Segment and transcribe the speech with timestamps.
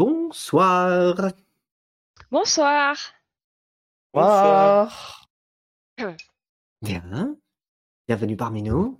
[0.00, 1.30] Bonsoir.
[2.30, 2.96] Bonsoir.
[4.14, 5.28] Bonsoir.
[6.80, 7.36] Bien.
[8.08, 8.98] Bienvenue parmi nous.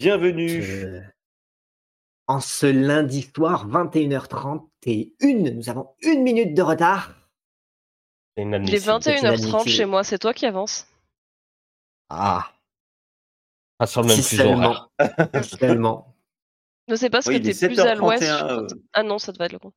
[0.00, 0.62] Bienvenue.
[0.62, 1.02] Je-
[2.28, 7.10] En ce lundi soir, 21h30 et une, nous avons une minute de retard.
[8.34, 8.80] C'est Il est inadmissible.
[8.86, 9.68] 21h30 inadmissible.
[9.68, 10.86] chez moi, c'est toi qui avance.
[12.08, 12.54] Ah,
[13.76, 14.90] Pas sur le même si fuseau seulement.
[15.60, 16.11] Seulement.
[16.88, 18.22] Je sais pas ce Oui, que t'es plus à 7h31, l'ouest.
[18.22, 18.66] euh.
[18.92, 19.72] Ah non, ça devait être le con.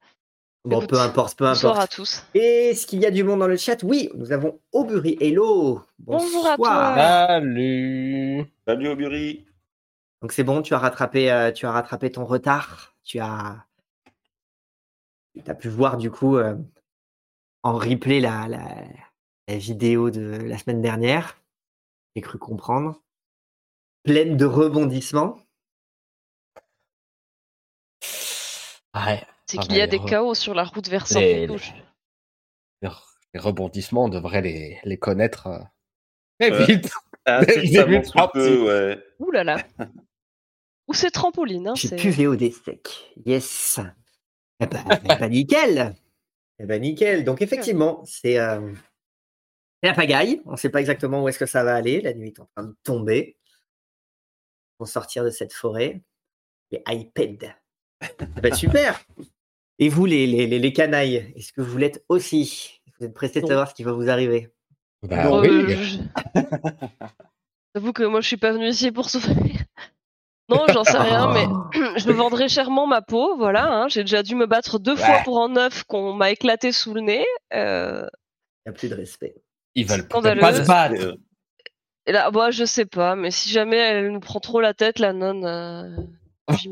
[0.63, 1.91] Bon, Écoute, peu importe, peu Bonsoir à importe.
[1.95, 2.23] tous.
[2.33, 3.83] Est-ce qu'il y a du monde dans le chat?
[3.83, 5.15] Oui, nous avons Aubury.
[5.21, 5.83] Hello.
[5.99, 6.95] Bonjour à Bonsoir.
[6.95, 6.95] toi.
[7.27, 8.45] Salut.
[8.67, 9.45] Salut Aubury.
[10.23, 12.95] Donc c'est bon, tu as rattrapé, euh, tu as rattrapé ton retard.
[13.03, 13.63] Tu as,
[15.35, 16.55] tu as pu voir du coup euh,
[17.61, 18.65] en replay la, la,
[19.47, 21.37] la vidéo de la semaine dernière.
[22.15, 23.03] J'ai cru comprendre.
[24.03, 25.37] Pleine de rebondissements.
[28.95, 29.21] Ouais.
[29.45, 31.47] C'est Ah qu'il y a les des re- chaos sur la route vers saint les-
[31.47, 32.89] Les
[33.33, 35.59] les rebondissements, on devrait les, les connaître euh,
[36.39, 36.65] très Ouais.
[36.65, 36.91] vite.
[37.25, 38.39] Partie.
[38.39, 39.03] peu, ouais.
[39.19, 39.57] Ouh là là.
[40.87, 41.67] Ou c'est trampoline.
[41.69, 43.13] Hein, J'ai c'est- pu VOD sec.
[43.25, 43.79] Yes.
[44.59, 45.95] Eh ben, eh ben, nickel.
[46.59, 47.23] Eh ben nickel.
[47.25, 48.71] Donc effectivement, c'est euh,
[49.83, 50.41] la pagaille.
[50.45, 51.99] On ne sait pas exactement où est-ce que ça va aller.
[52.01, 53.37] La nuit est en train de tomber.
[54.77, 56.01] Pour sortir de cette forêt.
[56.71, 57.53] Les iPads.
[58.41, 58.99] Ben, super.
[59.79, 62.81] Et vous, les, les, les, les canailles, est-ce que vous l'êtes aussi?
[62.99, 64.49] Vous êtes pressés de savoir ce qui va vous arriver?
[65.03, 65.75] Bah Euh, oui.
[65.75, 66.41] je-
[67.75, 69.35] J'avoue que moi je suis pas venu ici pour souffrir.
[70.47, 71.47] Non, j'en sais rien, mais
[71.97, 73.65] je vendrai chèrement ma peau, voilà.
[73.67, 73.87] hein.
[73.87, 77.01] J'ai déjà dû me battre deux fois pour un œuf qu'on m'a éclaté sous le
[77.01, 77.25] nez.
[77.53, 78.05] euh,
[78.65, 79.35] Il n'y a plus de respect.
[79.73, 81.01] Ils veulent pas se battre.
[81.03, 81.15] Euh,
[82.05, 84.99] Et là, moi, je sais pas, mais si jamais elle nous prend trop la tête,
[84.99, 85.45] la nonne.
[85.45, 85.97] euh,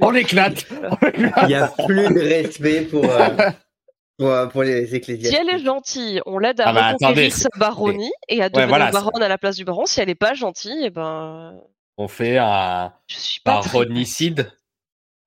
[0.01, 0.65] On l'éclate.
[1.43, 3.29] Il n'y a plus de respect pour, euh,
[4.17, 5.39] pour, euh, pour les Si ecclésiastiques.
[5.41, 8.91] elle est gentille, on l'aide à Ah bah, attendez, sa baronnie et à devenir voilà,
[8.91, 9.85] baronne à la place du baron.
[9.85, 11.55] Si elle est pas gentille, et ben,
[11.97, 13.59] On fait un je suis pas.
[13.61, 14.51] très- baronicide.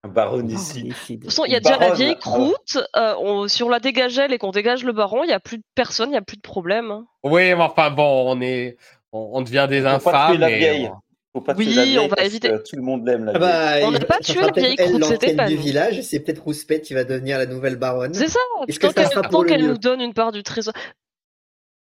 [0.05, 0.89] Un baronicide.
[0.91, 2.79] De toute façon, il y a déjà la vieille croûte.
[2.95, 5.59] euh, on- si on la dégagelle et qu'on dégage le baron, il y a plus
[5.59, 6.93] de personne, il y a plus de problème.
[6.93, 7.07] hein.
[7.25, 8.77] Oui, mais enfin bon, on est,
[9.11, 10.31] on, on devient des infâmes.
[10.31, 10.89] tuer la et
[11.37, 12.49] Faut pas Oui, tuer la vieille on va parce éviter.
[12.49, 15.05] que Tout le monde l'aime la Ah bah, On n'a pas tué la vieille croûte,
[15.05, 18.15] c'était pas du village, et c'est peut-être Rouspette qui va devenir la nouvelle baronne.
[18.15, 18.39] C'est ça.
[18.67, 20.73] Est-ce que Tant qu'elle nous donne une part du trésor.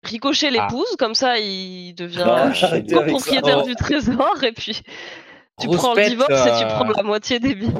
[0.02, 0.50] Ricochet Ah.
[0.68, 2.24] l'épouse, comme ça il devient
[2.60, 2.80] ça.
[2.80, 3.66] copropriétaire Oh.
[3.66, 4.82] du trésor et puis
[5.60, 7.72] tu prends le divorce et tu euh, prends la moitié des biens.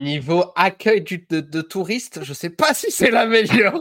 [0.00, 3.80] Niveau accueil du- de, de touristes, je sais pas si c'est la meilleure.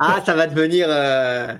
[0.00, 0.86] Ah, ça va devenir.
[0.88, 1.54] euh.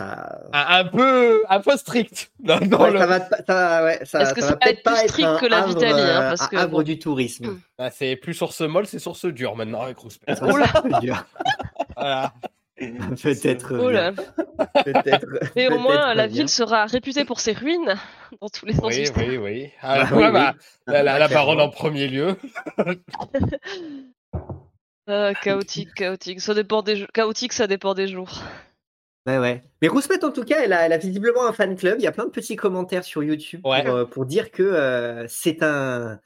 [0.00, 2.30] Un, un peu, un peu strict.
[2.44, 2.58] Ouais,
[2.90, 5.08] le- ça va, ça, ouais, ça, Est-ce que ça ça va être pas plus être
[5.10, 6.82] strict un que la havre, Vitalie, hein, euh, parce un que havre bon.
[6.82, 7.60] du tourisme.
[7.78, 9.96] Ah, c'est plus source molle, c'est source dure maintenant avec
[10.82, 11.24] peu dur.
[11.96, 12.32] Voilà.
[13.22, 13.74] Peut-être.
[13.78, 14.14] Oh bien.
[14.84, 15.26] Peut-être.
[15.56, 16.36] Et au moins la bien.
[16.38, 17.94] ville sera réputée pour ses ruines
[18.40, 19.70] dans tous les sens Oui, du oui, oui.
[19.82, 20.54] Ah, Bah ouais, oui, bah,
[20.86, 22.36] La, la- la baronne en premier lieu.
[25.06, 26.40] Ah, chaotique, chaotique.
[26.40, 27.08] Ça dépend des jours.
[27.12, 28.42] Chaotique, ça dépend des jours.
[29.26, 29.62] Ouais, ouais.
[29.82, 31.96] Mais Rouspette, en tout cas, elle a, elle a visiblement un fan club.
[31.98, 33.84] Il y a plein de petits commentaires sur YouTube Ouais.
[33.84, 36.18] pour, euh, pour dire que euh, c'est un.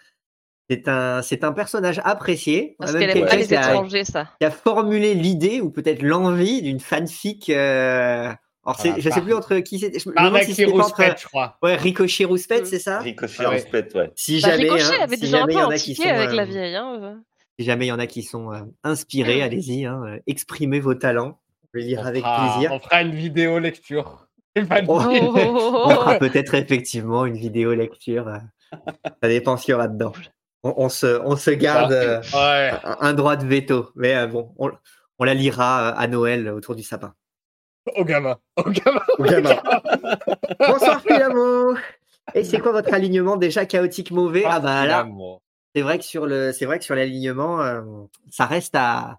[0.71, 2.75] C'est un, c'est un personnage apprécié.
[2.79, 4.31] Parce qu'elle aime pas les étrangers, ça.
[4.41, 7.51] qui a formulé l'idée ou peut-être l'envie d'une fanfic.
[7.51, 8.33] Euh...
[8.67, 9.99] Alors, Ah, je sais par- plus entre qui c'était.
[9.99, 10.05] Je
[10.45, 11.59] si c'était entre Rouspette, je crois.
[11.63, 13.01] ouais, Ricochet Rouspette, c'est ça?
[13.01, 13.57] Ricochet Ah ouais.
[13.57, 14.11] Rouspette, ouais.
[14.17, 15.77] Si Bah, jamais, Ricochet hein, avait si déjà un jamais peu il y en a
[15.77, 16.77] qui sont, avec la vieille.
[16.77, 17.23] Hein.
[17.59, 21.41] si jamais il y en a qui sont euh, inspirés, allez-y, hein, exprimez vos talents.
[21.75, 22.73] Je vais lire On avec fera- plaisir.
[22.73, 24.27] On fera une vidéo lecture.
[24.57, 25.01] Une Oh.
[25.01, 25.33] vidéo.
[25.85, 28.29] On fera peut-être effectivement une vidéo lecture.
[28.29, 28.39] euh,
[29.21, 30.13] Ça dépend ce qu'il y aura dedans.
[30.63, 32.71] On, on se, on se garde euh, Ouais.
[32.85, 33.91] un, un droit de veto.
[33.97, 34.71] Mais euh, bon, on,
[35.19, 37.15] on la lira à Noël autour du sapin.
[37.97, 38.37] Au gamin.
[38.57, 39.01] Au gamin.
[39.19, 39.57] Au gamin.
[40.61, 41.75] Bonsoir Filamo
[42.35, 44.45] Et c'est quoi votre alignement déjà chaotique mauvais?
[44.47, 45.05] Ah bah là,
[45.75, 47.83] c'est vrai que sur le, c'est vrai que sur l'alignement, euh,
[48.31, 49.19] ça reste à,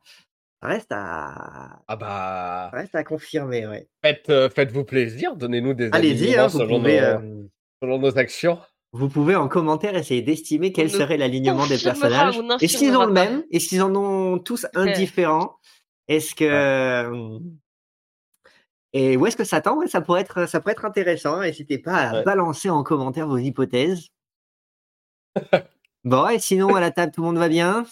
[0.61, 3.67] reste à, Ah bah, reste à confirmer.
[3.67, 3.87] Ouais.
[4.03, 5.35] faites, euh, faites-vous plaisir.
[5.35, 6.99] Donnez-nous des Allez-y, hein, vous selon, pouvez.
[7.01, 7.43] nos, euh,
[7.81, 8.59] selon nos actions.
[8.93, 12.39] Vous pouvez en commentaire essayer d'estimer quel On serait l'alignement des personnages.
[12.61, 15.57] Est-ce qu'ils ont le même Est-ce qu'ils en ont tous un différent
[16.07, 17.39] Est-ce que
[18.93, 19.77] et où est-ce que ça tend?
[19.77, 21.41] Ouais, Ça pourrait être ça pourrait être intéressant.
[21.41, 22.23] N'hésitez pas à Ouais.
[22.23, 24.07] balancer en commentaire vos hypothèses.
[26.05, 27.85] bon et sinon à la table tout le monde va bien?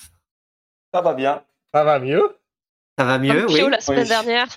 [0.94, 1.44] Ça va bien.
[1.74, 2.24] Ça va mieux?
[2.98, 3.70] Ça va mieux Comme Oui.
[3.70, 4.08] La semaine Oui.
[4.08, 4.48] dernière.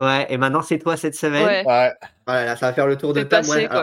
[0.00, 0.26] Ouais.
[0.30, 1.44] Et maintenant c'est toi cette semaine.
[1.46, 1.64] Ouais.
[1.66, 1.92] Ouais.
[2.26, 3.46] Voilà, ça va faire le tour de C'est table.
[3.46, 3.82] passé, Moi,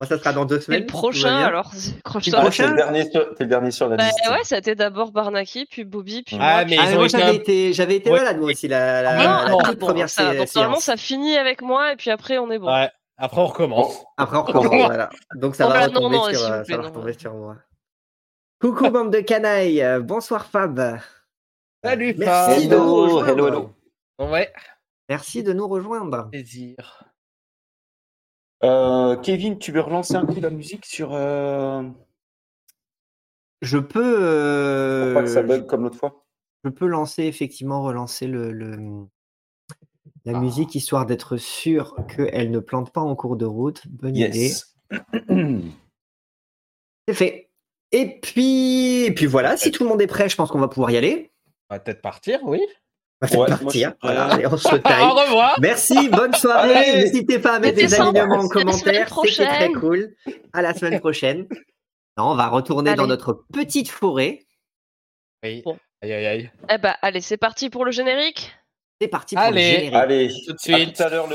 [0.00, 0.80] Moi, ça sera dans deux C'est semaines.
[0.80, 1.70] le tout va prochain, alors.
[1.72, 2.38] Le Croche-toi.
[2.38, 4.20] Ah, prochain T'es le, dernier sur- t'es le dernier sur la Bah liste.
[4.28, 6.64] ouais, c'était d'abord Barnaki, puis Bobby, puis Ah, moi.
[6.64, 8.18] mais Ah, ils mais ont moi, été j'avais été, j'avais été Ouais.
[8.18, 10.96] malade, moi aussi, la, la, Non, la ah, toute bon, première ça, donc normalement ça
[10.96, 12.66] finit avec moi et puis après on est bon.
[12.70, 12.90] Ouais.
[13.16, 14.02] Après, on recommence.
[14.16, 15.08] Après, on recommence, voilà.
[15.36, 16.88] Donc, ça Non, va bah, non, retomber, non, sur, euh, ça va non.
[16.88, 17.56] retomber sur moi.
[18.60, 19.86] Coucou, bande de canailles.
[20.02, 20.98] Bonsoir, Fab.
[21.84, 22.70] Salut, Merci Fab.
[22.70, 23.28] de nous Hello, rejoindre.
[23.28, 24.30] hello, hello.
[24.32, 24.52] Ouais,
[25.08, 26.30] Merci de nous rejoindre.
[26.30, 27.04] plaisir.
[28.62, 31.12] Euh, Kevin, tu veux relancer un coup la musique sur.
[31.12, 31.82] Euh...
[33.60, 36.24] Je peux, euh, Pour pas que ça bug comme l'autre fois?
[36.64, 39.06] je peux lancer, effectivement, relancer le, le-
[40.24, 40.40] la Ah.
[40.40, 43.86] musique, histoire d'être sûr qu'elle ne plante pas en cours de route.
[43.88, 44.38] Bonne idée.
[44.38, 44.74] Yes.
[47.08, 47.50] C'est fait.
[47.92, 50.68] Et puis, et puis voilà, si tout le monde est prêt, je pense qu'on va
[50.68, 51.30] pouvoir y aller.
[51.74, 52.60] Va peut-être partir, oui.
[53.22, 53.94] On va Ouais, partir.
[54.02, 55.02] Voilà, et on se Au taille.
[55.02, 55.56] revoir.
[55.60, 56.92] Merci, bonne soirée.
[56.96, 59.08] N'hésitez pas à mettre des alignements en À commentaire.
[59.24, 60.14] C'était très cool.
[60.52, 61.46] À la semaine prochaine.
[62.16, 64.40] Non, on va retourner dans notre petite forêt.
[65.42, 65.62] Oui.
[65.64, 65.76] Bon.
[66.02, 66.50] Aïe, aïe, aïe.
[66.70, 68.52] Eh bah allez, c'est parti pour le générique?
[69.00, 69.62] C'est parti pour Allez.
[69.64, 69.94] le générique.
[69.94, 70.96] Allez, Tout de à suite.
[70.96, 71.26] tout à l'heure.
[71.26, 71.34] le-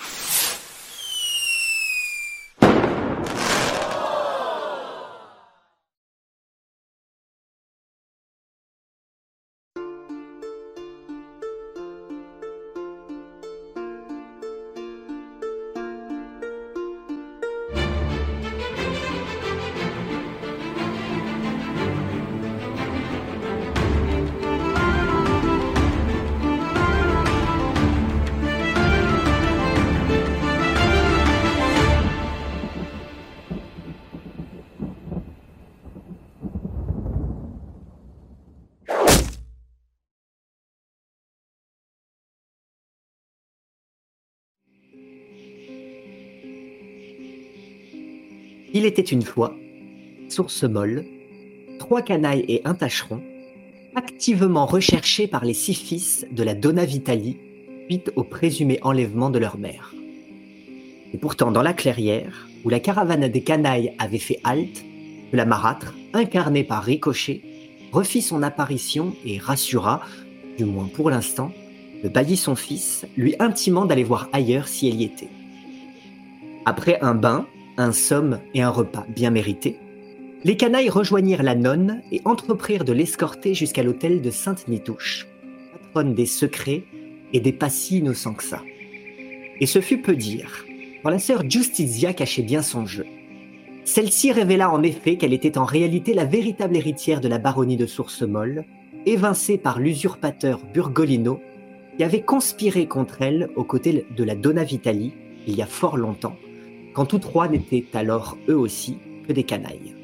[48.79, 49.57] Il était une fois,
[50.29, 51.03] source molle,
[51.79, 53.21] trois canailles et un tâcheron,
[53.93, 57.35] activement recherchés par les six fils de la Donna Vitali
[57.87, 59.93] suite au présumé enlèvement de leur mère.
[61.13, 64.85] Et pourtant, dans la clairière, où la caravane des canailles avait fait halte,
[65.33, 67.41] la marâtre, incarnée par Ricochet,
[67.91, 69.99] refit son apparition et rassura,
[70.57, 71.51] du moins pour l'instant,
[72.01, 75.27] le bailli son fils, lui intimant d'aller voir ailleurs si elle y était.
[76.65, 77.45] Après un bain,
[77.79, 79.77] un somme et un repas bien mérité,
[80.43, 85.27] les canailles rejoignirent la nonne et entreprirent de l'escorter jusqu'à l'hôtel de Sainte-Nitouche,
[85.71, 86.83] patronne des secrets
[87.33, 88.61] et des pas si innocents que ça.
[89.61, 90.65] Et ce fut peu dire,
[91.03, 93.05] quand la sœur Justizia cachait bien son jeu.
[93.85, 97.85] Celle-ci révéla en effet qu'elle était en réalité la véritable héritière de la baronnie de
[97.85, 98.65] Source-Molle,
[99.05, 101.39] évincée par l'usurpateur Burgolino,
[101.97, 105.13] qui avait conspiré contre elle aux côtés de la Donna Vitali
[105.47, 106.35] il y a fort longtemps,
[106.93, 108.97] quand tous trois n'étaient alors eux aussi
[109.27, 109.95] que des canailles.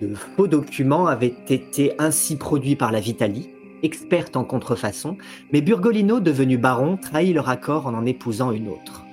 [0.00, 3.48] De faux documents avaient été ainsi produits par la Vitali,
[3.82, 5.16] experte en contrefaçon,
[5.52, 9.04] mais Burgolino, devenu baron, trahit leur accord en en épousant une autre.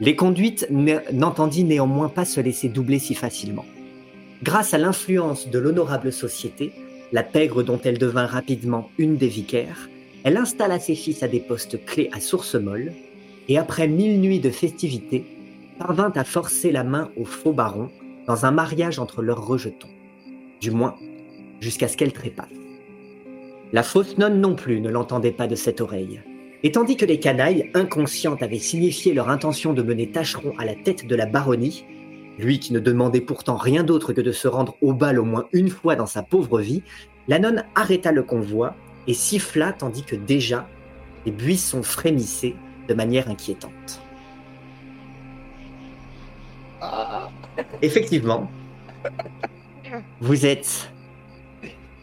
[0.00, 0.68] Les conduites
[1.12, 3.64] n'entendit néanmoins pas se laisser doubler si facilement.
[4.44, 6.70] Grâce à l'influence de l'honorable société,
[7.10, 9.88] la pègre dont elle devint rapidement une des vicaires,
[10.22, 12.92] elle installa ses fils à des postes clés à Source-Molle,
[13.48, 15.24] et après mille nuits de festivités,
[15.78, 17.88] parvint à forcer la main au faux baron
[18.26, 19.88] dans un mariage entre leurs rejetons.
[20.60, 20.96] Du moins,
[21.60, 22.48] jusqu'à ce qu'elle trépasse.
[23.72, 26.22] La fausse nonne non plus ne l'entendait pas de cette oreille.
[26.62, 30.74] Et tandis que les canailles, inconscientes, avaient signifié leur intention de mener Tacheron à la
[30.74, 31.84] tête de la baronnie,
[32.38, 35.46] lui qui ne demandait pourtant rien d'autre que de se rendre au bal au moins
[35.52, 36.82] une fois dans sa pauvre vie,
[37.28, 38.74] la nonne arrêta le convoi
[39.06, 40.66] et siffla tandis que déjà
[41.26, 42.56] les buissons frémissaient
[42.88, 44.00] de manière inquiétante.
[47.82, 48.50] Effectivement,
[50.20, 50.90] vous êtes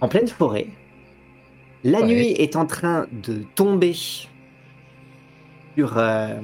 [0.02, 0.68] en pleine forêt.
[1.84, 2.08] La Ouais.
[2.08, 4.28] nuit est en train de tomber sur,
[5.98, 6.40] euh,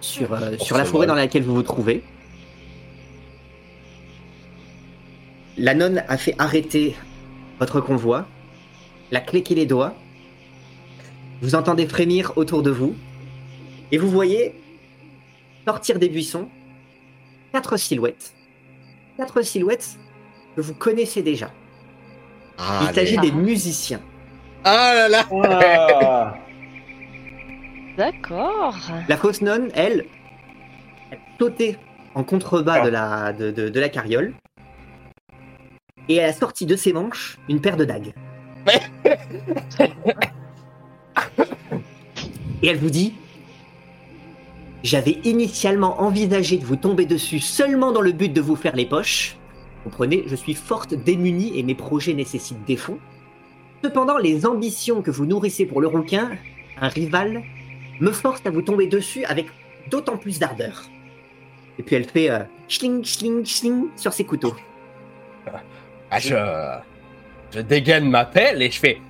[0.00, 2.02] sur, euh, sur la forêt dans laquelle vous vous trouvez.
[5.58, 6.94] La nonne a fait arrêter
[7.58, 8.26] votre convoi,
[9.10, 9.94] l'a claqué les doigts.
[11.40, 12.94] Vous entendez frémir autour de vous
[13.92, 14.54] et vous voyez
[15.66, 16.48] sortir des buissons
[17.52, 18.32] quatre silhouettes.
[19.16, 19.96] Quatre silhouettes
[20.54, 21.50] que vous connaissez déjà.
[22.82, 24.00] Il s'agit des musiciens.
[24.64, 25.26] Ah là là.
[25.44, 26.34] Ah,
[27.96, 28.76] D'accord.
[29.08, 30.04] La fausse nonne, elle,
[31.10, 31.78] elle sautait
[32.14, 34.34] en contrebas de la, de, de- de la carriole
[36.08, 38.12] et elle a sorti de ses manches une paire de dagues.
[42.62, 43.14] et elle vous dit
[44.86, 48.86] J'avais initialement envisagé de vous tomber dessus seulement dans le but de vous faire les
[48.86, 49.36] poches.
[49.82, 53.00] Comprenez, je suis forte, démunie et mes projets nécessitent des fonds.
[53.82, 56.30] Cependant, les ambitions que vous nourrissez pour le rouquin,
[56.80, 57.42] un rival,
[57.98, 59.46] me forcent à vous tomber dessus avec
[59.90, 60.84] d'autant plus d'ardeur.
[61.80, 64.54] Et puis elle fait euh, schling, schling, schling sur ses couteaux.
[66.12, 66.36] Ah, je,
[67.50, 69.00] je dégaine ma pelle et je fais.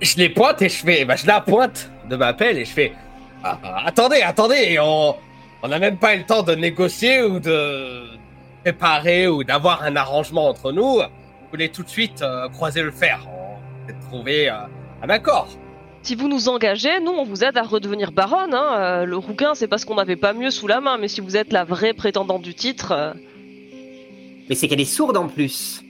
[0.00, 1.04] Je les pointe et je fais.
[1.04, 2.94] Bah, je la pointe de ma pelle et je fais.
[3.44, 5.14] Ah, ah, attendez, attendez, on
[5.62, 8.04] on n'a même pas eu le temps de négocier ou de
[8.62, 10.96] préparer ou d'avoir un arrangement entre nous.
[10.96, 13.26] Vous voulez tout de suite euh, croiser le fer.
[13.28, 14.54] On trouver euh,
[15.02, 15.48] un accord.
[16.02, 18.52] Si vous nous engagez, nous, on vous aide à redevenir baronne.
[18.52, 18.76] Hein.
[18.76, 21.36] Euh, le rouquin, c'est parce qu'on n'avait pas mieux sous la main, mais si vous
[21.36, 23.12] êtes la vraie prétendante du titre, euh,
[24.48, 25.82] Mais c'est qu'elle est sourde en plus.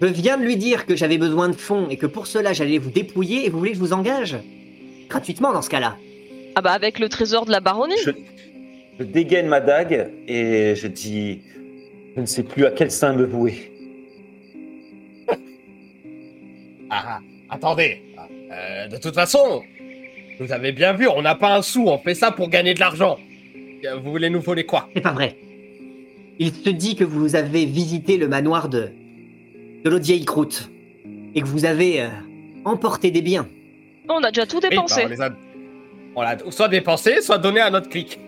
[0.00, 2.78] Je viens de lui dire que j'avais besoin de fonds et que pour cela j'allais
[2.78, 4.36] vous dépouiller et vous voulez que je vous engage?
[5.08, 5.96] Gratuitement dans ce cas-là.
[6.54, 7.94] Ah bah avec le trésor de la baronnie.
[8.04, 8.10] Je,
[8.98, 11.40] je dégaine ma dague et je dis
[12.16, 13.70] Je ne sais plus à quel sein me vouer.
[16.90, 18.02] Ah, attendez.
[18.52, 19.62] Euh, de toute façon,
[20.38, 22.80] vous avez bien vu, on n'a pas un sou, on fait ça pour gagner de
[22.80, 23.18] l'argent.
[23.86, 24.88] Euh, Vous voulez nous voler quoi?
[24.94, 25.36] C'est pas vrai.
[26.38, 28.90] Il se dit que vous avez visité le manoir de.
[29.84, 30.70] de l'autre vieille croûte.
[31.34, 32.08] Et que vous avez euh,
[32.66, 33.48] emporté des biens.
[34.08, 35.04] On a déjà tout Oui, dépensé.
[35.16, 35.30] bah,
[36.14, 38.18] on l'a soit dépensé, soit donné à notre clic.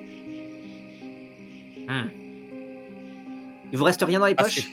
[3.72, 4.68] Il vous reste rien dans les Ah, poches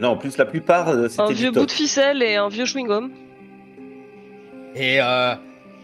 [0.00, 1.68] Non, en plus, la plupart, euh, un c'était vieux du bout top.
[1.68, 3.10] de ficelle et un vieux chewing-gum.
[4.74, 5.34] Et euh,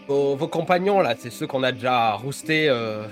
[0.06, 3.04] vos, vos compagnons, là, c'est ceux qu'on a déjà roustés euh,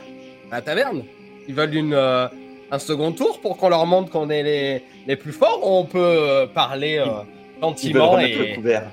[0.51, 1.05] à la taverne
[1.49, 2.29] Ils veulent une, euh,
[2.71, 5.85] un second tour pour qu'on leur montre qu'on est les, les plus forts ou on
[5.87, 8.55] peut parler euh, Ils veulent gentiment remettre le et...
[8.57, 8.91] couvert.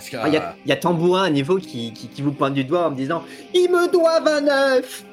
[0.00, 2.22] Parce que, Ah, Il y, a- il y a Tambourin à niveau qui, qui, qui
[2.22, 3.22] vous pointe du doigt en me disant
[3.54, 4.46] Ils me doivent un
[4.78, 5.04] œuf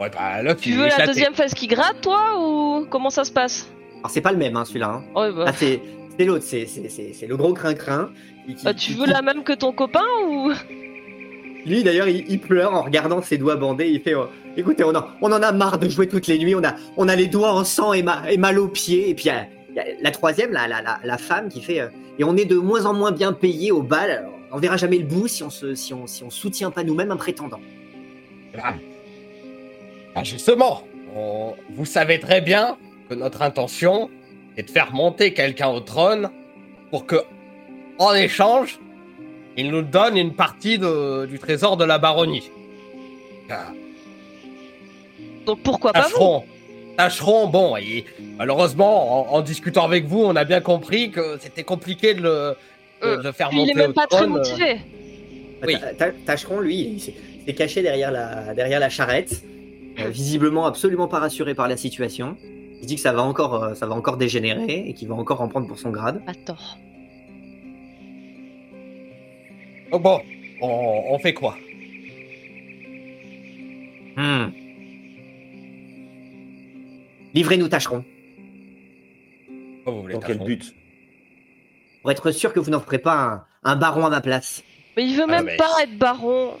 [0.00, 3.24] euh, ouais, bah, l'œuf, Tu veux la deuxième phase qui gratte, toi, ou comment ça
[3.24, 3.68] se passe?
[3.98, 4.88] Alors c'est pas le même hein, celui-là.
[4.88, 5.04] hein.
[5.14, 5.44] Ouais, bah.
[5.48, 5.80] Ah, c'est
[6.20, 6.66] l'autre, c'est-
[7.28, 8.10] le gros crin-crin.
[8.64, 10.52] Bah, tu qui- veux la même que ton copain ou
[11.66, 13.88] Lui d'ailleurs, il, il pleure en regardant ses doigts bandés.
[13.90, 14.24] Il fait euh,
[14.56, 16.54] Écoutez, on, en- on en a marre de jouer toutes les nuits.
[16.54, 19.10] On a, on a les doigts en sang et, ma- et mal aux pieds.
[19.10, 19.46] Et puis a
[20.00, 22.86] la troisième, la, la, la, la femme, qui fait euh, Et on est de moins
[22.86, 24.10] en moins bien payé au bal.
[24.10, 26.82] alors on verra jamais le bout si on se, si on, si on soutient pas
[26.84, 27.60] nous-mêmes un prétendant.
[28.62, 28.74] Ah.
[30.14, 30.82] Ah, justement,
[31.14, 32.78] on- vous savez très bien
[33.10, 34.10] que notre intention
[34.56, 36.30] est de faire monter quelqu'un au trône
[36.90, 37.16] pour que,
[37.98, 38.78] en échange,
[39.58, 42.50] il nous donne une partie de- du trésor de la baronnie.
[43.50, 43.72] Ah,
[45.46, 46.44] Donc pourquoi pas vous?
[46.98, 48.04] Tâcherons, bon, et
[48.36, 52.56] malheureusement, en, en discutant avec vous, on a bien compris que c'était compliqué de le,
[53.02, 54.32] de, de faire Puis il monter est même au pas très trône.
[54.34, 54.80] euh, motivé.
[55.64, 55.76] Oui.
[55.80, 57.14] Ta- ta- Tâcheron, lui, il s'est
[57.46, 59.42] s'est caché derrière la, derrière la charrette,
[60.00, 62.36] euh, visiblement absolument pas rassuré par la situation.
[62.80, 65.40] Il dit que ça va encore, euh, ça va encore dégénérer et qu'il va encore
[65.40, 66.20] en prendre pour son grade.
[66.26, 66.78] Pas tort.
[69.92, 70.20] Donc bon,
[70.60, 71.56] on, on fait quoi?
[74.16, 74.46] Hmm.
[77.34, 78.04] Livrez-nous Tâcheron,
[79.84, 80.74] Quoi vous voulez, Dans quel but?
[82.02, 84.62] Pour être sûr que vous n'en ferez pas un, un baron à ma place.
[84.96, 86.52] Mais il veut Ah, même mais- pas être baron.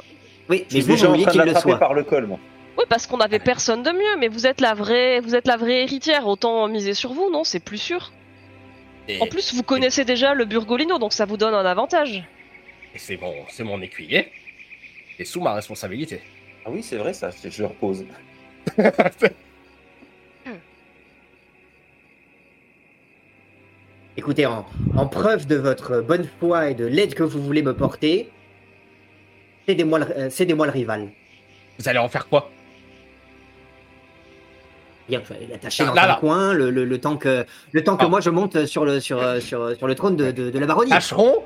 [0.48, 1.78] Oui, mais vous, déjà vous vouliez qu'il le soit.
[1.78, 2.38] par le col, moi.
[2.78, 5.56] Oui, parce qu'on avait personne de mieux, mais vous êtes la vraie, vous êtes la
[5.56, 6.26] vraie héritière.
[6.26, 8.12] Autant miser sur vous, non C'est plus sûr.
[9.08, 12.22] Et- En plus, vous connaissez déjà le Burgolino, donc ça vous donne un avantage.
[12.94, 14.30] et c'est bon, c'est mon écuyer.
[15.16, 16.20] C'est sous ma responsabilité.
[16.64, 18.04] Ah oui, c'est vrai, ça, je repose.
[24.18, 27.72] Écoutez, en, en preuve de votre bonne foi et de l'aide que vous voulez me
[27.72, 28.28] porter,
[29.68, 31.08] cédez-moi le, euh, cédez-moi le rival.
[31.78, 32.50] Vous allez en faire quoi?
[35.08, 36.16] Bien, l'attacher dans là, un là.
[36.16, 38.08] coin, le, le- le temps que, le temps que Ah.
[38.08, 40.66] moi je monte sur le, sur, euh, sur, sur le trône de, de- de la
[40.66, 40.90] baronnie.
[40.90, 41.36] Tâcheron,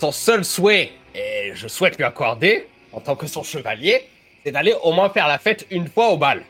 [0.00, 4.00] son seul souhait, et je souhaite lui accorder, en tant que son chevalier,
[4.44, 6.42] c'est d'aller au moins faire la fête une fois au bal.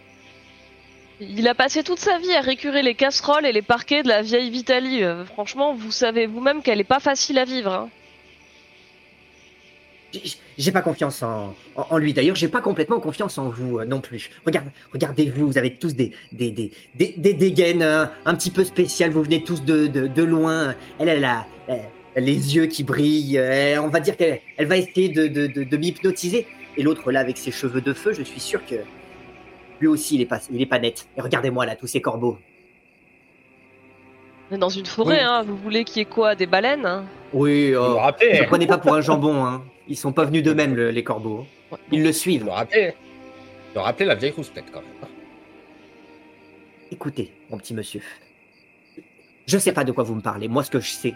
[1.31, 4.23] Il a passé toute sa vie à récurer les casseroles et les parquets de la
[4.23, 5.05] vieille Vitalie.
[5.05, 7.73] Euh, franchement, vous savez vous-même qu'elle est pas facile à vivre.
[7.73, 7.89] hein.
[10.59, 12.13] J'ai- pas confiance en, en, lui.
[12.13, 14.31] D'ailleurs, j'ai pas complètement confiance en vous euh, non plus.
[14.45, 18.65] Regarde, regardez-vous, vous avez tous des, des, des, des, des dégaines euh, un petit peu
[18.65, 19.11] spéciales.
[19.13, 20.75] Vous venez tous de, de, loin.
[20.99, 21.47] Elle, elle a
[22.17, 23.41] les yeux qui brillent.
[23.81, 26.47] on va dire qu'elle elle va essayer de, de, de, de m'hypnotiser.
[26.77, 28.75] Et l'autre là, avec ses cheveux de feu, je suis sûr que
[29.83, 31.09] lui aussi, il est pas, il est pas net.
[31.17, 32.39] Et regardez-moi là, tous ces corbeaux.
[34.51, 35.23] On est dans une forêt, Oui.
[35.25, 35.43] hein.
[35.43, 36.35] Vous voulez qu'il y ait quoi?
[36.35, 37.05] Des baleines hein?
[37.33, 39.45] Oui, oh, ne prenez pas pour un jambon.
[39.45, 39.63] Hein.
[39.89, 41.47] Ils sont pas venus d'eux-mêmes, le- les corbeaux.
[41.91, 42.45] Ils le suivent.
[43.75, 44.89] De rappeler la vieille rouspette quand même.
[45.03, 45.09] hein.
[46.93, 48.03] Écoutez, mon petit monsieur.
[49.47, 50.47] Je sais pas de quoi vous me parlez.
[50.47, 51.15] Moi, ce que je sais,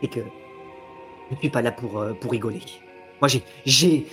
[0.00, 0.20] c'est que
[1.30, 2.60] je ne suis pas là pour, euh, pour rigoler.
[3.20, 4.06] Moi, j'ai, j'ai,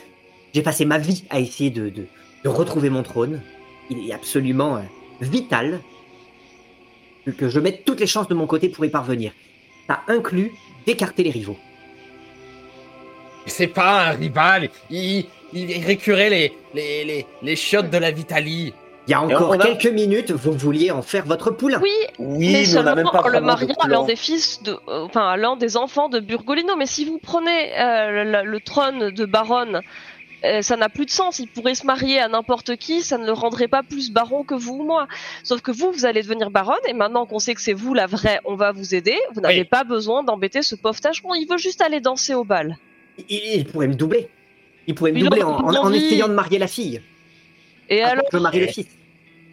[0.53, 2.05] j'ai passé ma vie à essayer de, de,
[2.43, 3.41] de retrouver mon trône.
[3.89, 4.81] Il est absolument euh,
[5.21, 5.79] vital
[7.37, 9.31] que- je mette toutes les chances de mon côté pour y parvenir.
[9.87, 10.51] Ça inclut
[10.85, 11.57] d'écarter les rivaux.
[13.45, 14.69] C'est pas un rival.
[14.89, 18.73] Il, il récurait les, les, les, les chiottes de la Vitalie.
[19.07, 21.79] Il y a encore on a- quelques minutes, vous vouliez en faire votre poulain.
[21.81, 24.03] Oui, Oui, mais mais on n'a même seulement pas en le de mariant à l'un
[24.03, 26.75] des fils de, euh, enfin à l'un des enfants de Burgolino.
[26.75, 29.81] Mais si vous prenez euh, le, le trône de baronne,
[30.45, 31.39] euh, ça n'a plus de sens.
[31.39, 34.55] Il pourrait se marier à n'importe qui, ça ne le rendrait pas plus baron que
[34.55, 35.07] vous ou moi.
[35.43, 38.05] Sauf que vous, vous allez devenir baronne, et maintenant qu'on sait que c'est vous la
[38.07, 39.17] vraie, on va vous aider.
[39.33, 39.65] Vous n'avez Oui.
[39.65, 41.33] pas besoin d'embêter ce pauvre tâcheron.
[41.35, 42.77] Il veut juste aller danser au bal.
[43.27, 44.29] Il, il pourrait me doubler.
[44.87, 47.01] Il pourrait me Il doubler en essayant de marier la fille.
[47.89, 48.87] Et Ah, alors, Je marie le fils.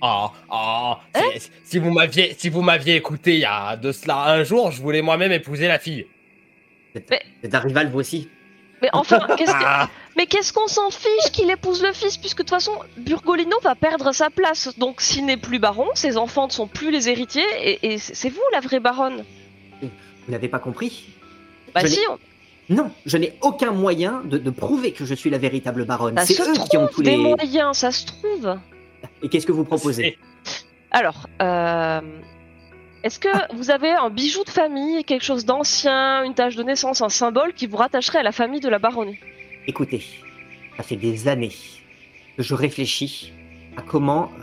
[0.02, 4.24] Oh, oh, c'est- si vous m'aviez, si vous m'aviez écouté il y a de cela
[4.28, 6.06] un jour, je voulais moi-même épouser la fille.
[7.42, 8.28] C'est un rival, vous aussi.
[8.82, 12.42] mais enfin, qu'est-ce que, Mais qu'est-ce qu'on s'en fiche qu'il épouse le fils, puisque de
[12.44, 14.70] toute façon, Burgolino va perdre sa place.
[14.78, 18.30] Donc s'il n'est plus baron, ses enfants ne sont plus les héritiers, et, et c'est
[18.30, 19.24] vous la vraie baronne.
[19.82, 21.10] Vous n'avez pas compris?
[21.74, 22.18] Bah Je si, on-
[22.74, 26.18] Non, je n'ai aucun moyen de, de prouver que je suis la véritable baronne.
[26.24, 27.16] C'est eux qui ont tous des les.
[27.18, 28.58] moyens, ça se trouve.
[29.22, 30.18] Et qu'est-ce que vous proposez?
[30.90, 32.00] Alors, euh,
[33.04, 37.02] est-ce que vous avez un bijou de famille, quelque chose d'ancien, une tâche de naissance,
[37.02, 39.18] un symbole qui vous rattacherait à la famille de la baronnie?
[39.66, 40.02] Écoutez,
[40.76, 41.52] ça fait des années
[42.36, 43.32] que je réfléchis
[43.76, 44.42] à comment euh,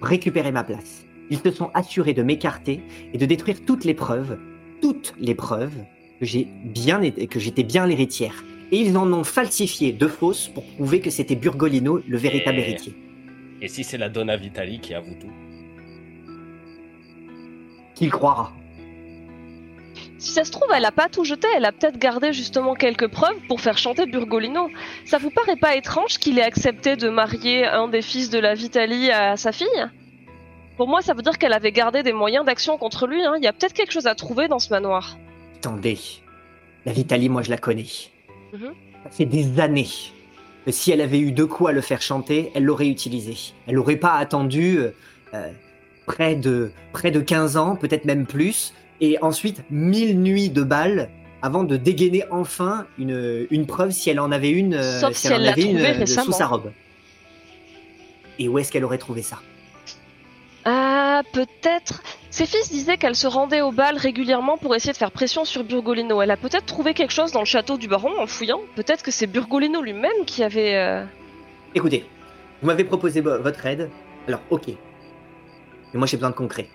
[0.00, 1.06] récupérer ma place.
[1.30, 2.80] Ils se sont assurés de m'écarter
[3.12, 4.38] et de détruire toutes les preuves,
[4.80, 5.76] toutes les preuves
[6.20, 8.44] que j'ai bien été- que j'étais bien l'héritière.
[8.70, 12.62] Et ils en ont falsifié de fausses pour prouver que c'était Burgolino le véritable Et-
[12.62, 12.94] héritier.
[13.60, 15.30] Et si c'est la Donna Vitali qui avoue tout?
[17.94, 18.52] Qu'il croira.
[20.22, 23.08] Si ça se trouve, elle a pas tout jeté, elle a peut-être gardé justement quelques
[23.08, 24.70] preuves pour faire chanter Burgolino.
[25.04, 28.54] Ça vous paraît pas étrange qu'il ait accepté de marier un des fils de la
[28.54, 29.66] Vitalie à sa fille?
[30.76, 33.20] Pour moi, ça veut dire qu'elle avait gardé des moyens d'action contre lui.
[33.24, 33.34] hein.
[33.38, 35.18] Il y a peut-être quelque chose à trouver dans ce manoir.
[35.56, 35.98] Attendez,
[36.86, 37.88] la Vitalie, moi je la connais.
[38.52, 38.74] Mhm.
[39.02, 39.88] Ça fait des années
[40.64, 43.36] que si elle avait eu de quoi le faire chanter, elle l'aurait utilisé.
[43.66, 44.94] Elle n'aurait pas attendu euh,
[45.34, 45.50] euh,
[46.06, 51.10] près, de, près de 15 ans, peut-être même plus, et ensuite mille nuits de balles
[51.42, 55.26] avant de dégainer enfin une, une preuve si elle en avait une, euh, Sauf si
[55.26, 56.70] elle en elle l'a avait une trouvée euh, sous sa robe.
[58.38, 59.38] Et où est-ce qu'elle aurait trouvé ça?
[60.64, 62.02] Ah, peut-être.
[62.30, 65.64] Ses fils disaient qu'elle se rendait au bal régulièrement pour essayer de faire pression sur
[65.64, 66.22] Burgolino.
[66.22, 68.60] Elle a peut-être trouvé quelque chose dans le château du baron en fouillant.
[68.76, 70.76] Peut-être que c'est Burgolino lui-même qui avait.
[70.76, 71.04] euh,
[71.74, 72.04] Écoutez,
[72.60, 73.90] vous m'avez proposé vo- votre aide,
[74.28, 74.68] alors ok.
[74.68, 76.68] Mais moi j'ai besoin de concret.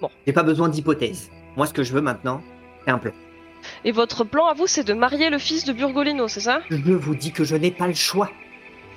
[0.00, 0.10] Bon.
[0.26, 1.30] J'ai pas besoin d'hypothèses.
[1.56, 2.42] Moi ce que je veux maintenant,
[2.84, 3.12] c'est un plan.
[3.84, 6.62] Et votre plan à vous, c'est de marier le fils de Burgolino, c'est ça?
[6.70, 8.30] Je vous dis que je n'ai pas le choix.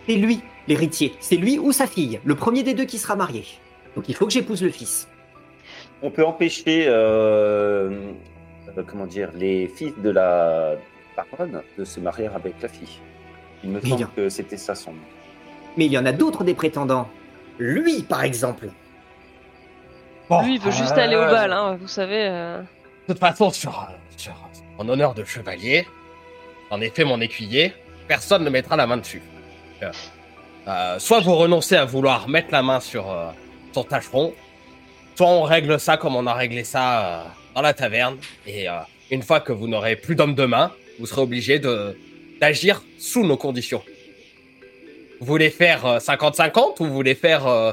[0.08, 1.14] C'est lui, l'héritier.
[1.20, 3.46] C'est lui ou sa fille, le premier des deux qui sera marié.
[3.96, 5.08] Donc il faut que j'épouse le fils.
[6.02, 8.12] On peut empêcher, euh,
[8.78, 10.76] euh, comment dire, les fils de la
[11.16, 13.00] baronne de se marier avec la fille.
[13.64, 14.94] Il me semble que c'était ça son.
[15.78, 17.10] Mais il y en a d'autres des prétendants.
[17.58, 18.70] Lui, par exemple.
[20.30, 22.28] Bon, Lui, il veut juste euh, aller au bal, hein, vous savez.
[22.30, 22.62] euh.
[23.08, 24.34] De toute façon, sur, sur
[24.80, 25.86] mon honneur de chevalier,
[26.72, 27.74] en effet, mon écuyer,
[28.08, 29.22] personne ne mettra la main dessus.
[29.84, 29.92] Euh,
[30.68, 33.28] euh, soit vous renoncez à vouloir mettre la main sur euh,
[33.74, 34.34] son tâcheron,
[35.16, 38.74] soit on règle ça comme on a réglé ça euh, dans la taverne, et euh,
[39.12, 41.96] une fois que vous n'aurez plus d'homme de main, vous serez obligé de
[42.42, 43.82] d'agir sous nos conditions.
[45.22, 47.72] Vous voulez faire euh, 50-50 ou vous voulez faire euh,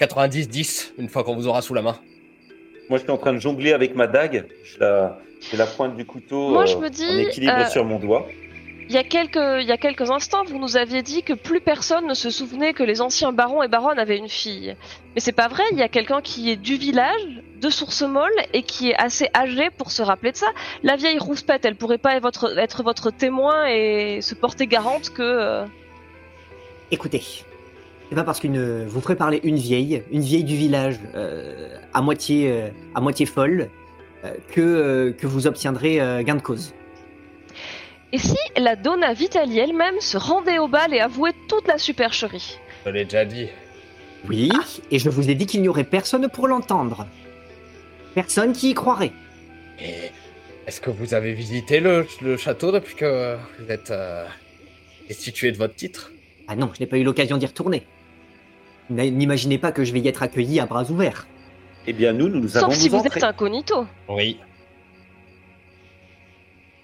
[0.00, 1.98] 90-10 une fois qu'on vous aura sous la main
[2.88, 4.46] Moi, j'étais en train de jongler avec ma dague.
[4.64, 5.18] Je la,
[5.50, 7.98] j'ai la pointe du couteau Moi, je euh, me dis, en équilibre euh, sur mon
[7.98, 8.26] doigt.
[8.90, 11.60] Il y, a quelques, il y a quelques instants, vous nous aviez dit que plus
[11.60, 14.76] personne ne se souvenait que les anciens barons et baronnes avaient une fille.
[15.14, 18.32] Mais c'est pas vrai, il y a quelqu'un qui est du village, de source molle,
[18.54, 20.46] et qui est assez âgé pour se rappeler de ça.
[20.82, 25.10] La vieille rouspette, elle pourrait pas être votre, être votre témoin et se porter garante
[25.10, 25.20] que...
[25.20, 25.66] euh,
[26.90, 27.22] Écoutez,
[28.08, 32.02] c'est pas parce qu'une vous ferez parler une vieille, une vieille du village, euh, à
[32.02, 33.68] moitié euh, à moitié folle,
[34.24, 36.74] euh, que euh, que vous obtiendrez euh, gain de cause.
[38.12, 42.58] Et si la Donna Vitali elle-même se rendait au bal et avouait toute la supercherie?
[42.86, 43.48] Je l'ai déjà dit.
[44.28, 44.50] Oui,
[44.90, 47.06] et je vous ai dit qu'il n'y aurait personne pour l'entendre.
[48.14, 49.12] Personne qui y croirait.
[49.80, 50.10] Et
[50.66, 54.24] est-ce que vous avez visité le, le château depuis que vous êtes euh,
[55.06, 56.10] destitué de votre titre?
[56.48, 57.82] Ah non, je n'ai pas eu l'occasion d'y retourner.
[58.90, 61.26] N'imaginez pas que je vais y être accueilli à bras ouverts.
[61.86, 63.18] Eh bien, nous, nous avons Sauf si nous vous entrer.
[63.18, 63.86] êtes incognito.
[64.08, 64.38] Oui.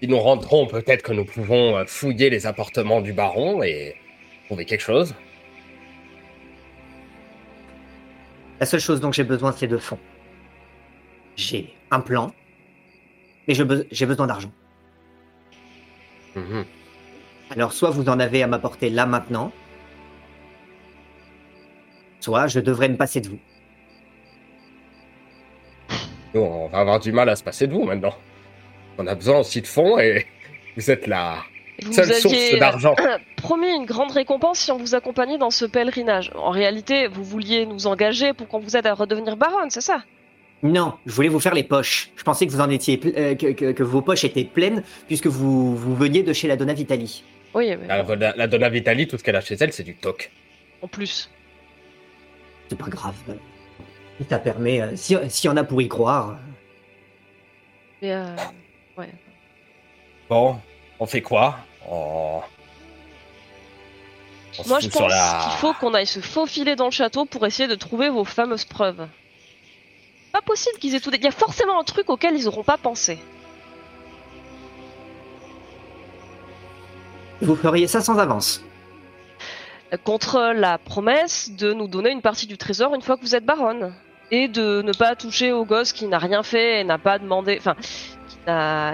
[0.02, 3.94] Si nous rentrons, peut-être que nous pouvons euh, fouiller les appartements du baron et
[4.46, 5.14] trouver quelque chose.
[8.60, 9.98] La seule chose dont j'ai besoin, c'est de fonds.
[11.36, 12.32] J'ai un plan,
[13.48, 14.52] mais be- j'ai besoin d'argent.
[16.36, 16.64] Mhm.
[17.50, 19.52] Alors, soit vous en avez à m'apporter là maintenant,
[22.24, 23.38] soit je devrais me passer de vous.
[26.34, 28.14] Nous, on va avoir du mal à se passer de vous maintenant.
[28.98, 30.26] On a besoin aussi de fonds et
[30.76, 31.36] vous êtes la
[31.82, 32.94] Vous seule aviez source d'argent.
[33.36, 36.30] promis une grande récompense si on vous accompagnait dans ce pèlerinage.
[36.34, 40.02] En réalité, vous vouliez nous engager pour qu'on vous aide à redevenir baronne, c'est ça?
[40.62, 42.10] Non, je voulais vous faire les poches.
[42.16, 44.82] Je pensais que vous en étiez, ple- euh, que, que- que vos poches étaient pleines
[45.06, 47.22] puisque vous, vous veniez de chez la Donna Vitali.
[47.52, 49.94] Oui, mais La, la, la Donna Vitali, tout ce qu'elle a chez elle, c'est du
[49.94, 50.30] toc.
[50.80, 51.30] en plus.
[52.68, 53.14] C'est pas grave.
[54.20, 56.36] Si ça permet, euh, si, si on a pour y croire.
[58.02, 58.36] Mais euh,
[60.30, 60.58] Bon,
[60.98, 61.58] on fait quoi?
[61.88, 62.40] On...
[64.66, 67.68] moi, je pense la- qu'il faut qu'on aille se faufiler dans le château pour essayer
[67.68, 69.06] de trouver vos fameuses preuves.
[70.32, 71.10] Pas possible qu'ils aient tout.
[71.12, 73.18] Il y a forcément un truc auquel ils n'auront pas pensé.
[77.42, 78.64] Vous feriez ça sans avance.
[80.02, 83.44] Contre la promesse de nous donner une partie du trésor une fois que vous êtes
[83.44, 83.94] baronne.
[84.30, 87.58] Et de ne pas toucher au gosse qui n'a rien fait et n'a pas demandé.
[87.58, 87.76] Enfin,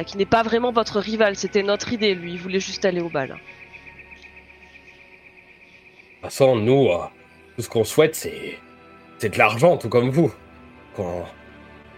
[0.05, 1.37] qui, n'est pas vraiment votre rival.
[1.37, 2.33] C'était notre idée, lui.
[2.33, 3.29] Il voulait juste aller au bal.
[3.29, 3.43] De toute
[6.23, 6.99] façon, nous, euh,
[7.57, 10.33] tout ce qu'on souhaite, c'est de l'argent, tout comme vous.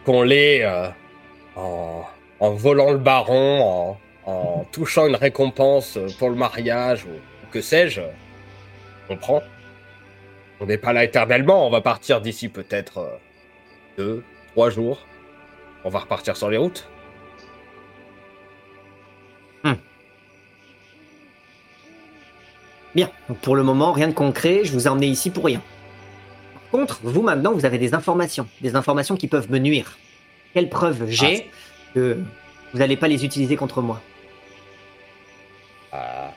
[0.04, 0.88] Qu'on l'ait euh,
[1.56, 2.04] en,
[2.38, 8.00] en volant le baron, en, touchant une récompense pour le mariage, ou que sais-je,
[9.08, 9.42] on prend.
[10.60, 13.16] On n'est pas là éternellement, on va partir d'ici peut-être euh,
[13.98, 15.06] deux, trois jours.
[15.84, 16.88] On va repartir sur les routes.
[22.94, 23.10] Bien.
[23.28, 24.64] Donc pour le moment, rien de concret.
[24.64, 25.62] Je vous ai emmené ici pour rien.
[26.54, 29.98] Par contre, vous maintenant, vous avez des informations, des informations qui peuvent me nuire.
[30.54, 31.50] Quelles preuves j'ai
[31.94, 32.18] que
[32.72, 34.00] vous n'allez pas les utiliser contre moi?
[35.92, 36.32] Ah.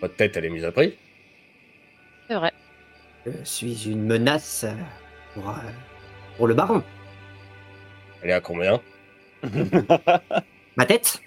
[0.00, 0.94] Votre tête, elle est mise à prix.
[2.28, 2.52] C'est vrai.
[3.26, 4.64] Je suis une menace
[5.34, 5.54] pour, euh,
[6.36, 6.82] pour le baron.
[8.22, 8.80] Elle est à combien?
[10.76, 11.20] Ma tête?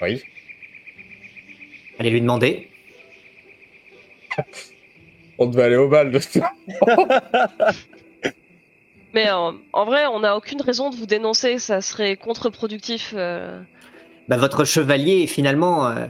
[0.00, 0.22] Oui.
[1.98, 2.70] Allez lui demander.
[5.38, 6.52] On devait aller au bal de ça.
[9.14, 11.58] Mais en vrai, on n'a aucune raison de vous dénoncer.
[11.58, 13.14] Ça serait contre-productif.
[13.16, 13.62] euh.
[14.28, 16.06] Bah, votre chevalier est finalement euh,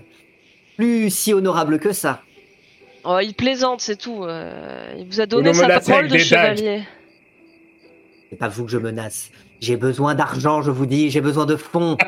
[0.76, 2.22] plus si honorable que ça.
[3.08, 4.24] Oh, il plaisante, c'est tout.
[4.24, 6.82] euh, Il vous a donné sa parole de chevalier.
[8.30, 9.30] C'est pas vous que je menace.
[9.60, 11.10] J'ai besoin d'argent, je vous dis.
[11.10, 11.96] J'ai besoin de fonds.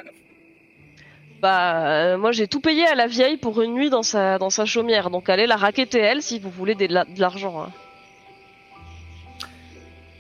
[1.41, 4.51] Bah, euh, moi j'ai tout payé à la vieille pour une nuit dans sa, dans
[4.51, 7.63] sa chaumière, donc allez la raqueter elle si vous voulez des- de la- de l'argent.
[7.63, 7.71] hein.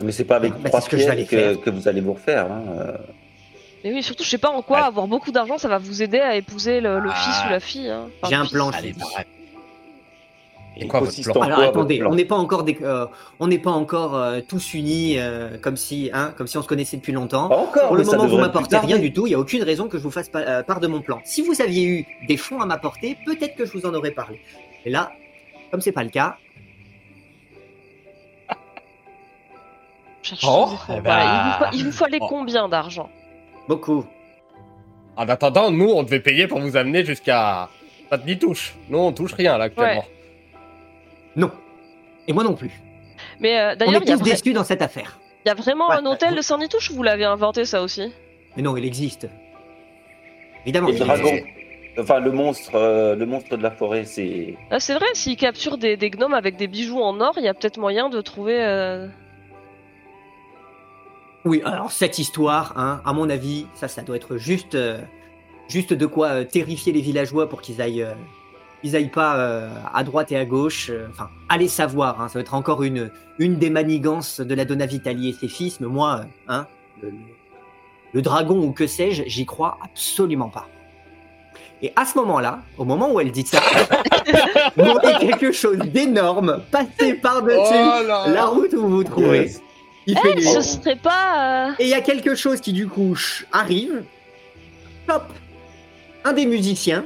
[0.01, 2.47] Mais c'est pas avec Bah, trois ce que que, vous allez vous refaire.
[2.53, 2.97] hein, euh.
[3.83, 6.21] Mais oui, surtout je sais pas en quoi avoir beaucoup d'argent ça va vous aider
[6.21, 7.15] à épouser le, le Ah.
[7.17, 7.89] fils ou la fille.
[7.89, 8.07] hein.
[8.23, 8.53] Enfin, J'ai un fils.
[8.53, 8.71] plan.
[8.71, 9.38] Allez, je-.
[10.81, 13.07] Et quoi votre plan Alors attendez, plan on n'est pas encore des- euh,
[13.41, 16.69] on n'est pas encore euh, tous unis euh, comme si hein, comme si on se
[16.69, 17.49] connaissait depuis longtemps.
[17.49, 19.27] Pas encore, Pour mais le moment, vous m'apportez rien du tout.
[19.27, 21.21] Il n'y a aucune raison que je vous fasse pa- euh, part de mon plan.
[21.25, 24.41] Si vous aviez eu des fonds à m'apporter, peut-être que je vous en aurais parlé.
[24.85, 25.11] Et là,
[25.71, 26.37] comme c'est pas le cas,
[30.47, 32.27] Oh, eh Voilà, ben, il, vous, fa- il vous fallait oh.
[32.29, 33.09] combien d'argent?
[33.67, 34.05] Beaucoup.
[35.17, 37.69] En attendant, nous, on devait payer pour vous amener jusqu'à.
[38.11, 38.75] Pas de ni touche.
[38.91, 40.05] Nous, on touche rien là actuellement.
[41.39, 41.51] Non.
[42.27, 42.71] Et moi non plus.
[43.41, 45.19] Mais euh, On d'ailleurs, est il y, a tous vra- déçus dans cette affaire.
[45.45, 48.13] il y a vraiment Ouais, un hôtel de Saint-Nitouche ou vous l'avez inventé ça aussi?
[48.57, 49.27] Mais non, il existe.
[50.65, 50.89] Évidemment.
[50.89, 51.47] Et le dragon, existe.
[51.99, 54.57] enfin le monstre, euh, le monstre de la forêt, c'est.
[54.71, 57.49] Ah, C'est vrai, s'ils capturent des, des gnomes avec des bijoux en or, il y
[57.49, 58.63] a peut-être moyen de trouver.
[58.63, 59.07] euh,
[61.45, 64.99] Oui, alors cette histoire, hein, à mon avis, ça, ça doit être juste, euh,
[65.69, 68.13] juste de quoi euh, terrifier les villageois pour qu'ils aillent, euh,
[68.83, 70.91] ils aillent pas euh, à droite et à gauche.
[70.91, 74.65] euh, Enfin, allez savoir, hein, ça va être encore une, une des manigances de la
[74.65, 75.81] Donna Vitali et ses fils.
[75.81, 76.67] Mais moi, euh, hein,
[77.03, 77.13] le,
[78.13, 80.67] le dragon ou que sais-je, j'y crois absolument pas.
[81.83, 83.61] Et à ce moment-là, au moment où elle dit ça,
[84.77, 89.53] montez quelque chose d'énorme, passez par-dessus Oh la route où vous vous trouvez.
[90.07, 90.43] Il fait nuit.
[90.43, 91.69] Ce serait pas.
[91.69, 93.17] euh, Et il y a quelque chose qui du coup
[93.53, 94.03] arrive,
[95.09, 95.25] hop,
[96.25, 97.05] un des musiciens,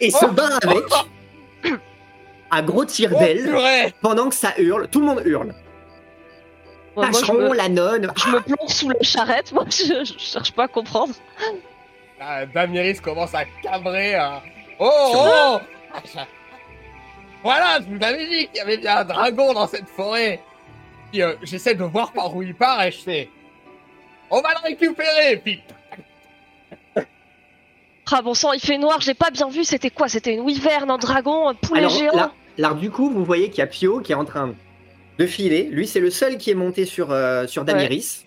[0.00, 0.28] et se Oh.
[0.32, 0.84] bat avec.
[2.50, 4.88] à gros tire Oh, d'aile pendant que ça hurle.
[4.88, 5.54] Tout le monde hurle.
[6.96, 8.12] Moi, moi, me, la nonne.
[8.16, 11.14] je me plonge sous la charrette, moi je, je cherche pas à comprendre.
[12.20, 14.16] Ah, Damiris commence à cabrer.
[14.16, 14.42] hein.
[14.78, 15.58] Oh, oh
[17.42, 20.40] Voilà, je vous avais dit qu'il y avait bien un dragon dans cette forêt.
[21.14, 23.30] Euh, j'essaie de voir par où il part et je fais.
[24.30, 25.36] On va le récupérer.
[25.42, 25.62] Puis
[28.12, 30.08] Ah bon sang, il fait noir, j'ai pas bien vu, c'était quoi?
[30.08, 32.16] C'était une wyvern, un dragon, un poulet Alors géant?
[32.16, 34.54] là, là, du coup, vous voyez qu'il y a Pio qui est en train
[35.18, 35.68] de filer.
[35.70, 38.24] Lui, c'est le seul qui est monté sur, euh, sur Damiris.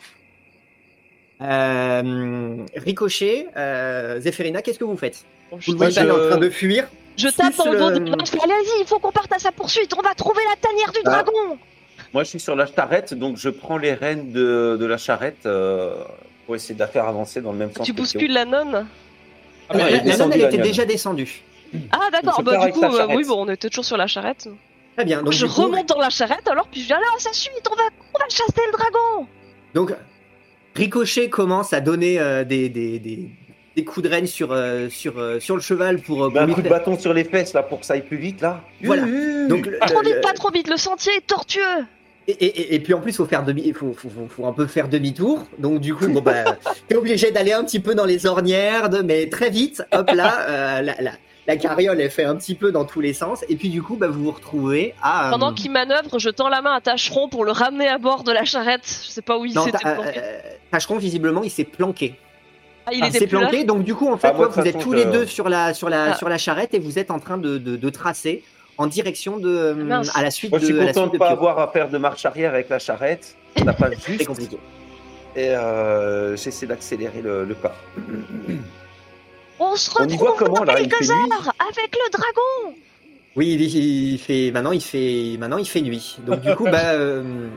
[1.41, 5.26] Euh, Ricochet, euh, Zéphérina, qu'est-ce que vous faites?
[5.52, 6.88] Bon, Vous je, le voyez je- en train de fuir?
[7.17, 9.52] je tape dans le dos de je fais, Allez-y, il faut qu'on parte à sa
[9.52, 11.10] poursuite, on va trouver la tanière du Ah.
[11.24, 11.58] dragon
[12.13, 15.46] Moi, je suis sur la charrette, donc je prends les rênes de, de la charrette
[15.46, 15.96] euh,
[16.46, 17.86] pour essayer de la faire avancer dans le même sens.
[17.86, 18.86] Tu bouscules la nonne?
[19.69, 21.41] Ah, mais la elle la nonne, était déjà descendue.
[21.91, 24.47] Ah d'accord, bah du coup, euh, oui, bon, on était toujours sur la charrette.
[24.95, 25.23] Très bien.
[25.23, 27.34] Donc, je du coup, remonte dans la charrette, alors puis je dis, allez, à sa
[27.34, 29.28] suite, on va, on va chasser le dragon
[29.73, 29.93] Donc,
[30.76, 33.30] Ricochet commence à donner euh, des, des, des,
[33.76, 36.41] des coups de renne sur, euh, sur, euh, sur le cheval pour, euh, Mais pour
[36.41, 38.41] un lui coup de bâton sur les fesses là pour que ça aille plus vite
[38.41, 38.62] là.
[38.84, 39.04] Voilà.
[39.06, 39.47] Mmh.
[39.47, 41.62] Donc, le- Trop le- vite, pas trop vite, le sentier est tortueux
[42.27, 44.45] et, et- et- et puis en plus, faut faire demi, il faut, faut, faut- faut
[44.45, 45.45] un peu faire demi-tour.
[45.59, 46.57] Donc du coup, bon bah,
[46.88, 50.38] t'es obligé d'aller un petit peu dans les ornières, de, mais très vite, hop là,
[50.49, 51.12] euh, la, la,
[51.47, 53.43] la carriole elle fait un petit peu dans tous les sens.
[53.49, 55.27] Et puis du coup, bah, vous vous retrouvez à.
[55.27, 58.23] euh, Pendant qu'il manœuvre, je tends la main à Tâcheron pour le ramener à bord
[58.23, 58.86] de la charrette.
[59.05, 60.12] Je sais pas où il s'était ta- planqué.
[60.17, 60.39] euh,
[60.71, 62.15] Tâcheron, visiblement, il s'est planqué.
[62.86, 63.63] Ah, il Il était s'est planqué.
[63.65, 65.73] Donc du coup, en fait, Ah, moi, de vous êtes tous les deux sur la
[65.73, 66.15] sur la Ah.
[66.15, 68.43] sur la charrette et vous êtes en train de, de, de tracer
[68.77, 70.12] en direction de euh, mince.
[70.15, 71.33] à la suite Moi, je suis de à la content suite de de pas Pio.
[71.47, 73.36] avoir à faire de marche arrière avec la charrette.
[73.63, 74.25] Ça passe C'est juste.
[74.27, 74.57] compliqué.
[75.36, 77.75] Et euh, j'essaie d'accélérer le, le pas.
[79.59, 82.75] On se On y voit retrouve comment dans là Il quelques heures avec le dragon
[83.36, 86.17] Oui, il, il fait maintenant il fait maintenant il fait nuit.
[86.25, 87.47] Donc du coup bah euh,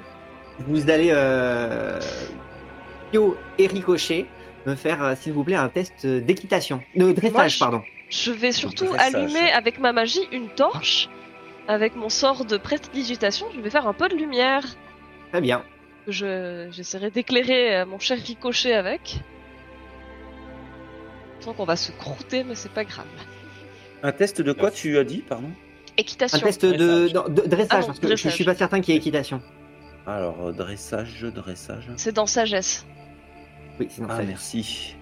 [0.67, 1.99] vous allez euh,
[3.11, 4.27] Pio et Ricochet
[4.67, 7.83] me faire euh, s'il vous plaît un test d'équitation, de dressage Moi, je- pardon.
[8.11, 11.09] Je vais surtout allumer avec ma magie une torche.
[11.69, 14.63] Avec mon sort de prestidigitation, je vais faire un peu de lumière.
[15.33, 15.65] Très bien.
[16.07, 19.19] Je J'essaierai d'éclairer euh, mon cher ricochet avec.
[21.41, 23.07] Je sens qu'on va se croûter, mais c'est pas grave.
[24.05, 25.49] Un test de quoi tu as dit, pardon?
[25.49, 26.39] Un Équitation.
[26.39, 27.15] test de, Dressage.
[27.15, 29.01] non, de dressage Ah non, parce que je, je suis pas certain qu'il y ait
[29.01, 29.43] équitation.
[30.07, 31.89] Alors, euh, dressage, dressage.
[31.97, 32.87] C'est dans sagesse.
[33.81, 34.23] Oui, c'est dans Ah, ça.
[34.23, 34.95] merci.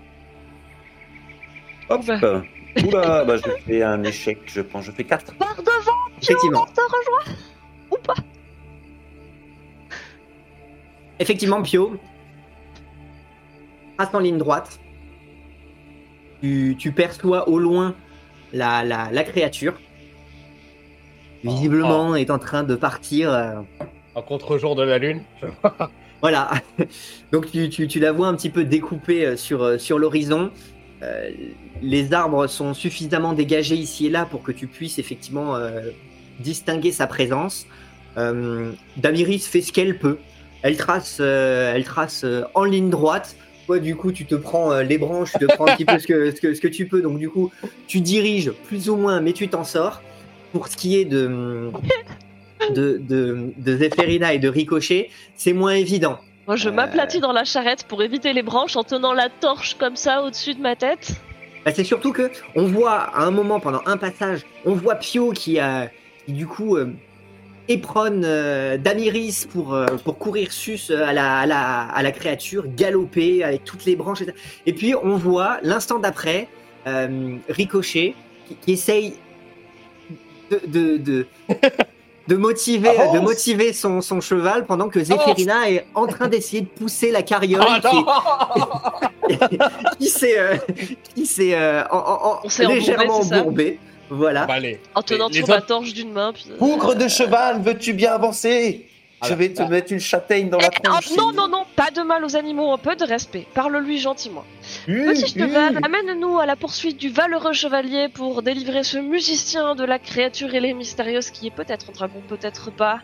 [1.91, 2.43] Hop Bah.
[2.87, 4.85] Oula, bah, je fais un échec, je pense.
[4.85, 5.35] Je fais 4.
[5.37, 6.67] Par devant, Effectivement.
[6.69, 7.37] on te rejoint
[7.93, 8.15] Ou pas
[11.21, 11.97] Effectivement, Pio.
[13.97, 14.81] Passe en ligne droite.
[16.43, 17.95] Tu, tu perçois au loin
[18.53, 19.75] la, la, la créature.
[21.45, 23.31] Visiblement est en train de partir.
[23.33, 23.55] euh,
[24.15, 25.23] En contre-jour de la lune.
[26.23, 26.51] Voilà.
[27.33, 30.51] Donc tu, tu, tu la vois un petit peu découpée euh, sur, euh, sur l'horizon.
[31.05, 31.31] Euh,
[31.83, 35.91] les arbres sont suffisamment dégagés ici et là pour que tu puisses effectivement euh,
[36.41, 37.67] distinguer sa présence.
[38.17, 40.19] Euh, Damiris fait ce qu'elle peut.
[40.63, 43.37] Elle trace, elle trace en ligne droite.
[43.67, 46.07] Toi, du coup, tu te prends les branches, tu te prends un petit peu ce
[46.07, 47.03] que, tu peux.
[47.03, 47.53] Donc, du coup,
[47.87, 50.01] tu diriges plus ou moins, mais tu t'en sors.
[50.53, 51.71] Pour ce qui est de,
[52.75, 56.19] de, de, de Zéphérina et de Ricochet, c'est moins évident.
[56.47, 56.73] Moi, je Euh.
[56.73, 60.55] m'aplatis dans la charrette pour éviter les branches en tenant la torche comme ça au-dessus
[60.55, 61.13] de ma tête.
[61.65, 65.31] Bah, c'est surtout que on voit à un moment pendant un passage, on voit Pio
[65.33, 65.89] qui a
[66.27, 66.93] qui, du coup euh,
[67.69, 72.13] éperonne euh, Damiris pour euh, pour courir sus euh, à la, à la à la
[72.13, 74.21] créature, galoper avec toutes les branches.
[74.21, 74.35] Et,
[74.67, 76.49] et puis on voit l'instant d'après
[76.87, 78.15] euh, Ricochet
[78.47, 79.15] qui, qui essaye
[80.51, 81.27] de de, de
[82.27, 83.15] de motiver, Avance.
[83.15, 87.23] de motiver son, son cheval pendant que Zéphérina est en train d'essayer de pousser la
[87.23, 87.99] carriole Oh
[89.99, 90.57] qui, s'est euh,
[91.15, 93.79] qui s'est euh, embourbé, légèrement embourbé.
[94.11, 94.47] Voilà.
[94.47, 94.81] Bah, allez.
[94.95, 96.33] En tenant Les- les toujours ma autres- torche d'une main.
[96.33, 96.47] Puis...
[96.51, 98.87] euh, Bougre de cheval, veux-tu bien avancer?
[99.29, 101.09] Je vais te mettre une châtaigne dans la Eh, tronche.
[101.11, 103.47] oh, non, non, non, pas de mal aux animaux, un peu de respect.
[103.55, 104.45] Parle-lui gentiment.
[104.89, 105.85] Hum, Petit cheval, hum.
[105.85, 110.75] amène-nous à la poursuite du valeureux chevalier pour délivrer ce musicien de la créature ailée
[110.75, 113.01] mystérieuse qui est peut-être un dragon, peut-être pas.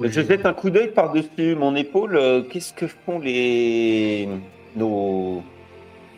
[0.00, 2.16] Je jette un coup d'œil par-dessus mon épaule.
[2.16, 4.28] euh, Qu'est-ce que font les.
[4.76, 5.42] nos.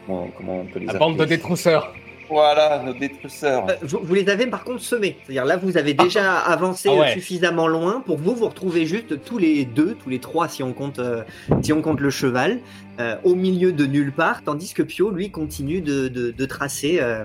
[0.06, 1.92] Comment on peut les La bande de détrousseurs.
[2.28, 3.66] Voilà, nos détrusseurs.
[3.68, 5.16] Euh, vous, vous les avez par contre semés.
[5.24, 7.10] C'est-à-dire là, vous avez déjà avancé Ah ouais.
[7.10, 10.62] euh, suffisamment loin pour vous vous retrouvez juste tous les deux, tous les trois si
[10.62, 11.22] on compte, euh,
[11.62, 12.60] si on compte le cheval,
[13.00, 16.98] euh, au milieu de nulle part, tandis que Pio lui continue de, de, de tracer.
[17.00, 17.24] euh,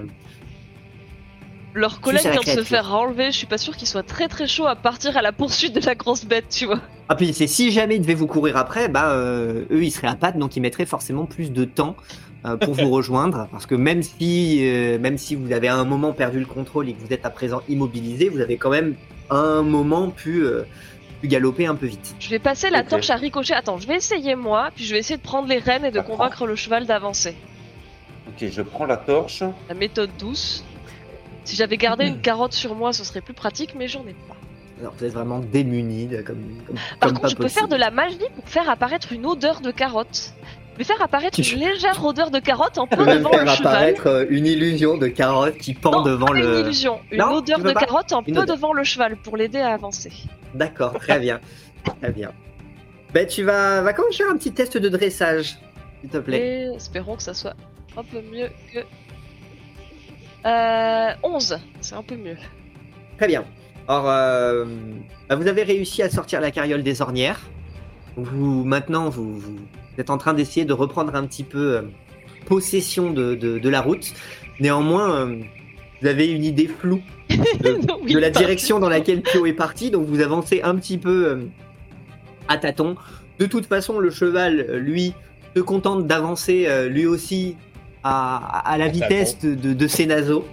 [1.75, 4.47] Leur collègue vient de se faire enlever, je suis pas sûr qu'ils soient très très
[4.47, 6.79] chauds à partir à la poursuite de la grosse bête, tu vois.
[7.07, 10.07] Ah puis c'est si jamais ils devaient vous courir après, bah euh, eux ils seraient
[10.07, 11.95] à pattes, donc ils mettraient forcément plus de temps
[12.62, 16.13] pour vous rejoindre, parce que même si euh, même si vous avez à un moment
[16.13, 18.95] perdu le contrôle et que vous êtes à présent immobilisé, vous avez quand même
[19.30, 20.63] à un moment pu, euh,
[21.21, 22.15] pu galoper un peu vite.
[22.19, 23.54] Je vais passer la torche à ricochet.
[23.54, 25.99] Attends, je vais essayer moi, puis je vais essayer de prendre les rênes et de
[25.99, 27.36] convaincre le cheval d'avancer.
[28.30, 29.43] Ok, je prends la torche.
[29.67, 30.63] La méthode douce.
[31.43, 34.36] Si j'avais gardé une carotte sur moi, ce serait plus pratique, mais j'en ai pas.
[34.80, 37.67] Alors vous êtes vraiment démunis de- comme, comme, Par comme contre, pas je peux faire
[37.67, 40.34] de la magie pour faire apparaître une odeur de carotte.
[40.79, 43.51] Je vais faire apparaître une légère odeur de carotte un Tu peu devant faire le
[43.51, 43.67] cheval.
[43.73, 46.53] apparaître euh, une illusion de carotte qui pend Non, devant pas le.
[46.53, 48.55] une illusion, une Non, odeur de pas carotte un Une peu odeur.
[48.55, 50.09] devant le cheval pour l'aider à avancer.
[50.53, 51.41] D'accord, très bien,
[52.01, 52.31] très bien.
[53.13, 55.57] Ben tu vas, va quand même faire un petit test de dressage,
[55.99, 56.69] s'il te plaît?
[56.71, 57.55] Et espérons que ça soit
[57.97, 58.79] un peu mieux que.
[60.45, 62.37] Euh, 11, c'est un peu mieux.
[63.17, 63.43] Très bien.
[63.89, 64.63] Alors, euh,
[65.27, 67.41] bah, vous avez réussi à sortir la carriole des ornières.
[68.15, 69.55] Vous, maintenant, vous, vous
[69.97, 71.81] êtes en train d'essayer de reprendre un petit peu euh,
[72.45, 74.13] possession de, de- de la route.
[74.59, 75.35] Néanmoins, euh,
[76.01, 77.35] vous avez une idée floue de,
[78.03, 81.27] Oui, de la direction dans laquelle Pio est parti, donc vous avancez un petit peu
[81.27, 81.37] euh,
[82.47, 82.95] à tâtons.
[83.39, 85.13] De toute façon, le cheval, lui,
[85.55, 87.55] se contente d'avancer euh, lui aussi
[88.03, 90.45] à, à la vitesse de, de- de ses naseaux.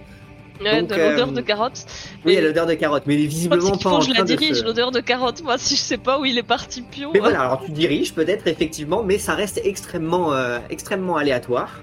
[0.60, 1.84] Ouais, Donc, de l'odeur euh, de carotte.
[2.24, 4.18] Oui, l'odeur de carotte, mais il est visiblement qu'il pas faut en que je train
[4.20, 5.42] la dirige, se- l'odeur de carotte.
[5.42, 7.10] Moi, si je sais pas où il est parti Pio.
[7.12, 11.82] Mais voilà, alors tu diriges peut-être effectivement, mais ça reste extrêmement, euh, extrêmement aléatoire.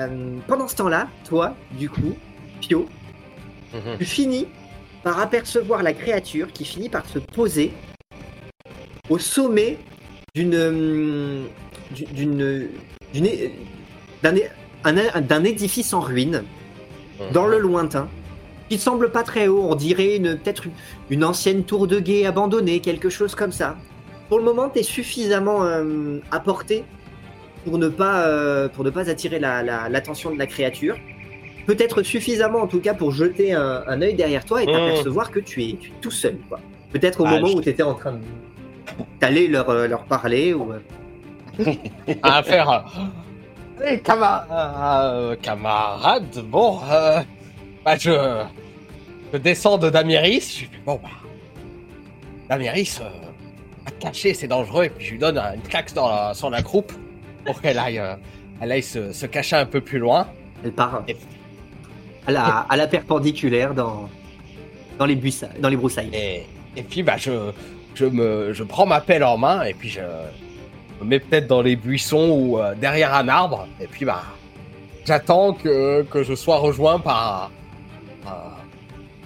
[0.00, 2.14] Euh, pendant ce temps-là, toi, du coup,
[2.60, 2.86] Pio,
[3.72, 3.98] Mhm.
[3.98, 4.46] tu finis
[5.02, 7.72] par apercevoir la créature qui finit par se poser
[9.10, 9.78] au sommet
[10.34, 11.44] d'une
[11.90, 12.68] d'une
[13.12, 13.50] d'une
[14.22, 14.34] d'un
[14.84, 16.42] un- d'un édifice en ruine
[17.32, 18.08] dans le lointain
[18.68, 20.64] qui semble pas très haut on dirait une peut-être
[21.10, 23.76] une- ancienne tour de guet abandonnée quelque chose comme ça
[24.28, 26.84] pour le moment tu es suffisamment euh, à portée
[27.64, 30.96] pour ne pas euh, pour ne pas attirer la- la- l'attention de la créature
[31.66, 34.72] peut-être suffisamment en tout cas pour jeter un, un œil derrière toi et Mmh.
[34.72, 36.58] t'apercevoir que tu es, tu es tout seul quoi.
[36.92, 38.18] peut-être au Ah, moment je- où tu étais en train de
[39.20, 40.78] d'aller leur, euh, leur parler ou euh,
[42.22, 42.84] à faire.
[43.80, 47.20] Allez, cama- euh, camarade, bon, euh,
[47.84, 48.42] bah, je,
[49.32, 50.58] je descends de Damiris.
[50.60, 51.08] Je fais, bon, bah,
[52.48, 53.08] Damiris, euh,
[53.86, 54.84] à cacher, c'est dangereux.
[54.84, 56.92] Et puis je lui donne une claque dans la, sur la croupe
[57.44, 58.14] pour qu'elle aille, euh,
[58.60, 60.28] elle aille se, se cacher un peu plus loin.
[60.64, 61.16] elle part Et-
[62.26, 64.08] à la, à la perpendiculaire dans,
[64.98, 66.10] dans, les, buissa- dans les broussailles.
[66.14, 67.50] Et, et puis, bah, je,
[67.94, 70.00] je, me, je prends ma pelle en main et puis je
[71.04, 73.66] mets peut-être dans les buissons ou euh, derrière un arbre.
[73.80, 74.22] Et puis, bah,
[75.06, 77.50] j'attends que, que je sois rejoint par,
[78.24, 78.58] par,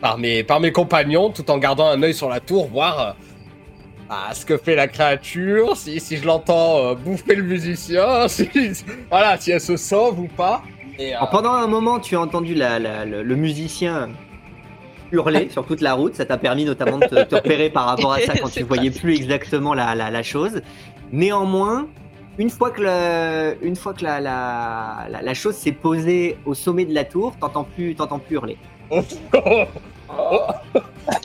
[0.00, 3.12] par mes, par mes compagnons tout en gardant un œil sur la tour, voir euh,
[4.08, 8.48] bah, ce que fait la créature, si, si je l'entends euh, bouffer le musicien, si,
[9.10, 10.62] voilà, si elle se sauve ou pas.
[10.98, 14.08] Et, euh, pendant un moment, tu as entendu la- la- le, le musicien
[15.12, 16.14] hurler sur toute la route.
[16.14, 18.62] Ça t'a permis notamment de te, te repérer par rapport à ça quand tu C'est
[18.62, 20.60] voyais plus exactement la, la- la chose.
[21.12, 21.88] Néanmoins,
[22.38, 26.54] une fois que, le- une fois que la, la- la- la chose s'est posée au
[26.54, 28.56] sommet de la tour, t'entends plus, t'entends plus hurler.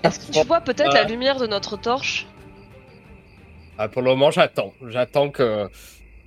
[0.04, 1.08] Est-ce que tu vois peut-être la Euh.
[1.08, 2.28] lumière de notre torche?
[3.78, 4.74] Ah, pour le moment, j'attends.
[4.88, 5.68] J'attends que,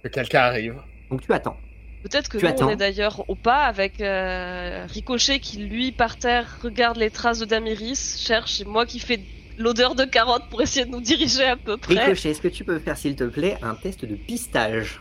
[0.02, 0.76] que quelqu'un arrive.
[1.10, 1.56] Donc tu attends.
[2.02, 2.66] Peut-être que Tu nous, attends.
[2.66, 7.38] on est d'ailleurs au pas avec euh, Ricochet qui, lui, par terre, regarde les traces
[7.38, 9.20] de Damiris, cherche, et moi qui fais
[9.58, 11.94] l'odeur de carotte pour essayer de nous diriger à peu près.
[12.04, 15.00] Ricochet, est-ce que tu peux faire, s'il te plaît, un test de pistage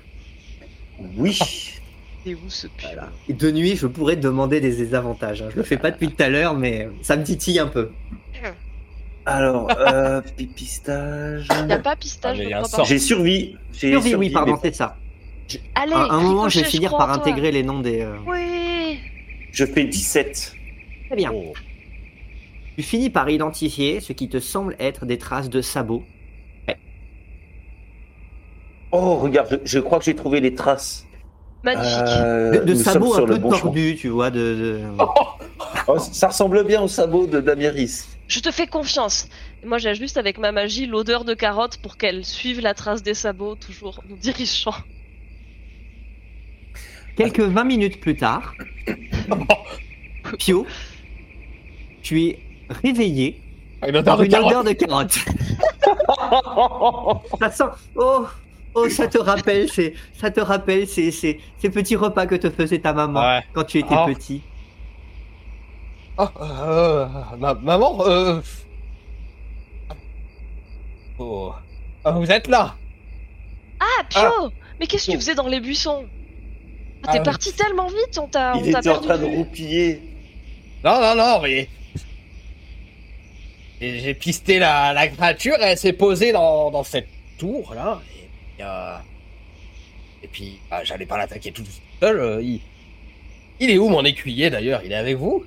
[1.18, 1.38] Oui.
[2.26, 3.10] Et où ce Voilà.
[3.30, 5.41] Et de nuit, je pourrais te demander des désavantages.
[5.44, 5.50] hein.
[5.52, 7.91] Je le fais pas depuis tout à l'heure, mais ça me titille un peu.
[9.28, 11.48] Alors, euh, pipistage.
[11.68, 12.84] Y a pas pistage, Ah.
[12.84, 13.56] J'ai survie.
[13.74, 14.98] J'ai Survie, survie, oui, pardon, c'est ça.
[15.76, 18.02] Allez, À un moment, je vais finir par intégrer les noms des.
[18.02, 19.00] euh, Oui
[19.52, 20.54] Je fais 17.
[21.08, 21.32] Très bien.
[21.34, 21.54] Oh.
[22.77, 26.03] Tu finis par identifier ce qui te semble être des traces de sabots.
[28.91, 31.05] Oh, regarde, je, je crois que j'ai trouvé les traces.
[31.63, 31.88] Magnifique.
[32.07, 34.30] Euh, De, sabots sur un le peu bon tordus, tu vois.
[34.30, 34.82] De, de-
[35.88, 38.07] Oh, ça ressemble bien au sabot de Damiris.
[38.28, 39.28] Je te fais confiance.
[39.65, 43.55] Moi, j'ajuste avec ma magie l'odeur de carotte pour qu'elle suive la trace des sabots,
[43.55, 44.73] toujours nous dirigeant.
[47.15, 48.53] Quelques 20 minutes plus tard,
[50.39, 50.65] Pio,
[52.01, 52.39] tu es
[52.70, 53.41] réveillé
[53.88, 54.51] Une odeur par de une carotte.
[54.51, 55.13] odeur de carotte.
[57.39, 57.63] Ça sent.
[57.95, 58.26] Oh,
[58.74, 62.49] oh, ça te rappelle, ces, ça te rappelle ces, ces, ces petits repas que te
[62.49, 63.41] faisait ta maman Ouais.
[63.53, 64.05] quand tu étais Oh.
[64.07, 64.41] petit.
[66.18, 67.07] Oh, euh,
[67.39, 68.41] ma- maman, euh...
[71.20, 71.53] Oh.
[72.05, 72.76] Oh, vous êtes là
[73.80, 76.05] Ah, Pio Mais qu'est-ce que tu faisais dans les buissons?
[77.07, 79.18] Ah, T'es Ah, parti tellement vite, on t'a on Il t'a était en perdu train
[79.18, 80.01] de roupiller.
[80.84, 81.68] Non, non, non, mais...
[83.82, 87.07] Et J'ai pisté la, la créature, elle s'est posée dans, dans cette
[87.38, 88.01] tour, là.
[88.15, 88.97] Et puis, euh,
[90.23, 91.63] et puis bah, j'allais pas l'attaquer tout
[91.99, 92.19] seul.
[92.19, 92.61] euh, il...
[93.59, 94.82] il est où mon écuyer, d'ailleurs?
[94.86, 95.43] Il est avec vous?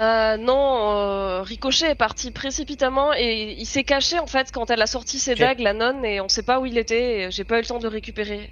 [0.00, 4.80] Euh, non, euh, Ricochet est parti précipitamment et il s'est caché en fait quand elle
[4.80, 5.38] a sorti ses Ok.
[5.38, 7.22] dagues, la nonne, et on sait pas où il était.
[7.24, 8.50] et J'ai pas eu le temps de récupérer.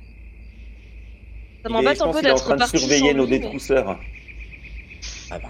[1.63, 3.47] Ça m'embête un peu est en d'être train de surveiller nos lui, mais-.
[5.31, 5.49] Ah bah...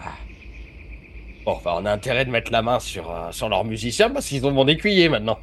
[1.49, 4.27] Bon, enfin, on a intérêt de mettre la main sur, euh, sur leurs musiciens parce
[4.27, 5.39] qu'ils ont mon écuyer maintenant.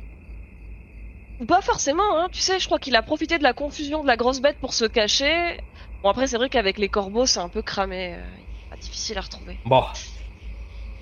[1.41, 2.27] Ou Pas forcément, hein.
[2.31, 4.75] Tu sais, je crois qu'il a profité de la confusion de la grosse bête pour
[4.75, 5.57] se cacher.
[6.03, 8.21] Bon après c'est vrai qu'avec les corbeaux c'est un peu cramé, euh,
[8.69, 9.57] pas difficile à retrouver.
[9.65, 9.83] Bon.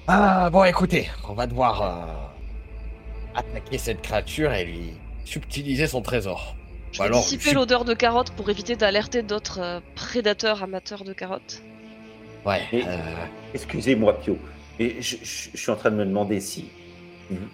[0.07, 4.93] Ah, bon, écoutez, on va devoir euh, attaquer cette créature et lui
[5.25, 6.55] subtiliser son trésor.
[6.93, 11.03] Je vais alors, dissiper sub- l'odeur de carottes pour éviter d'alerter d'autres euh, prédateurs amateurs
[11.03, 11.61] de carottes.
[12.45, 12.61] Ouais.
[12.73, 12.97] Euh,
[13.53, 14.37] Excusez-moi, Pio.
[14.80, 16.65] Et je, je- je suis en train de me demander si,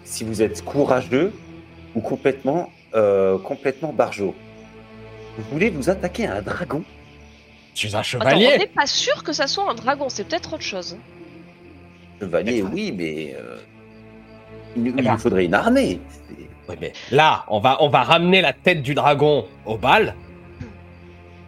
[0.04, 1.32] si vous êtes courageux
[1.94, 4.34] ou complètement, euh, complètement barjot.
[5.38, 6.82] Vous voulez vous attaquer à un dragon?
[7.74, 8.58] Je suis un Attends, on chevalier.
[8.58, 10.96] n'est pas sûr que ça soit un dragon, c'est peut-être autre chose.
[12.20, 13.56] Chevalier, oui, mais euh,
[14.76, 15.12] il, il Eh ben.
[15.12, 16.00] nous faudrait une armée.
[16.28, 20.14] C'est- Oui, mais là, on va, on va ramener la tête du dragon au bal.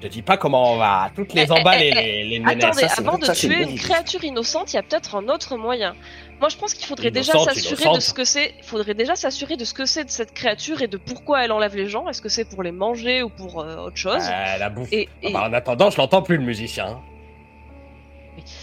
[0.03, 2.45] Je dis pas comment on va toutes les Eh, emballer, eh, les, les.
[2.45, 5.57] Attendez, ça, avant de ça, tuer une créature innocente, il y a peut-être un autre
[5.57, 5.95] moyen.
[6.41, 8.55] Moi, je pense qu'il faudrait déjà s'assurer de ce que c'est.
[8.59, 11.53] Il faudrait déjà s'assurer de ce que c'est de cette créature et de pourquoi elle
[11.53, 12.09] enlève les gens.
[12.09, 14.23] Est-ce que c'est pour les manger ou pour euh, autre chose?
[14.29, 14.93] Euh, la bouffe.
[14.93, 17.01] Et, Ah et- bah, en attendant, je l'entends plus le musicien.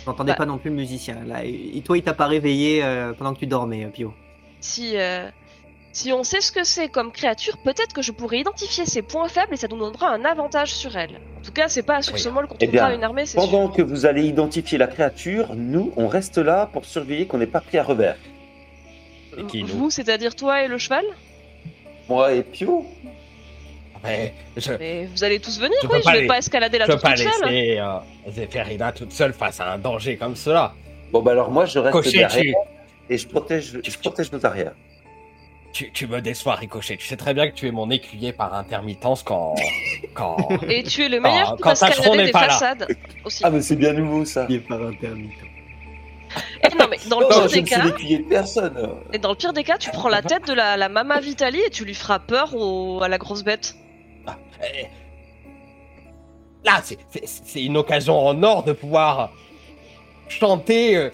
[0.06, 0.38] J'entendais Bah.
[0.40, 1.18] pas non plus le musicien.
[1.26, 4.14] Là, et toi, il t'a pas réveillé euh, pendant que tu dormais, euh, Pio.
[4.60, 5.30] si euh,
[5.92, 9.28] si on sait ce que c'est comme créature, peut-être que je pourrais identifier ses points
[9.28, 11.20] faibles et ça nous donnera un avantage sur elle.
[11.40, 12.20] En tout cas, c'est pas sur Oui.
[12.20, 13.50] ce mol qu'on trouvera une armée, c'est sûr.
[13.50, 17.48] Pendant que vous allez identifier la créature, nous, on reste là pour surveiller qu'on n'ait
[17.48, 18.18] pas pris à revers.
[19.38, 21.06] Et qui, nous Vous, c'est-à-dire toi et le cheval?
[22.08, 22.86] Moi et Pio
[24.04, 25.94] Mais je, Mais vous allez tous venir, Je oui.
[25.94, 27.50] peux Je pas vais les- pas escalader la je peux tour pas toute seule.
[27.52, 30.74] laisser euh, Zéphérina toute seule face à un danger comme cela.
[31.12, 32.54] Bon, bah alors moi, je reste Cocher, derrière tu,
[33.14, 34.74] et je protège, je protège nos arrières.
[35.72, 36.98] Tu, tu me déçois, Ricochet.
[36.98, 39.56] Tu sais très bien que tu es mon écuyer par intermittence quand.
[40.14, 40.38] quand...
[40.70, 42.54] Et tu es le meilleur Ah, pour quand n'est des pas là.
[42.54, 42.88] façades
[43.24, 43.44] aussi.
[43.46, 44.46] Ah, mais c'est bien nouveau ça.
[44.50, 45.34] Il est par intermittent.
[46.64, 48.90] Et non, mais dans le Non, pire des cas, l'écuyer de personne.
[49.14, 51.60] et dans le pire des cas, tu prends la tête de la, la Mama Vitali
[51.60, 53.76] et tu lui feras peur au- à la grosse bête.
[54.62, 54.86] Eh,
[56.66, 59.32] Là, c'est- une occasion en or de pouvoir
[60.28, 61.10] chanter, euh,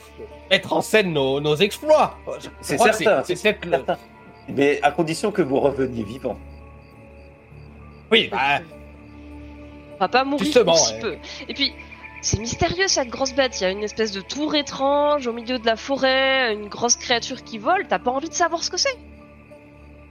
[0.49, 2.17] mettre en scène nos, nos exploits.
[2.61, 3.97] C'est certain, C'est peut-être.
[4.49, 6.37] Mais à condition que vous reveniez vivant.
[8.11, 8.59] Oui, bah,
[9.95, 10.99] On va pas mourir Justement, aussi ouais.
[10.99, 11.15] peu.
[11.47, 11.73] Et puis,
[12.21, 13.59] c'est mystérieux cette grosse bête.
[13.59, 16.95] Il y a une espèce de tour étrange au milieu de la forêt, une grosse
[16.95, 17.85] créature qui vole.
[17.87, 18.97] T'as pas envie de savoir ce que c'est?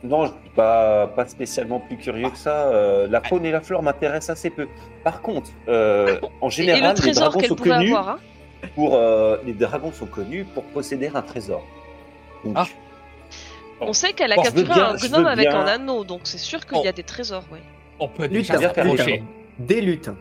[0.03, 2.67] Non, je suis pas, pas spécialement plus curieux que ça.
[2.69, 4.69] Euh, la faune et la flore m'intéressent assez peu.
[5.03, 8.09] Par contre, euh, en Et- Et, général, le les dragons sont connus avoir.
[8.11, 8.19] Hein?
[8.75, 11.63] pour euh, les dragons sont connus pour posséder un trésor.
[12.45, 12.67] Donc, Ah.
[13.89, 16.65] On sait qu'elle a capturé bien- un gnome avec bien- un anneau, donc c'est sûr
[16.67, 17.59] qu'il y a des trésors, oui.
[18.01, 19.23] on peut Lutin, déjà Lutin, s'approcher.
[19.59, 20.17] Des lutins.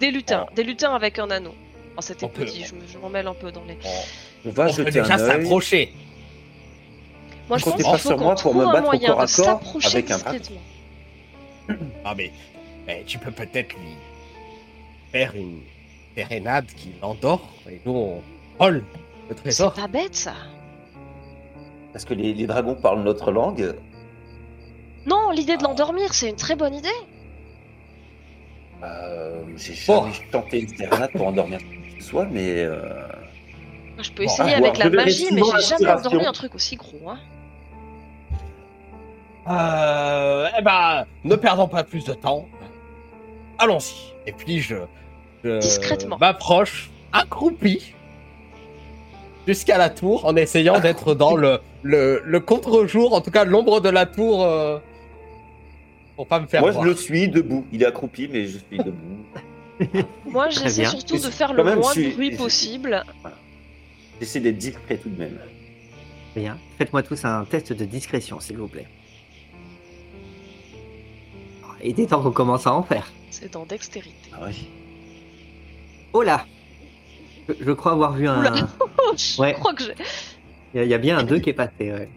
[0.00, 1.54] Des lutins, des lutins avec un anneau.
[1.96, 3.76] Oh, c'était On peut- petit, je me- je m'en mêle un peu dans les.
[3.84, 5.42] On, on va on peut jeter déjà un œil.
[5.42, 5.92] s'approcher.
[7.48, 9.08] Moi, je Comptez pense pas qu'il faut sur qu'on moi pour trouve me un moyen
[9.08, 10.60] corps de s'approcher avec un discrètement.
[12.04, 12.30] Ah mais,
[12.86, 13.96] mais tu peux peut-être lui
[15.12, 15.60] faire une
[16.16, 18.22] sérénade qui l'endort et nous on
[18.58, 18.84] vole le
[19.30, 19.72] C'est trésor.
[19.74, 20.34] pas bête ça.
[21.92, 23.74] Parce que les, les dragons parlent notre langue?
[25.06, 25.68] Non, l'idée de Ah.
[25.68, 26.88] l'endormir, c'est une très bonne idée.
[28.84, 32.80] Euh, J'ai jamais tenté une sérénade pour endormir qui que ce soit, mais euh,
[33.94, 34.88] Moi, je peux Bon, essayer à avec voir.
[34.90, 37.10] la magie, mais j'ai jamais endormi un truc aussi gros.
[37.10, 37.18] Hein.
[39.48, 42.46] Euh, eh ben, ne perdons pas plus de temps.
[43.58, 44.12] Allons-y.
[44.26, 44.76] Et puis je,
[45.42, 46.18] je Discrètement.
[46.18, 47.94] m'approche, accroupi,
[49.48, 53.80] jusqu'à la tour, en essayant d'être dans le, le, le contre-jour, en tout cas l'ombre
[53.80, 54.78] de la tour, euh,
[56.16, 56.84] pour pas me faire moi voir.
[56.84, 57.64] je le suis debout.
[57.72, 59.24] Il est accroupi, mais je suis debout.
[60.26, 63.02] Moi, j'essaie surtout de faire le même, moins de bruit possible.
[64.20, 65.38] J'essaie d'être discret tout de même.
[66.36, 66.58] Bien.
[66.76, 68.86] Faites-moi tous un test de discrétion, s'il vous plaît.
[71.82, 73.10] Il était temps qu'on commence à en faire.
[73.30, 74.30] C'est dans dextérité.
[74.34, 74.68] Ah oui.
[76.12, 76.44] Oh là
[77.48, 78.52] je, je crois avoir vu un, Oula.
[79.16, 79.52] je Ouais.
[79.54, 79.84] crois que.
[80.74, 81.72] Il y, a- bien un 2 qui est passé.
[81.92, 82.08] Ouais.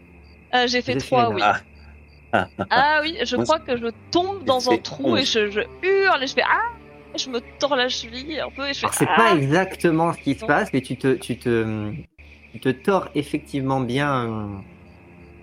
[0.51, 1.25] Ah, j'ai fait Zéphirina.
[1.29, 1.41] 3, oui.
[2.33, 2.47] Ah.
[2.69, 5.31] Ah oui, je crois que je tombe dans un trou et 11.
[5.31, 6.61] je, je hurle et je fais Ah
[7.17, 10.19] Je me tords la cheville un peu et je fais c'est Ah pas exactement ce
[10.19, 11.91] qui se passe, mais tu te, tu te,
[12.53, 14.47] tu te tords effectivement bien euh,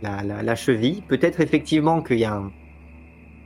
[0.03, 1.03] la, la, la cheville.
[1.09, 2.51] Peut-être effectivement qu'il y a un,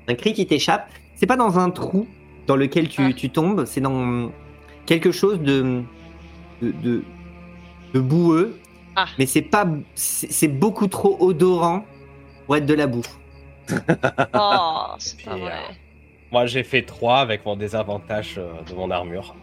[0.08, 0.88] un cri qui t'échappe.
[1.16, 2.06] C'est pas dans un trou
[2.46, 4.30] dans lequel tu, tu tombes, c'est dans
[4.86, 5.82] quelque chose de,
[6.62, 7.02] de, de,
[7.94, 8.58] de boueux.
[8.96, 9.06] Ah.
[9.18, 11.84] Mais c'est pas, c'est beaucoup trop odorant
[12.46, 13.02] pour être de la boue.
[14.34, 15.52] Oh, c'est pas Puis, vrai.
[15.52, 15.72] euh,
[16.30, 19.34] Moi, j'ai fait 3 avec mon désavantage euh, de mon armure.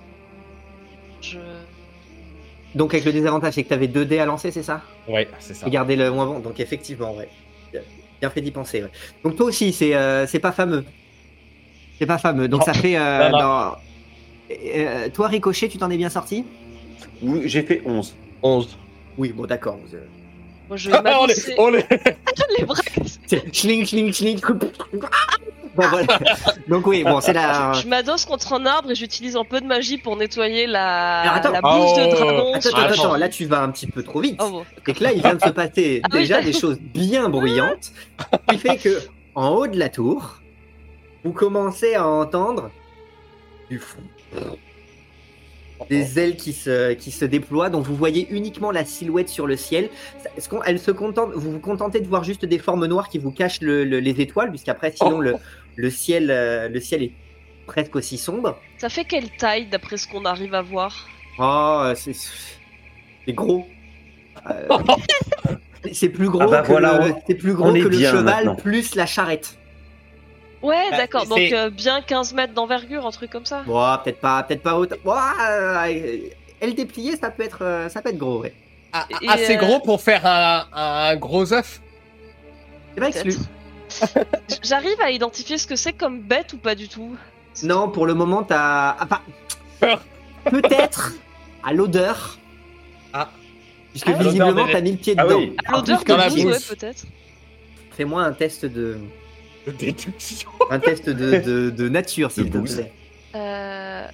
[1.22, 1.38] Je...
[2.76, 4.82] Donc avec le désavantage, c'est que tu avais 2 dés à lancer, c'est ça?
[5.08, 5.66] Ouais, c'est ça.
[5.68, 6.40] Et garder le moins bon.
[6.40, 7.30] Donc effectivement, ouais.
[8.22, 8.84] Bien fait d'y penser.
[8.84, 8.92] ouais.
[9.24, 10.84] Donc toi aussi, c'est euh, c'est pas fameux.
[11.98, 12.48] C'est pas fameux.
[12.48, 12.66] Donc Non.
[12.66, 12.98] ça fait.
[12.98, 13.38] euh, Non, non.
[13.40, 13.76] dans-
[14.52, 16.44] Euh, toi, Ricochet, tu t'en es bien sorti?
[17.22, 18.14] Oui, j'ai fait 11.
[18.44, 18.78] 11.
[19.18, 19.78] Oui, bon, d'accord.
[19.78, 19.98] vous,
[20.68, 21.84] Moi, je vais on on les...
[22.58, 22.82] les bras.
[23.28, 24.40] c'est Schling, schling, schling.
[25.76, 26.20] Bon, voilà.
[26.68, 27.74] Donc oui, bon, c'est la.
[27.74, 31.52] Je m'adosse contre un arbre et j'utilise un peu de magie pour nettoyer la, attends.
[31.52, 32.00] la bouse Oh.
[32.00, 32.54] de dragon.
[32.54, 33.18] Attends, sur attends, la attends, jambe.
[33.18, 34.40] là tu vas un petit peu trop vite.
[34.44, 34.66] Oh, bon.
[34.86, 37.92] C'est que là, il vient de se passer Ah oui, déjà des choses bien bruyantes,
[38.50, 39.00] qui fait que
[39.36, 40.42] en haut de la tour,
[41.24, 42.72] vous commencez à entendre
[43.70, 44.00] du fond.
[45.90, 49.56] Des ailes qui se, qui se déploient, donc vous voyez uniquement la silhouette sur le
[49.56, 49.90] ciel.
[50.38, 53.18] Est-ce qu'on, elle se contente, vous vous contentez de voir juste des formes noires qui
[53.18, 55.36] vous cachent le- le- les étoiles, puisqu'après, sinon, le,
[55.78, 57.12] le, ciel, euh, le ciel est
[57.66, 58.60] presque aussi sombre.
[58.78, 61.08] Ça fait quelle taille d'après ce qu'on arrive à voir?
[61.40, 63.66] Oh, euh, c'est c'est gros.
[64.50, 64.68] Euh,
[65.94, 68.56] c'est plus gros Ah bah que voilà, le, c'est plus gros que le cheval maintenant.
[68.56, 69.59] plus la charrette.
[70.62, 71.26] Ouais, Bah, d'accord.
[71.26, 73.64] Donc euh, bien 15 mètres d'envergure, un truc comme ça.
[73.66, 74.96] Bon, peut-être pas, peut-être pas autant.
[75.04, 76.18] Bon, euh,
[76.60, 78.54] elle dépliée, ça peut être, euh, ça peut être gros, ouais.
[78.92, 81.80] Ah, assez euh, gros pour faire un, un gros œuf.
[82.96, 83.34] C'est pas exclu.
[83.34, 84.28] Peut-être.
[84.64, 87.16] J'arrive à identifier ce que c'est comme bête ou pas du tout.
[87.64, 89.22] Non, pour le moment, t'as, enfin,
[90.46, 91.14] peut-être
[91.64, 92.38] à l'odeur.
[93.14, 93.30] Ah.
[93.92, 95.38] Puisque Ah, visiblement, t'as mis le pied Ah dedans.
[95.38, 95.56] oui.
[95.66, 97.06] À l'odeur de ouais, peut-être.
[97.92, 99.00] Fais-moi un test de,
[99.68, 100.50] De déduction.
[100.70, 102.92] un test de, de, de nature, s'il te plaît.
[103.36, 104.08] Euh...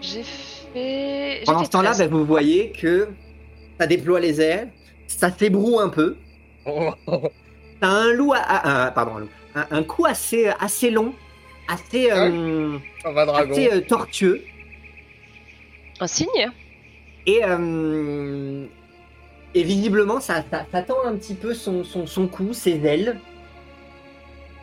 [0.00, 1.42] J'ai fait.
[1.46, 1.98] Pendant ce temps-là, 13.
[2.10, 3.08] bah, vous voyez que
[3.80, 4.68] ça déploie les ailes,
[5.06, 6.16] ça s'ébroue un peu.
[6.66, 9.28] T'as un loup, à, à- un- pardon, un, loup.
[9.54, 11.14] Un, un cou assez, assez long,
[11.68, 13.52] assez, euh, va, dragon.
[13.52, 14.42] assez euh, tortueux,
[16.00, 16.50] Un signe
[17.26, 18.66] et, euh,
[19.54, 23.18] et visiblement ça, ça, ça tend un petit peu son, son, son cou, ses ailes,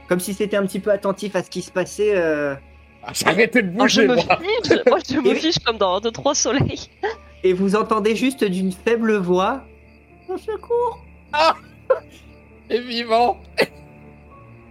[0.08, 2.14] comme si c'était un petit peu attentif à ce qui se passait.
[2.16, 2.56] euh,
[3.04, 4.24] Ah, arrêté de je bouger, me moi.
[4.40, 6.90] fiche, moi je me fiche comme dans deux trois soleils.
[7.44, 9.64] et vous entendez juste d'une faible voix.
[10.30, 11.04] Au secours
[12.70, 13.38] Et vivant.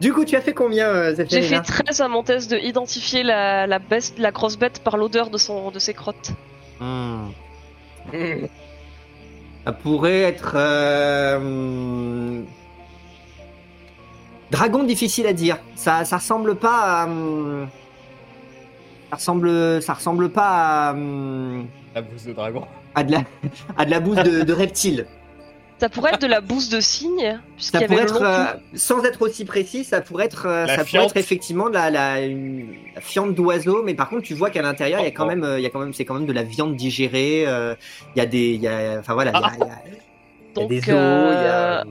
[0.00, 3.22] Du coup, tu as fait combien, euh, J'ai fait 13 à mon test de identifier
[3.22, 6.32] la, la, bête, la grosse bête par l'odeur de, son, de ses crottes.
[6.80, 7.28] Hmm.
[8.12, 8.46] Hmm.
[9.64, 10.52] Ça pourrait être.
[10.56, 12.42] euh,
[14.50, 15.58] Dragon difficile à dire.
[15.74, 17.04] Ça, ça ressemble pas à.
[17.06, 17.66] hum,
[19.10, 20.94] Ça ressemble, ça ressemble pas à,
[21.94, 22.64] La bouse de dragon.
[22.94, 23.22] à de la,
[23.78, 25.06] à de la bouse de, de reptile.
[25.85, 29.20] Ça pourrait être de la bouse de cygne, puisqu'il Ça pourrait être, euh, sans être
[29.20, 32.74] aussi précis, ça pourrait être, euh, La ça pourrait être effectivement de la, la, une-
[32.95, 35.26] la fiente d'oiseau, mais par contre, tu vois qu'à l'intérieur, il y a quand Oh,
[35.26, 35.35] oh.
[35.35, 37.45] même, euh, il y a quand même, c'est quand même de la viande digérée.
[37.47, 37.74] euh,
[38.16, 39.66] Il y a des, il y a, enfin voilà, il y a- il y a,
[39.66, 40.93] il y a Donc, des os, il
[41.45, 41.85] y a.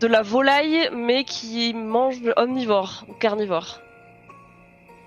[0.00, 3.80] de la volaille, mais qui mange omnivore ou carnivore.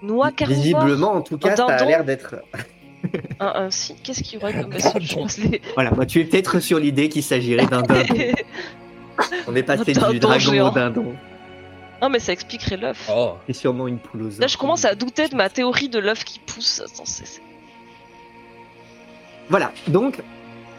[0.02, 2.36] Noix carnivore Visiblement, en tout cas, ça a l'air d'être.
[3.40, 6.20] Un, un si- Qu'est-ce qu'il y aurait comme bestiole Je pense les- Voilà, moi, tu
[6.20, 8.16] es peut-être sur l'idée qu'il s'agirait d'un dindon.
[9.48, 10.70] On est passé Un du dragon géant.
[10.70, 11.16] au dindon.
[12.02, 13.10] non, mais ça expliquerait l'œuf.
[13.12, 13.34] Oh.
[13.48, 14.40] C'est sûrement une poule aux.
[14.40, 16.82] Là, je commence à douter de ma théorie de l'œuf qui pousse.
[16.86, 17.42] Attends, c'est- c'est-
[19.50, 20.20] Voilà, donc,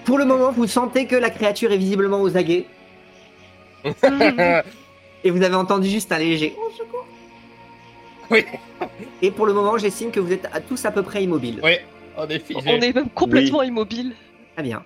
[0.05, 2.67] pour le moment, vous sentez que la créature est visiblement aux aguets.
[5.25, 6.55] Et vous avez entendu juste un léger.
[6.59, 7.07] Oh, secours.
[8.31, 8.45] Oui.
[9.23, 11.61] Et pour le moment, j'estime que vous êtes à- tous à peu près immobiles.
[11.65, 11.77] oui,
[12.19, 12.61] on est figé.
[12.67, 14.13] On est même complètement immobile.
[14.55, 14.85] Très bien.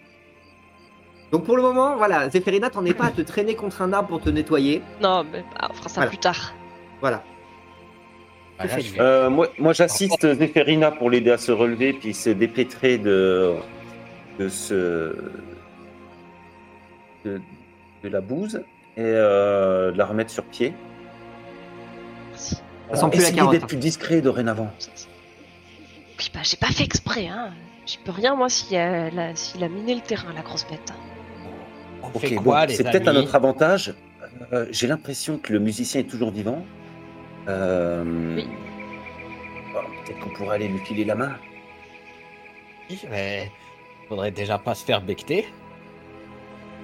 [1.32, 4.08] Donc pour le moment, voilà, Zéphirina, t'en es pas à te traîner contre un arbre
[4.10, 4.82] pour te nettoyer.
[5.00, 6.08] Non, mais ah, on fera ça Voilà.
[6.10, 6.52] plus tard.
[7.00, 7.22] Voilà.
[8.58, 12.28] Ah, là, vais- Euh, moi, moi j'assiste Zéphérina pour l'aider à se relever puis se
[12.30, 13.54] dépêtrer de,
[14.38, 15.16] de ce
[17.24, 17.40] de,
[18.04, 18.56] de la bouse
[18.96, 20.74] et euh, de la remettre sur pied.
[22.30, 22.56] Merci.
[22.90, 23.52] Ça sent plus la Essayez carotte.
[23.52, 24.70] d'être plus discret dorénavant.
[26.22, 27.50] Oui, bah, j'ai pas fait exprès, hein.
[27.84, 30.92] J'y peux rien, moi, s'il a, la- s'il a miné le terrain, la grosse bête.
[32.02, 33.94] On Ok, bon, les c'est peut-être à amis notre avantage.
[34.52, 36.64] Euh, J'ai l'impression que le musicien est toujours vivant.
[37.48, 38.46] Euh, Oui.
[39.72, 41.32] bon, peut-être qu'on pourrait aller lui filer la main.
[42.88, 43.50] Oui, mais
[44.08, 45.48] faudrait déjà pas se faire becter.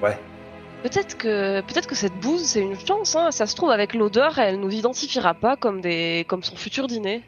[0.02, 0.18] Ouais.
[0.82, 3.30] Peut-être que, peut-être que cette bouse, c'est une chance, hein.
[3.30, 7.22] Ça se trouve, avec l'odeur, elle nous identifiera pas comme des, comme son futur dîner.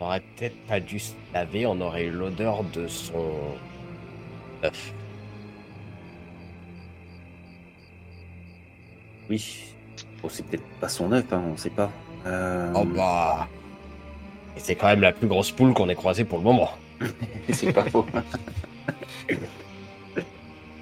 [0.00, 3.56] On aurait peut-être pas dû se laver, on aurait eu l'odeur de son
[4.64, 4.92] œuf.
[9.28, 9.64] Oui.
[10.22, 11.90] Bon, c'est peut-être pas son œuf, hein, on sait pas.
[12.26, 13.48] Euh, Oh bah.
[14.56, 16.70] Et c'est quand même la plus grosse poule qu'on ait croisée pour le moment.
[17.52, 18.06] c'est pas faux.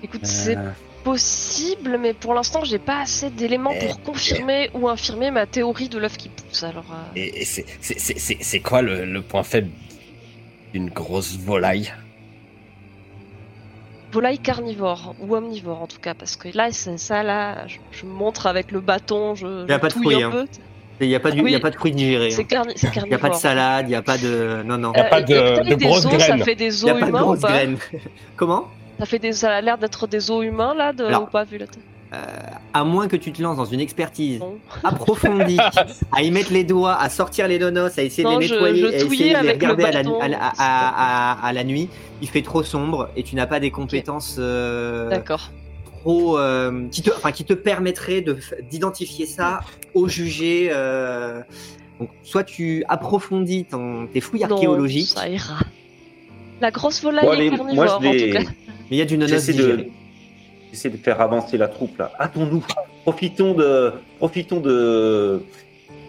[0.02, 0.70] Écoute, c'est Euh,
[1.10, 5.88] possible, mais pour l'instant, j'ai pas assez d'éléments Eh, pour confirmer ou infirmer ma théorie
[5.88, 6.64] de l'œuf qui pousse.
[6.64, 9.70] Alors, euh, Et, et c'est- c'est- c'est c'est- c'est quoi le, le point faible
[10.72, 11.92] d'une grosse volaille?
[14.10, 18.46] Volaille carnivore ou omnivore en tout cas, parce que là, c'est ça, là, je, montre
[18.48, 20.44] avec le bâton, je, Y a je pas de fruits, hein.
[21.00, 21.50] Il n'y a, pas du- Oui.
[21.50, 22.30] il y a pas de fruits digérés.
[22.30, 23.20] C'est carni- c'est Il n'y a carnivore.
[23.20, 24.62] pas de salade, il n'y a pas de.
[24.64, 24.92] Non, non.
[24.94, 26.38] Y a pas et- de- de des grosses os, graines.
[26.38, 27.10] Ça fait des Il n'y os a pas de
[27.68, 27.78] humains.
[28.36, 28.68] Comment?
[28.98, 31.44] Ça, fait des, ça a l'air d'être des os humains là, de, Alors, ou pas
[31.44, 31.80] vu la tête?
[32.12, 32.18] Euh,
[32.72, 34.58] À moins que tu te lances dans une expertise Non.
[34.84, 35.58] approfondie,
[36.12, 38.54] à y mettre les doigts, à sortir les donos, à essayer Non, de les je-
[38.54, 41.32] nettoyer, je à essayer de les avec le regarder à la, à la- à- à-
[41.42, 41.88] à- à la nuit,
[42.22, 45.50] il fait trop sombre et tu n'as pas des compétences euh, D'accord.
[46.00, 48.24] trop euh, qui te, enfin, qui te permettraient
[48.70, 49.60] d'identifier ça
[49.94, 50.68] au jugé.
[50.70, 51.40] euh,
[51.98, 55.56] donc, soit tu approfondis ton, tes fouilles Non, archéologiques, ça ira.
[56.60, 58.50] La grosse volaille bon, est carnivore moi, je en tout cas.
[58.90, 59.86] Mais il y a du nonos J'essaie de...
[60.70, 62.12] j'essaie de faire avancer la troupe là.
[62.20, 62.64] Hâtons-nous.
[63.02, 65.40] Profitons de, profitons de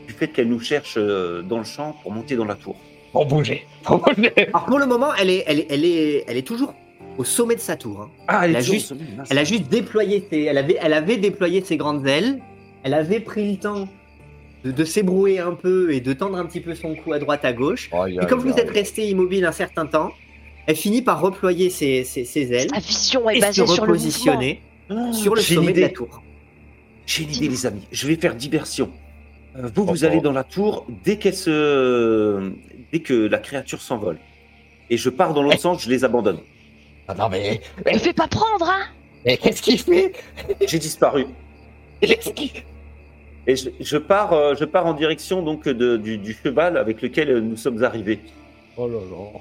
[0.08, 2.76] du fait qu'elle nous cherche euh, dans le champ pour monter dans la tour.
[3.12, 3.66] Pour bouger.
[3.84, 4.32] Pour bouger.
[4.54, 6.74] Alors pour le moment, elle est, elle est, elle est, elle est toujours
[7.18, 8.02] au sommet de sa tour.
[8.02, 8.10] hein.
[8.28, 9.02] Ah, Elle a toujours juste- sommet.
[9.30, 12.40] Elle a juste déployé ses, elle avait, elle avait déployé ses grandes ailes.
[12.84, 13.88] Elle avait pris le temps
[14.64, 17.44] de, de s'ébrouer un peu et de tendre un petit peu son cou à droite
[17.44, 17.90] à gauche.
[18.22, 20.12] Et comme vous êtes resté immobile un certain temps,
[20.68, 23.86] elle finit par reployer ses, ses- ses ailes La vision est et se basée sur
[23.88, 23.98] le
[25.14, 25.94] sur le sommet de la idée.
[25.94, 26.22] tour.
[27.06, 27.88] J'ai une idée, les amis.
[27.92, 28.92] Je vais faire diversion.
[29.58, 32.52] Euh, vous, vous allez dans la tour dès qu'elle se,
[32.92, 34.18] dès que la créature s'envole.
[34.90, 35.62] Et je pars dans l'autre Eh.
[35.62, 36.40] sens, je les abandonne.
[37.08, 37.62] Ah non mais.
[37.86, 38.86] Ne Mais, fais pas prendre, hein?
[39.26, 40.14] Mais qu'est-ce qu'il fait?
[40.68, 41.26] J'ai disparu.
[42.02, 47.02] Et je, je pars, euh, je pars en direction donc de- du, du cheval avec
[47.02, 48.20] lequel euh, nous sommes arrivés.
[48.76, 49.40] Oh là là.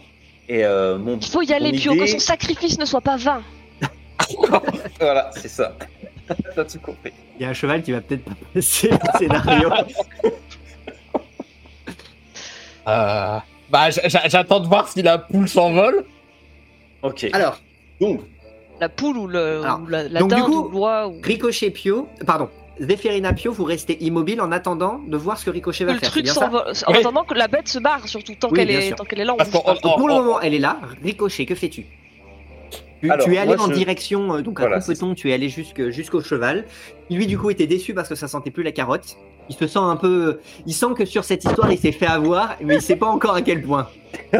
[0.49, 3.17] Et euh, mon, Il faut y aller, Pio, idée- que son sacrifice ne soit pas
[3.17, 3.43] vain.
[5.01, 5.77] voilà, c'est ça.
[6.55, 7.13] T'as tout compris.
[7.39, 9.71] Il y a un cheval qui va peut-être pas passer le scénario.
[12.89, 13.39] Euh,
[13.69, 16.05] bah, j'attends de voir si la poule s'envole.
[17.03, 17.27] Ok.
[17.33, 17.59] Alors,
[18.01, 18.21] Donc,
[18.81, 21.21] La poule ou, le, Alors, ou la, la donc, du coup, ou l'oie ou...
[21.21, 22.49] Ricochet Pio, pardon,
[22.79, 26.09] Zéphirina Pio, vous restez immobile en attendant de voir ce que Ricochet va le faire.
[26.09, 26.73] c'est truc bien ça s'envole.
[26.87, 26.99] En Oui.
[26.99, 29.35] attendant que la bête se barre, surtout tant Oui, qu'elle est, qu'elle est là.
[29.35, 29.37] on
[29.83, 30.79] Donc, pour le moment, elle est là.
[31.03, 31.87] Ricochet, que fais-tu?
[33.01, 35.31] Tu, Alors, tu es allé moi, en je- direction, euh, donc à Voilà, Coupeton, tu
[35.31, 36.65] es allé jusque- jusqu'au cheval.
[37.11, 39.17] Lui, du coup, était déçu parce que ça sentait plus la carotte.
[39.49, 40.41] Il se sent un peu.
[40.67, 43.35] Il sent que sur cette histoire, il s'est fait avoir, mais il sait pas encore
[43.37, 43.89] à quel point.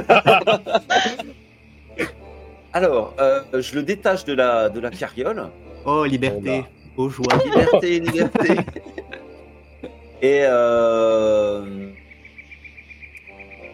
[2.73, 5.49] alors, euh, je le détache de la, de la carriole.
[5.85, 6.65] Oh, liberté,
[6.97, 7.25] oh joie.
[7.45, 8.57] Liberté, liberté.
[10.23, 11.91] Et euh,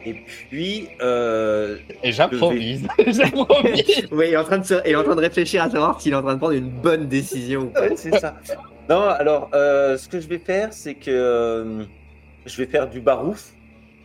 [0.05, 2.87] et puis euh, Et j'improvise.
[3.07, 4.09] j'improvise.
[4.11, 6.01] Oui, il est, en train de se- il est en train de réfléchir à savoir
[6.01, 7.83] s'il est en train de prendre une bonne décision ou pas.
[7.83, 8.37] ouais, c'est ça.
[8.91, 11.85] Non, alors euh, ce que je vais faire, c'est que euh,
[12.45, 13.53] je vais faire du barouf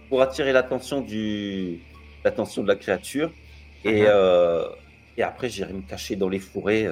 [0.10, 1.80] pour attirer l'attention du
[2.24, 3.32] l'attention de la créature
[3.84, 4.64] et euh,
[5.18, 6.88] et après j'irai me cacher dans les fourrés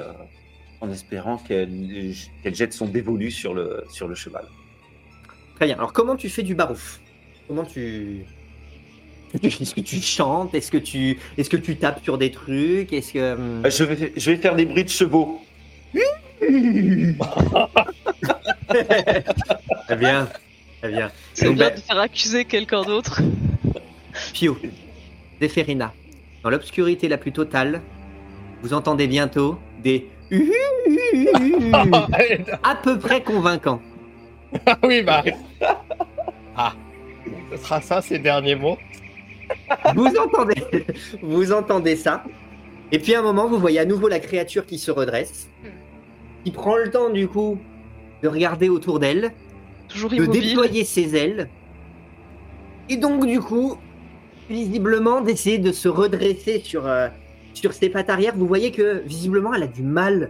[0.86, 2.14] en espérant qu'elle
[2.44, 4.46] qu'elle jette son dévolu sur le sur le cheval.
[5.56, 5.76] Très bien.
[5.76, 7.00] Alors, comment tu fais du barouf
[7.48, 8.26] Comment tu.
[9.44, 12.94] Est-ce que tu chantes Est-ce que tu est-ce que tu tapes sur des trucs?
[12.94, 15.42] Est-ce que hum, Euh, Je vais je vais faire des bruits de chevaux.
[18.68, 20.28] Très bien,
[20.82, 21.12] très bien.
[21.34, 23.22] C'est bien bah, de faire accuser quelqu'un d'autre.
[24.34, 24.58] Pio,
[25.42, 25.94] Zéphérina,
[26.44, 27.82] dans l'obscurité la plus totale,
[28.62, 30.08] vous entendez bientôt des
[32.64, 33.82] à peu près convaincants.
[34.66, 35.24] Ah oui, bah.
[36.58, 36.74] Ah.
[37.52, 38.78] Ce sera ça, ces derniers mots.
[39.94, 40.86] Vous entendez,
[41.22, 42.24] vous entendez ça.
[42.92, 45.50] Et puis à un moment, vous voyez à nouveau la créature qui se redresse,
[46.44, 47.58] qui prend le temps du coup
[48.24, 49.34] de regarder autour d'elle,
[49.90, 50.50] Toujours de immobile.
[50.50, 51.50] déployer ses ailes,
[52.90, 53.78] et donc du coup,
[54.50, 57.08] visiblement d'essayer de se redresser sur, euh,
[57.54, 60.30] sur ses pattes arrière, vous voyez que visiblement elle a du mal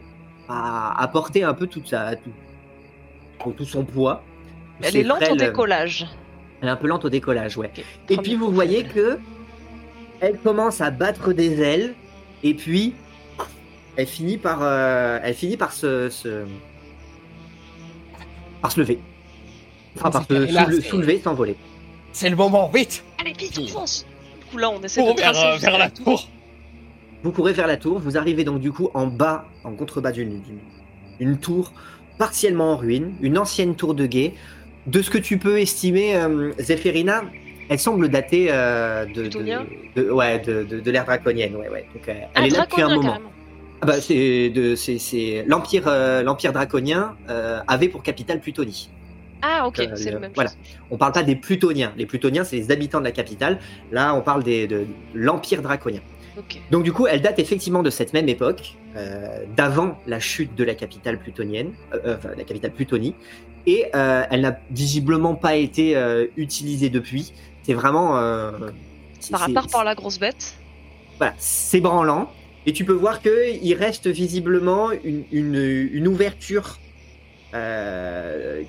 [0.49, 4.23] à, à porter un peu toute sa, tout, tout son poids.
[4.81, 6.05] Elle Ses est lente au frêles, décollage.
[6.61, 7.71] Elle est un peu lente au décollage, ouais.
[8.09, 9.19] Et puis vous voyez que
[10.19, 11.93] elle commence à battre des ailes
[12.43, 12.93] et puis
[13.97, 16.45] elle finit par, euh, elle finit par se, se-
[18.61, 18.99] par se lever.
[19.97, 21.55] Enfin, par se soule- soulever, s'envoler.
[22.11, 24.05] C'est le moment, vite Allez, vite, on fonce
[24.39, 26.27] Du coup, là, on essaie de vers, tracer euh, vers la tour
[27.26, 30.41] Vous courez vers la tour, vous arrivez donc du coup en bas, en contrebas d'une
[31.19, 31.73] une tour
[32.19, 34.36] partiellement en ruine, une ancienne tour de guet.
[34.86, 37.23] De ce que tu peux estimer, euh, Zéphirina,
[37.67, 39.39] elle semble dater euh, de, de,
[40.03, 41.55] de- ouais, de, l'ère draconienne.
[41.55, 41.88] Ouais, ouais.
[41.95, 43.17] Donc, euh, elle Ah, est là depuis un moment.
[43.82, 47.15] Ah bah, c'est de- c'est- c'est- l'empire euh, l'empire draconien
[47.67, 48.91] avait pour capitale Plutonie.
[49.41, 50.51] Ah, ok, c'est le- le même voilà.
[50.51, 50.59] chose.
[50.91, 51.91] On parle pas des Plutoniens.
[51.97, 53.57] Les Plutoniens, c'est les habitants de la capitale.
[53.91, 56.01] Là, on parle des, de l'empire draconien.
[56.71, 60.63] Donc du coup, elle date effectivement de cette même époque, euh, d'avant la chute de
[60.63, 63.15] la capitale plutonienne, euh, enfin la capitale Plutonie,
[63.65, 67.33] et euh, elle n'a visiblement pas été euh, utilisée depuis.
[67.63, 68.59] C'est vraiment Par
[69.19, 70.55] c'est- rapport par la grosse bête.
[71.17, 72.29] voilà, c'est branlant.
[72.67, 76.79] Et tu peux voir qu'il reste visiblement une, une- une ouverture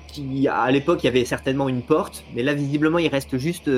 [0.07, 3.69] qui, à l'époque, il y avait certainement une porte, mais là, visiblement, il reste juste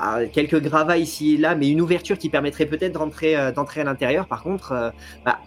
[0.00, 3.82] à quelques gravats ici et là, mais une ouverture qui permettrait peut-être d'entrer euh, d'entrer
[3.82, 4.26] à l'intérieur.
[4.26, 4.90] Par contre, euh,
[5.24, 5.38] bah,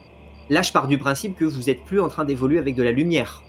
[0.50, 2.92] là, je pars du principe que vous êtes plus en train d'évoluer avec de la
[2.92, 3.44] lumière.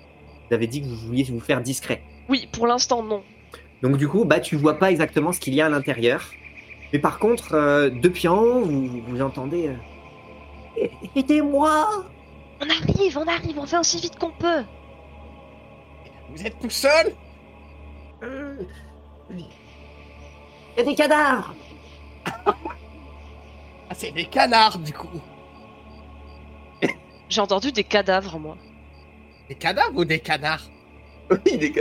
[0.49, 2.03] Vous avez dit que vous vouliez vous faire discret.
[2.29, 3.23] Oui, pour l'instant, non.
[3.83, 6.31] Donc du coup, bah tu vois pas exactement ce qu'il y a à l'intérieur.
[6.93, 9.69] Mais par contre, euh, depuis en haut, vous, vous entendez
[10.79, 10.87] euh,
[11.17, 12.07] Aidez-moi
[12.61, 14.63] On arrive, on arrive, on fait aussi vite qu'on peut.
[16.35, 17.13] Vous êtes tout seul?
[18.23, 18.57] Euh,
[20.77, 21.55] Il y a des cadavres
[23.91, 25.21] Ah, c'est des canards, du coup
[27.29, 28.57] J'ai entendu des cadavres, moi.
[29.49, 30.63] Des cadavres ou des canards?
[31.31, 31.73] Oui, des.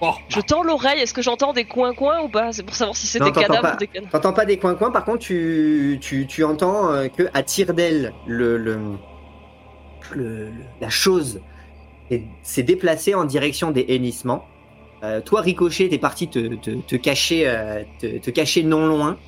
[0.00, 2.52] Bon, Je tends l'oreille, est-ce que j'entends des coins-coins ou pas?
[2.52, 3.74] C'est pour savoir si c'est des cadavres pas.
[3.74, 4.10] ou des canards.
[4.10, 8.12] T'entends pas des coins-coins, par contre, tu, tu, tu entends euh, que à tire d'aile,
[8.26, 8.74] le, le,
[10.14, 11.40] le- le- la chose
[12.10, 14.44] est- s'est déplacée en direction des hennissements.
[15.04, 19.18] Euh, toi, Ricochet, t'es parti te, te, cacher, euh, te, cacher non loin,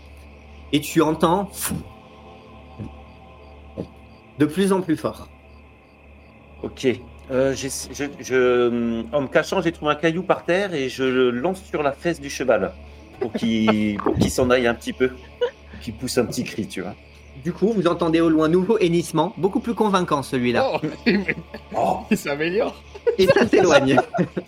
[0.73, 1.51] et tu entends
[4.39, 5.29] de plus en plus fort.
[6.63, 6.87] Ok.
[7.31, 7.55] Euh,
[9.13, 11.93] en me cachant, j'ai trouvé un caillou par terre et je le lance sur la
[11.93, 12.73] fesse du cheval
[13.21, 15.11] pour qu'il pour qu'il s'en aille un petit peu,
[15.83, 16.95] qu'il pousse un petit cri, tu vois.
[17.47, 20.69] Du coup, vous entendez au loin nouveau hennissement, beaucoup plus convaincant celui-là.
[20.69, 21.25] oh, mais-
[21.77, 22.75] Oh, il s'améliore
[23.19, 24.01] Et ça s'éloigne.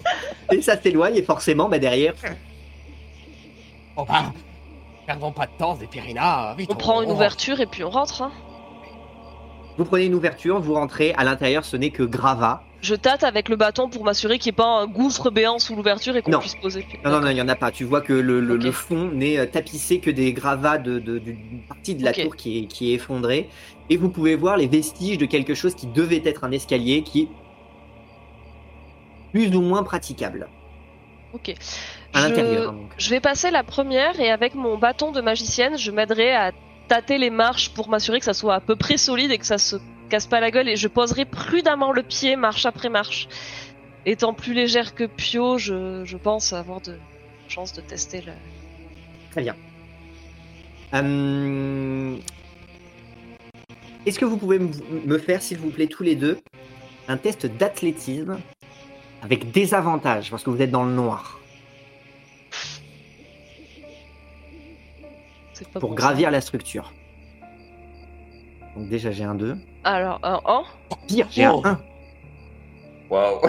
[0.52, 2.14] et ça s'éloigne, et forcément, bah, derrière,
[3.94, 4.32] Bon bah,
[5.06, 8.20] perdons pas de temps, vite On prend une ouverture et puis on rentre.
[8.22, 8.32] Hein.
[9.76, 12.64] vous prenez une ouverture, vous rentrez, à l'intérieur, ce n'est que gravat.
[12.80, 15.74] Je tâte avec le bâton pour m'assurer qu'il n'y ait pas un gouffre béant sous
[15.74, 16.86] l'ouverture et qu'on puisse poser.
[17.04, 17.72] Non, non, non, il n'y en a pas.
[17.72, 18.62] Tu vois que le, le- Ok.
[18.62, 22.36] le fond n'est euh, tapissé que des gravats de- de- d'une partie de la tour
[22.36, 23.48] qui est, qui est effondrée.
[23.90, 27.22] Et vous pouvez voir les vestiges de quelque chose qui devait être un escalier qui
[27.22, 27.28] est
[29.32, 30.48] plus ou moins praticable
[31.34, 31.54] Ok.
[32.14, 32.74] à Je- l'intérieur.
[32.96, 36.52] Je vais passer la première et avec mon bâton de magicienne, je m'aiderai à
[36.88, 39.58] tâter les marches pour m'assurer que ça soit à peu près solide et que ça
[39.58, 39.76] se
[40.08, 43.28] casse pas la gueule et je poserai prudemment le pied marche après marche.
[44.06, 46.96] Étant plus légère que Pio, je, je pense avoir de
[47.48, 48.32] chances de tester le.
[49.30, 49.54] Très bien.
[50.94, 52.16] Euh,
[54.06, 56.38] Est-ce que vous pouvez me faire, s'il vous plaît, tous les deux,
[57.08, 58.38] un test d'athlétisme
[59.22, 61.38] avec des avantages parce que vous êtes dans le noir
[65.72, 66.92] pour bon, gravir la structure.
[68.76, 69.54] Donc déjà j'ai un 2.
[69.54, 69.56] ça.
[69.84, 70.62] Alors, un 1
[71.06, 71.60] Pire, j'ai Oh.
[71.64, 71.80] un 1.
[73.10, 73.40] waouh.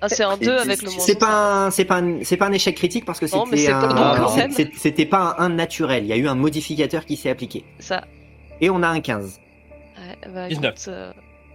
[0.00, 0.98] Ah, c'est un Et 2 c'est- avec le moins.
[1.00, 3.38] C'est pas un, c'est pas c'est pas un échec critique parce que c'était
[3.70, 6.04] un, c'était pas un 1 naturel.
[6.04, 7.64] Il y a eu un modificateur qui s'est appliqué.
[7.78, 8.04] Ça.
[8.60, 9.40] Et on a un 15.
[9.96, 10.74] Ouais, bah, 19.
[10.74, 11.12] écoute, euh,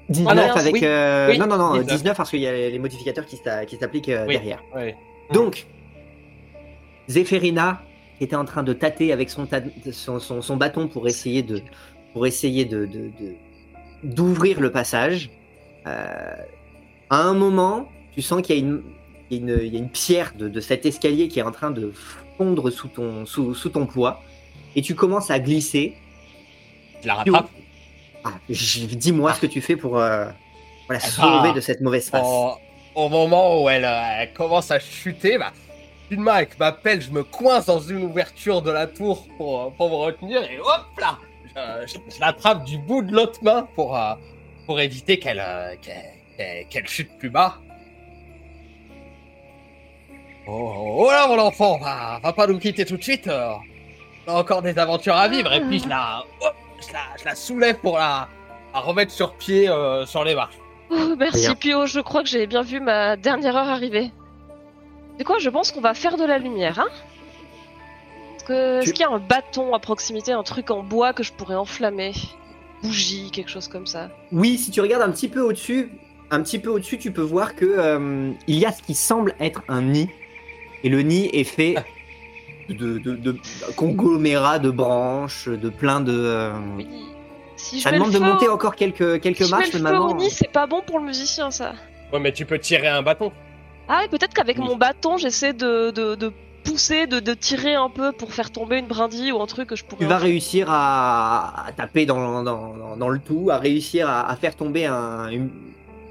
[0.09, 0.73] 19 Ah non, avec.
[0.73, 0.79] oui.
[0.83, 1.87] euh, Oui, non, non, non, 19.
[1.97, 4.35] 19, parce qu'il y a les modificateurs qui s'a- qui s'appliquent euh, Oui.
[4.35, 4.63] derrière.
[5.31, 5.67] Donc,
[7.07, 7.81] Zéphérina
[8.19, 11.61] était en train de tâter avec son, ta- son, son- son bâton pour essayer de
[12.13, 12.87] pour essayer de
[14.03, 15.29] d'ouvrir le passage.
[15.87, 16.35] Euh,
[17.09, 18.81] à un moment, tu sens qu'il y a une,
[19.29, 21.43] il y a une, il y a une pierre de, de cet escalier qui est
[21.43, 21.93] en train de
[22.37, 24.21] fondre sous ton, sous, sous ton poids,
[24.75, 25.95] et tu commences à glisser.
[27.01, 27.49] Je la rattrape.
[28.23, 30.25] Ah, Dis-moi ce que tu fais pour euh,
[30.87, 31.07] voilà, Ah.
[31.07, 32.21] sauver de cette mauvaise passe.
[32.25, 32.53] Au,
[32.95, 35.51] au moment où elle, euh, elle commence à chuter, bah,
[36.11, 39.61] une main avec ma pelle, je me coince dans une ouverture de la tour pour,
[39.61, 41.17] euh, pour me retenir et hop là
[41.55, 44.13] Je, je- je l'attrape du bout de l'autre main pour, euh,
[44.65, 47.55] pour éviter qu'elle euh, qu'elle qu'elle- chute plus bas.
[50.47, 53.27] Oh, oh, oh là mon enfant, va, va pas nous quitter tout de suite.
[53.27, 53.53] euh.
[54.27, 56.55] On a encore des aventures à vivre et puis je la, hop,
[56.87, 58.27] je la, je la soulève pour la,
[58.73, 60.55] la remettre sur pied euh, sur les marches.
[60.89, 61.53] Oh, merci.
[61.55, 64.11] Pio, je crois que j'ai bien vu ma dernière heure arriver.
[65.17, 65.37] C'est quoi?
[65.39, 66.87] Je pense qu'on va faire de la lumière, hein?
[68.41, 71.13] Est-ce que- est-ce Tu- qu'il y a un bâton à proximité, un truc en bois
[71.13, 72.13] que je pourrais enflammer?
[72.81, 74.09] Bougie, quelque chose comme ça.
[74.31, 75.91] Oui, si tu regardes un petit peu au-dessus,
[76.31, 79.35] un petit peu au-dessus, tu peux voir que euh, il y a ce qui semble
[79.39, 80.09] être un nid,
[80.83, 81.75] et le nid est fait
[82.69, 83.37] de, de, de
[83.75, 86.11] conglomérats de branches, de plein de.
[86.17, 86.87] euh, Oui.
[87.57, 89.79] Si je Ça demande de feu monter encore quelques quelques si je mets marches, le
[89.83, 91.73] mais feu nid, c'est pas bon pour le musicien, ça.
[92.11, 93.31] Ouais, mais tu peux tirer un bâton.
[93.87, 94.63] Ah, et peut-être qu'avec Oui.
[94.65, 96.33] mon bâton, j'essaie de, de, de
[96.63, 99.75] pousser, de, de tirer un peu pour faire tomber une brindille ou un truc que
[99.75, 100.03] je pourrais.
[100.05, 104.29] Tu vas réussir à, à taper dans, dans, dans, dans le tout, à réussir à,
[104.29, 105.49] à faire tomber un- une,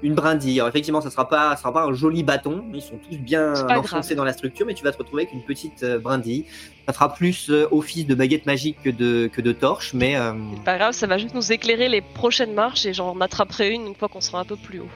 [0.02, 0.58] une brindille.
[0.60, 2.64] Alors, effectivement, ça sera pas, ça sera pas un joli bâton.
[2.72, 4.16] Ils sont tous bien enfoncés grave.
[4.16, 6.46] dans la structure, mais tu vas te retrouver avec une petite euh, brindille.
[6.86, 10.32] Ça fera plus euh, office de baguette magique que de, que de torche, mais euh,
[10.56, 13.86] C'est Pas grave, ça va juste nous éclairer les prochaines marches et j'en attraperai une
[13.88, 14.88] une fois qu'on sera un peu plus haut.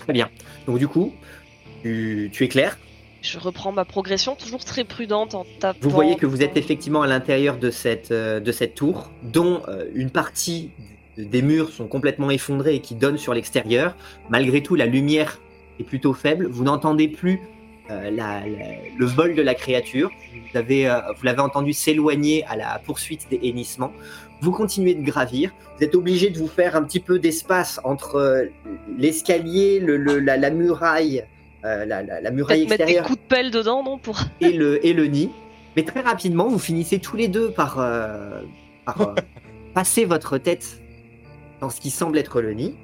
[0.00, 0.28] très bien.
[0.66, 1.12] Donc du coup,
[1.82, 2.78] tu, tu éclaires.
[3.28, 5.78] Je reprends ma progression, toujours très prudente en tapant.
[5.82, 9.60] Vous voyez que vous êtes effectivement à l'intérieur de cette, euh, de cette tour, dont
[9.68, 10.70] euh, une partie
[11.18, 13.94] des murs sont complètement effondrés et qui donnent sur l'extérieur.
[14.30, 15.40] Malgré tout, la lumière
[15.78, 16.46] est plutôt faible.
[16.48, 17.38] Vous n'entendez plus
[17.90, 20.10] euh, la- la- le vol de la créature.
[20.52, 23.92] Vous avez, euh, l'avez entendu s'éloigner à la poursuite des hennissements.
[24.40, 25.50] Vous continuez de gravir.
[25.76, 28.44] Vous êtes obligé de vous faire un petit peu d'espace entre euh,
[28.98, 31.24] l'escalier, le, le- la, la muraille,
[31.62, 34.18] la, la- la muraille Peut-être mettre des extérieure coups de pelle dedans, non pour...
[34.40, 35.30] et le, et le nid.
[35.76, 38.42] Mais très rapidement, vous finissez tous les deux par, euh,
[38.84, 39.14] par euh,
[39.74, 40.80] passer votre tête
[41.60, 42.74] dans ce qui semble être le nid.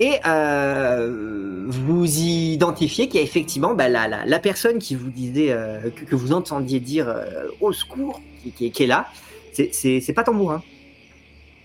[0.00, 5.10] Et euh, vous identifiez qu'il y a effectivement bah, la, la, la personne qui vous
[5.10, 8.86] disait, euh, que, que vous entendiez dire euh, au secours, qui, qui est- qui est
[8.88, 9.06] là.
[9.52, 10.62] C'est- pas Tambourin.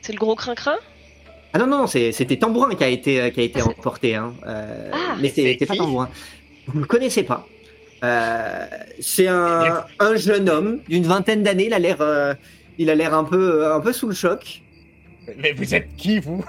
[0.01, 0.77] C'est le gros crin-crin?
[1.53, 4.15] Ah non, non, c'était Tambourin qui a été, euh, qui a été Ah, c'est- emporté.
[4.15, 4.33] Hein.
[4.45, 6.09] Euh, Ah, mais c'est pas Tambourin.
[6.67, 7.47] Vous ne le connaissez pas.
[8.03, 8.65] Euh,
[8.99, 11.65] c'est un, un jeune homme d'une vingtaine d'années.
[11.65, 12.33] Il a l'air, euh,
[12.77, 14.61] il a l'air un peu, un peu sous le choc.
[15.37, 16.43] Mais vous êtes qui, vous?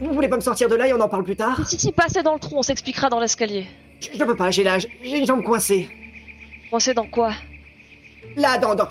[0.00, 1.66] Vous voulez pas me sortir de là et on en parle plus tard?
[1.68, 3.66] Si, si, passez dans le trou, on s'expliquera dans l'escalier.
[4.00, 5.88] je, je peux pas, j'ai la, j'ai une jambe coincée.
[6.70, 7.32] Pensez dans quoi?
[8.36, 8.88] Là, dans, dans-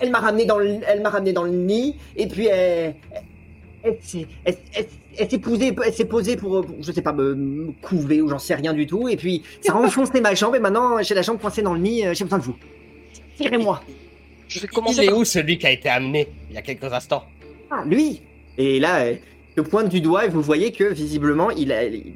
[0.00, 2.94] elle m'a ramené dans, le, elle m'a ramené dans le nid et puis elle,
[3.82, 4.86] elle, s'est- elle, elle-
[5.18, 8.28] elle s'est posée, elle s'est posée pour, pour, je sais pas, me, me couver ou
[8.28, 9.08] j'en sais rien du tout.
[9.08, 11.80] Et puis ça a enfoncé ma jambe et maintenant j'ai la jambe coincée dans le
[11.80, 12.02] nid.
[12.12, 12.56] J'ai besoin de vous.
[13.38, 13.82] Tirez-moi.
[14.48, 15.16] Je vais Il commencer est par...
[15.18, 17.24] où celui qui a été amené il y a quelques instants?
[17.70, 18.20] Ah, lui
[18.58, 19.06] Et là,
[19.56, 21.84] je pointe du doigt et vous voyez que visiblement, il a.
[21.84, 22.12] Il,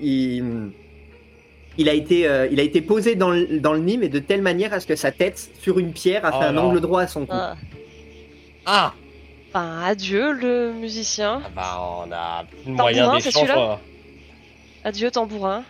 [0.00, 0.70] il-
[1.78, 4.18] il a, été, euh, il a été posé dans le, dans le nid, mais de
[4.18, 6.62] telle manière à ce que sa tête, sur une pierre, a fait Oh un non.
[6.68, 7.36] angle droit à son cou.
[8.66, 8.92] Ah.
[9.54, 11.40] Ah adieu le musicien.
[11.44, 13.50] Ah Bah, on a plus moyen c'est d'échange.
[13.56, 13.74] euh.
[14.84, 15.64] Adieu tambourin.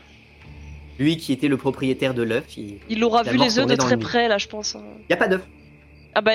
[0.99, 3.97] Lui qui était le propriétaire de l'œuf, il Il aura vu les œufs de très
[3.99, 4.75] près, là, je pense.
[4.77, 4.83] hein.
[5.11, 5.43] n'y a pas d'œuf.
[6.15, 6.33] Ah bah,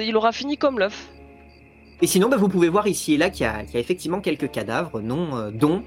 [0.00, 1.08] il aura fini comme l'œuf.
[2.00, 3.80] Et sinon, bah, vous pouvez voir ici et là qu'il y, a qu'il y a
[3.80, 5.82] effectivement quelques cadavres, non, euh, dont,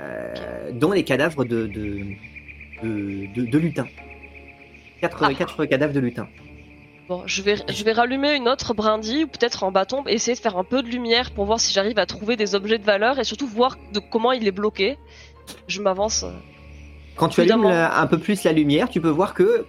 [0.00, 2.00] euh, dont les cadavres de, de,
[2.82, 3.88] de, de- de lutins.
[5.00, 5.34] Quatre, Ah.
[5.34, 6.28] quatre cadavres de lutins.
[7.08, 10.34] Bon, je vais, je vais rallumer une autre brindille, ou peut-être un bâton, et essayer
[10.36, 12.84] de faire un peu de lumière pour voir si j'arrive à trouver des objets de
[12.84, 14.96] valeur, et surtout voir de comment il est bloqué.
[15.66, 16.22] Je m'avance.
[16.22, 16.30] euh.
[17.16, 19.66] Quand tu allumes la- un peu plus la lumière, tu peux voir que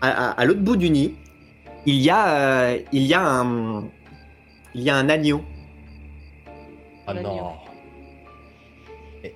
[0.00, 1.14] à, à- à l'autre bout du nid,
[1.86, 2.28] il y a,
[2.70, 3.84] euh, il y a un,
[4.74, 5.44] il y a un agneau.
[7.06, 7.52] Oh non.
[9.22, 9.34] Mais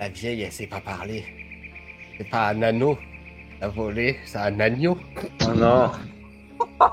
[0.00, 1.24] la vieille, elle sait pas parler.
[2.18, 2.96] C'est pas un anneau.
[3.60, 4.96] La volée, c'est un agneau.
[5.42, 5.90] Oh non.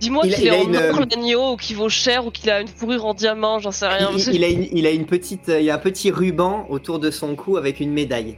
[0.00, 2.30] Dis-moi qu'il il est a en une, or euh, l'agneau, ou qu'il vaut cher, ou
[2.30, 4.10] qu'il a une fourrure en diamant, j'en sais rien.
[4.16, 6.66] Il, il a une, il a une petite, euh, il y a un petit ruban
[6.68, 8.36] autour de son cou avec une médaille.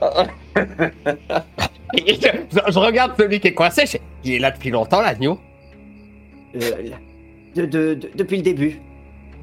[0.00, 0.06] Je,
[2.72, 4.00] je regarde celui qui est coincé.
[4.24, 5.38] Il est là depuis longtemps, l'agneau.
[6.56, 6.70] Euh,
[7.54, 8.80] de- de- depuis le début.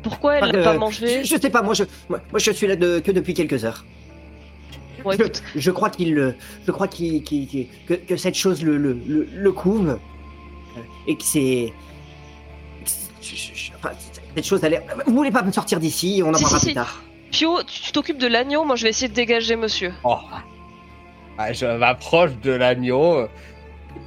[0.06, 2.52] Pourquoi elle Euh, l'a pas mangé je, je sais pas, moi je, moi, moi, je
[2.52, 3.84] suis là de- que depuis quelques heures.
[5.56, 6.36] Je, crois qu'il, le-
[6.66, 9.90] je crois qu'il, qu'il- que, que cette chose le, le, le, le couve
[10.78, 11.72] euh, et que c'est,
[13.76, 13.92] enfin,
[14.36, 14.82] cette chose a l'air.
[15.06, 16.76] Vous voulez pas me sortir d'ici On en Si, parlera si, plus si.
[16.76, 17.02] tard.
[17.32, 19.94] Pio, tu t'occupes de l'agneau, moi je vais essayer de dégager monsieur.
[20.04, 20.18] Oh.
[21.38, 23.28] Ah, je m'approche de l'agneau.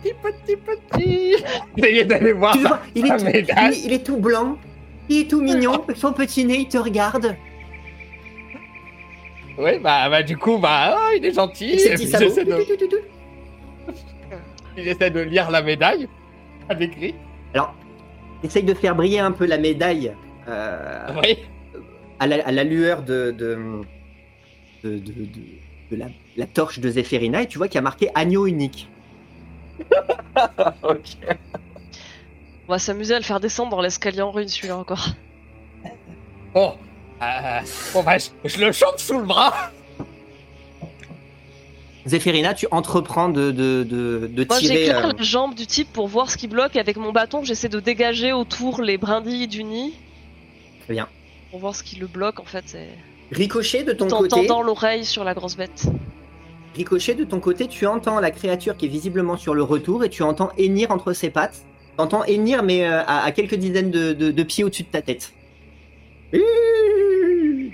[0.02, 1.34] Petit, petit, petit.
[1.76, 2.54] Essayez d'aller voir.
[2.54, 4.56] Tu le vois, il, est, mais là- il, il est tout blanc,
[5.08, 7.36] il est tout mignon, son petit nez, il te regarde.
[9.58, 11.70] Oui, bah, bah, du coup, bah, oh, il est gentil.
[11.70, 12.34] Et ses Et petits puis, sabots.
[14.76, 16.08] j'essaie de, lire la médaille.
[16.68, 17.14] À l'écrit.
[17.54, 17.74] Alors,
[18.44, 20.12] essaye de faire briller un peu la médaille
[20.48, 21.38] euh, Oui.
[22.20, 23.58] à, la, à la lueur de, de,
[24.84, 25.28] de, de- de-
[25.90, 26.06] de la,
[26.36, 28.88] la torche de Zéphérina et tu vois qu'il y a marqué agneau unique.
[30.82, 31.16] ok.
[32.68, 35.08] On va s'amuser à le faire descendre dans l'escalier en ruine celui-là encore.
[36.52, 36.74] Bon.
[37.22, 37.60] Euh,
[37.94, 39.70] bon, bah, je, je le chope sous le bras.
[42.06, 44.76] Zéphérina, tu entreprends de, de, de, de Moi tirer.
[44.84, 47.42] j'éclaire euh, la jambe du type pour voir ce qui bloque et avec mon bâton
[47.42, 49.94] j'essaie de dégager autour les brindilles du nid.
[50.84, 51.08] Très bien.
[51.50, 52.76] Pour voir ce qui le bloque en fait.
[53.30, 54.28] Ricochet de ton côté.
[54.28, 55.84] tendant l'oreille sur la grosse bête.
[56.74, 60.08] Ricochet de ton côté, tu entends la créature qui est visiblement sur le retour et
[60.10, 61.64] tu entends hennir entre ses pattes.
[61.98, 65.32] T'entends hennir mais euh, à, quelques dizaines de, de- pieds au-dessus de ta tête.
[66.30, 66.38] Qui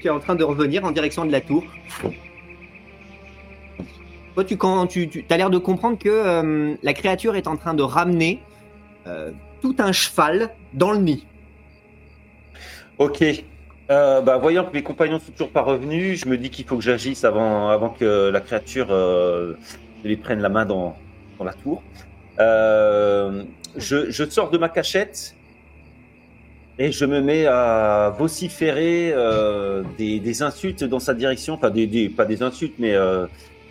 [0.02, 1.62] est en train de revenir en direction de la tour.
[4.34, 4.56] Toi, tu,
[4.88, 8.40] tu, tu as l'air de comprendre que euh, la créature est en train de ramener
[9.06, 11.26] euh, tout un cheval dans le nid.
[12.96, 13.22] Ok.
[13.88, 16.82] Bah, voyant que mes compagnons sont toujours pas revenus, je me dis qu'il faut que
[16.82, 18.88] j'agisse avant, avant que la créature
[20.02, 20.96] les prenne la main dans,
[21.38, 21.82] dans la tour.
[23.76, 25.34] Je, je sors de ma cachette
[26.78, 31.54] et je me mets à vociférer euh, des, des insultes dans sa direction.
[31.54, 33.26] Enfin, des, des- pas des insultes, mais euh,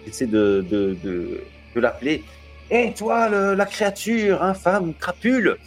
[0.05, 1.41] j'essaie de, de, de,
[1.75, 2.23] de l'appeler.
[2.71, 5.57] Hé, toi, le- la créature, infâme, crapule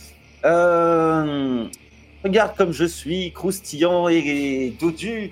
[0.45, 1.65] euh,
[2.25, 5.31] Regarde comme je suis, croustillant et, et dodu,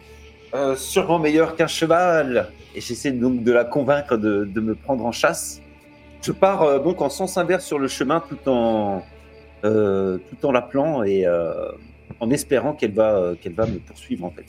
[0.55, 2.50] euh, sûrement meilleur qu'un cheval.
[2.76, 5.61] Et j'essaie donc de la convaincre de, de me prendre en chasse.
[6.24, 9.04] Je pars euh, donc en sens inverse sur le chemin tout en,
[9.64, 11.70] euh, tout en l'appelant et euh,
[12.18, 14.46] en espérant qu'elle va, euh, qu'elle va me poursuivre en fait.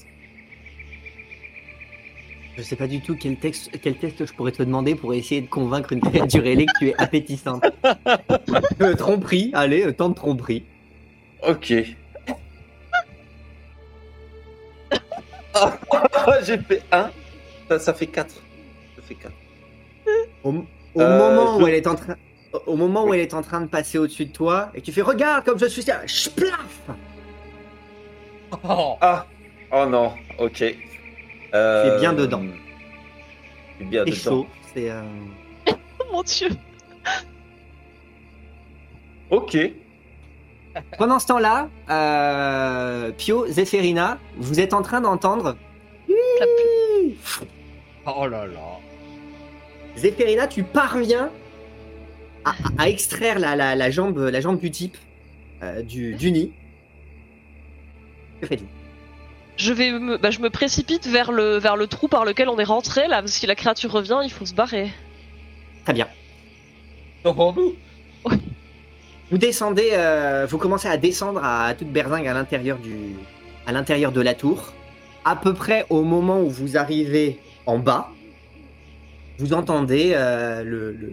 [2.55, 5.41] Je sais pas du tout quel, texte, quel test je pourrais te demander pour essayer
[5.41, 7.65] de convaincre une créature ailée que tu es appétissante.
[8.81, 10.63] euh, tromperie, allez, euh, temps de tromperie.
[11.45, 11.67] Ok.
[16.43, 17.11] J'ai fait un,
[17.67, 18.35] ça, ça fait quatre.
[18.95, 19.35] Ça fait quatre.
[20.45, 20.53] Au,
[20.95, 22.15] au Euh, moment je- où elle est en train,
[22.65, 25.01] au moment où elle est en train de passer au-dessus de toi et tu fais
[25.01, 26.81] regarde comme je suis, splaf
[28.63, 28.95] Oh.
[29.01, 29.25] Ah,
[29.73, 30.63] oh non, ok.
[31.53, 32.43] Euh, C'est bien dedans.
[33.77, 34.15] C'est bien dedans.
[34.15, 34.47] chaud.
[34.73, 35.01] C'est euh,
[35.69, 35.73] Oh
[36.13, 36.49] mon dieu
[39.31, 39.57] Ok.
[40.97, 45.57] pendant ce temps-là, euh, Pio, Zéphérina, vous êtes en train d'entendre.
[48.05, 48.59] Oh là là.
[49.97, 51.29] Zéphérina, tu parviens
[52.43, 54.97] à, à- à extraire la, la- la jambe, la jambe du type
[55.63, 56.51] euh, du, du nid.
[58.41, 58.67] Que faites-vous
[59.57, 62.59] je, vais me, bah, je me précipite vers le, vers le trou par lequel on
[62.59, 64.91] est rentré là, parce que si la créature revient, il faut se barrer.
[65.85, 66.07] Très bien.
[67.23, 67.73] Sauvons-nous.
[69.31, 72.95] Vous descendez, euh, vous commencez à descendre à, toute berzingue à l'intérieur du,
[73.65, 74.73] à l'intérieur de la tour.
[75.23, 78.11] À peu près au moment où vous arrivez en bas,
[79.39, 81.11] vous entendez euh, le, le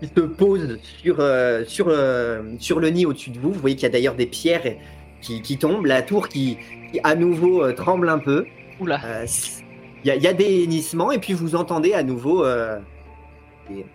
[0.00, 3.52] qui se pose sur euh, sur euh, sur le nid au-dessus de vous.
[3.52, 4.76] Vous voyez qu'il y a d'ailleurs des pierres
[5.20, 6.58] qui, qui tombent, la tour qui,
[6.92, 8.44] qui à nouveau tremble un peu.
[8.80, 9.00] Oula.
[10.04, 12.44] Il y, a- il y a des hennissements et puis vous entendez à nouveau
[13.70, 13.86] des,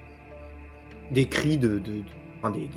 [1.11, 2.03] des cris de, de, de-
[2.41, 2.67] enfin, des,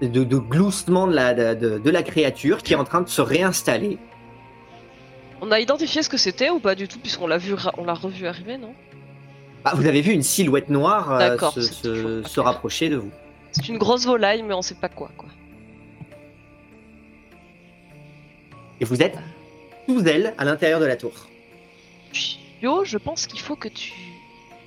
[0.00, 3.08] des- de, de gloussements de la, de- de la créature qui est en train de
[3.08, 3.98] se réinstaller.
[5.40, 7.84] On a identifié ce que c'était ou pas du tout, puisqu'on l'a vu, ra- on
[7.84, 8.74] l'a revu arriver, non?
[9.64, 13.10] Ah, vous avez vu une silhouette noire euh, se, rapprocher de vous.
[13.52, 15.28] C'est une grosse volaille, mais on sait pas quoi, quoi.
[18.80, 19.16] Et vous êtes
[19.88, 21.12] sous elle à l'intérieur de la tour.
[22.62, 23.92] Yo, je pense qu'il faut que tu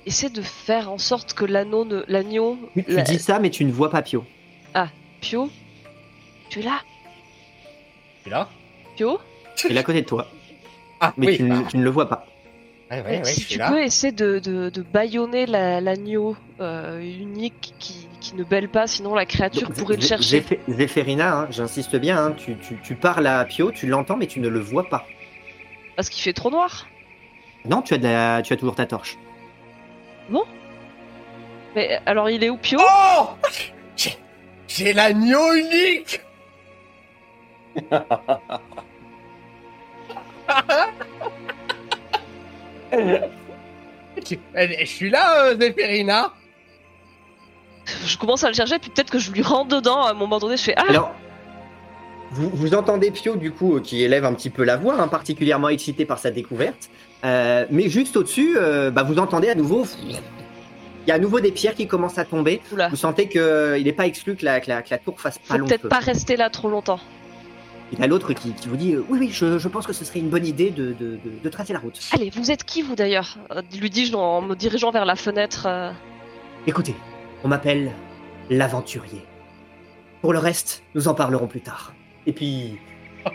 [0.06, 2.04] essaies de faire en sorte que l'anneau, ne...
[2.08, 4.24] l'agneau, Tu, tu la- dis ça, mais tu ne vois pas Pio.
[5.20, 5.48] Pio,
[6.50, 6.80] tu es là,
[8.22, 8.48] Tu es là?
[8.96, 9.18] Pio?
[9.70, 10.28] Il est à côté de toi,
[11.00, 11.36] Ah mais oui.
[11.36, 12.26] tu, ne, tu ne le vois pas.
[12.90, 13.70] Ouais, ouais, ouais, Si tu là.
[13.70, 18.86] peux essayer de, de, de bâillonner la- l'agneau euh, unique qui, qui ne bêle pas,
[18.86, 20.40] sinon la créature Donc, pourrait le chercher.
[20.40, 24.26] Zéphé- Zéphérina, hein, j'insiste bien, hein, tu, tu- tu parles à Pio, tu l'entends, mais
[24.26, 25.06] tu ne le vois pas.
[25.96, 26.86] Parce qu'il fait trop noir.
[27.64, 29.16] Non, tu as, de la- tu as toujours ta torche.
[31.74, 32.78] Mais alors il est où Pio?
[32.80, 33.30] Oh
[34.68, 36.20] J'ai- l'agneau unique
[44.56, 45.58] Je suis là, euh.
[48.06, 50.38] Je commence à le chercher, puis peut-être que je lui rentre dedans à un moment
[50.38, 50.56] donné.
[50.56, 51.12] Je fais Ah Alors,
[52.30, 55.08] vous, vous entendez Pio, du coup, euh, qui élève un petit peu la voix, hein,
[55.08, 56.88] particulièrement excité par sa découverte.
[57.24, 59.86] Euh, mais juste au-dessus, euh, bah, vous entendez à nouveau.
[60.02, 62.62] Il y a à nouveau des pierres qui commencent à tomber.
[62.72, 62.88] Oula.
[62.88, 65.54] Vous sentez qu'il n'est pas exclu que la, que la- que la tour fasse pas
[65.54, 65.88] Faut long peut-être feu.
[65.90, 66.98] pas rester là trop longtemps.
[67.92, 69.92] Il y a l'autre qui, qui vous dit euh, Oui, oui, je, je pense que
[69.92, 72.00] ce serait une bonne idée de, de- de- de tracer la route.
[72.12, 75.66] Allez, vous êtes qui vous d'ailleurs Euh, Lui dis-je en me dirigeant vers la fenêtre.
[75.66, 75.92] euh.
[76.66, 76.94] Écoutez,
[77.44, 77.92] on m'appelle
[78.50, 79.22] l'aventurier.
[80.22, 81.92] Pour le reste, nous en parlerons plus tard.
[82.26, 82.78] Et puis,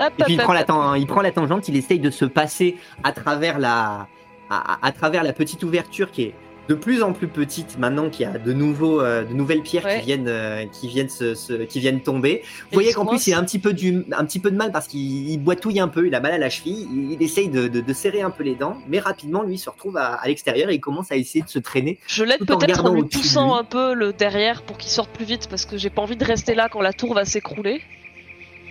[0.00, 0.64] Et puis il prend, la
[0.96, 4.06] il prend la tangente, il essaye de se passer à travers la,
[4.48, 6.34] à, à- à travers la petite ouverture qui est
[6.68, 9.84] de plus en plus petite maintenant qu'il y a de, nouveaux, euh, de nouvelles pierres
[9.86, 10.00] Ouais.
[10.00, 12.42] qui viennent, euh, qui, viennent se, se- qui viennent tomber.
[12.44, 14.56] Vous Et voyez qu'en plus il a un petit peu, du, un petit peu de
[14.56, 17.22] mal parce qu'il il boitouille un peu, il a mal à la cheville, il, il
[17.22, 19.96] essaye de, de- de serrer un peu les dents, mais rapidement lui il se retrouve
[19.96, 21.98] à, à l'extérieur et il commence à essayer de se traîner.
[22.06, 25.10] Je l'aide en peut-être en lui de poussant un peu le derrière pour qu'il sorte
[25.10, 27.80] plus vite parce que j'ai pas envie de rester là quand la tour va s'écrouler.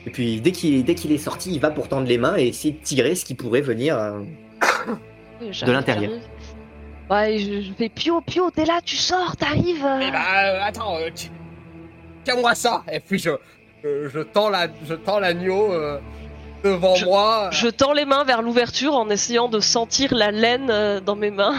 [0.06, 2.48] Et puis dès qu'il dès qu'il est sorti, il va pour tendre les mains et
[2.48, 3.98] essayer de tirer ce qui pourrait venir.
[3.98, 4.20] euh,
[5.52, 6.12] j'arrive, l'intérieur.
[7.10, 9.86] Ouais, je, je fais Pio, Pio, t'es là, tu sors, t'arrives.
[9.86, 10.00] euh.
[10.08, 11.30] Eh bah, euh, attends, euh, tu-
[12.26, 12.84] tiens-moi ça.
[12.92, 13.30] Et puis je,
[13.86, 16.00] euh, je tends la, je tends l'agneau euh,
[16.66, 17.50] devant Je- moi.
[17.52, 21.32] Je tends les mains vers l'ouverture en essayant de sentir la laine euh, dans mes
[21.32, 21.56] mains.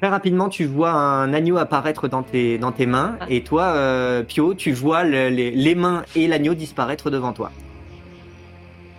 [0.00, 3.26] Très rapidement, tu vois un agneau apparaître dans tes, dans tes mains, Ah.
[3.28, 7.50] et toi, euh, Pio, tu vois le- les, les mains et l'agneau disparaître devant toi.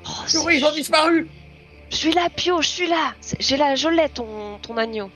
[0.05, 1.27] Oh, Purée, ils ont disparu.
[1.89, 3.13] Je suis là, Pio, je suis là.
[3.39, 4.25] J'ai la, je l'ai ton,
[4.61, 5.09] ton agneau.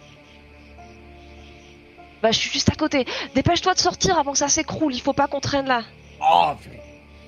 [2.21, 3.05] Bah, je suis juste à côté.
[3.35, 4.93] Dépêche-toi de sortir avant que ça s'écroule.
[4.93, 5.81] Il faut pas qu'on traîne là.
[6.21, 6.51] Oh.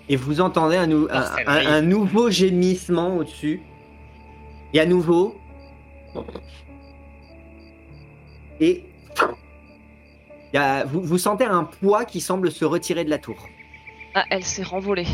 [0.10, 1.66] Et vous entendez un, nou- un- Bordel, un- oui.
[1.68, 3.62] un nouveau gémissement au-dessus.
[4.74, 5.36] Et à nouveau.
[8.60, 8.84] Et.
[10.54, 13.48] il y a- vous, vous sentez un poids qui semble se retirer de la tour.
[14.14, 15.08] Ah, elle s'est renvolée.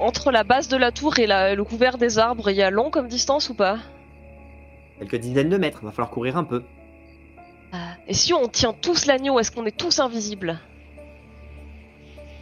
[0.00, 2.70] Entre la base de la tour et la- le couvert des arbres, il y a
[2.70, 3.78] long comme distance ou pas?
[5.02, 6.62] Quelques dizaines de mètres, va falloir courir un peu.
[7.72, 10.58] Ah, Et si on tient tous l'agneau, est-ce qu'on est tous invisibles?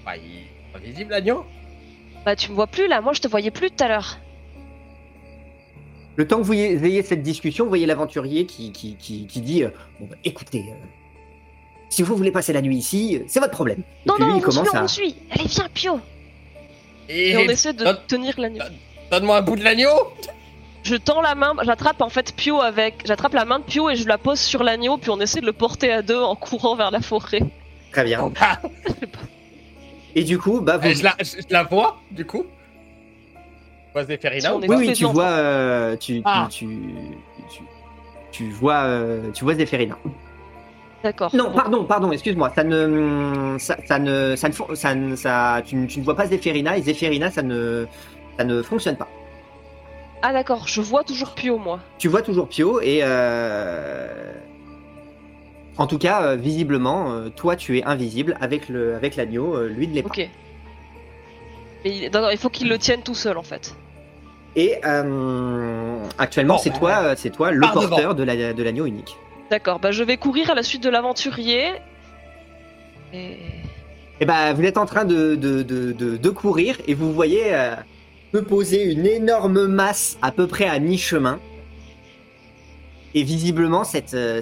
[0.05, 1.45] Bah, il est invisible l'agneau.
[2.25, 4.19] Bah, tu me vois plus là, moi je te voyais plus tout à l'heure.
[6.17, 9.65] Le temps que vous ayez cette discussion, vous voyez l'aventurier qui, qui, qui, qui dit
[9.65, 10.75] euh, Bon, bah, écoutez, euh,
[11.89, 13.81] si vous voulez passer la nuit ici, euh, c'est votre problème.
[14.05, 14.83] Et Non, puis lui, non, il on commence suit, on à.
[14.83, 15.15] vous suit.
[15.31, 16.01] Allez, viens, Pio.
[17.09, 18.65] Et, Et on essaie de Donne- tenir l'agneau.
[19.11, 19.89] donne-moi un bout de l'agneau.
[20.83, 23.97] Je tends la main, j'attrape en fait Pio avec, j'attrape la main de Pio et
[23.97, 26.75] je la pose sur l'agneau, puis on essaie de le porter à deux en courant
[26.75, 27.41] vers la forêt.
[27.93, 28.33] Très bien.
[28.41, 28.59] Ah,
[30.15, 30.89] Et du coup, bah, vous.
[30.89, 32.45] eh, je, la, je, je la vois, du coup.
[33.89, 34.55] Je vois Zéphérina.
[34.57, 36.49] Ou Oui, oui, tu vois, euh, tu, tu, Ah.
[36.51, 36.67] tu,
[37.51, 37.63] tu,
[38.33, 39.97] tu vois, euh, tu vois Zéphérina.
[41.05, 41.35] D'accord.
[41.35, 41.57] Non, Bon.
[41.57, 45.87] pardon, pardon, excuse-moi, ça ne, ça, ça ne, ça ne, ça, ne- ça, tu, ne-
[45.87, 47.87] tu ne vois pas Zéphérina et Zéphérina, ça ne,
[48.37, 49.09] ça ne fonctionne pas.
[50.23, 51.81] Ah d'accord, je vois toujours Pio moi.
[51.99, 54.35] Tu vois toujours Pio et, euh,
[55.79, 59.69] en tout cas, euh, visiblement, euh, toi, tu es invisible avec le, avec l'agneau, euh,
[59.69, 60.09] lui ne l'est pas.
[60.09, 60.29] Ok.
[61.85, 62.11] Mais il...
[62.33, 63.75] il faut qu'il le tienne tout seul en fait.
[64.57, 68.63] Et euh, actuellement, Bon, c'est bah, toi, c'est toi le par porteur de la, de
[68.63, 69.17] l'agneau unique.
[69.51, 71.73] D'accord, bah je vais courir à la suite de l'aventurier.
[73.15, 73.39] Et...
[74.21, 77.55] Et ben, vous êtes en train de, de, de, de, de courir et vous voyez
[78.33, 81.39] se poser une énorme masse à peu près à mi-chemin.
[83.13, 84.41] Et visiblement, cette, euh,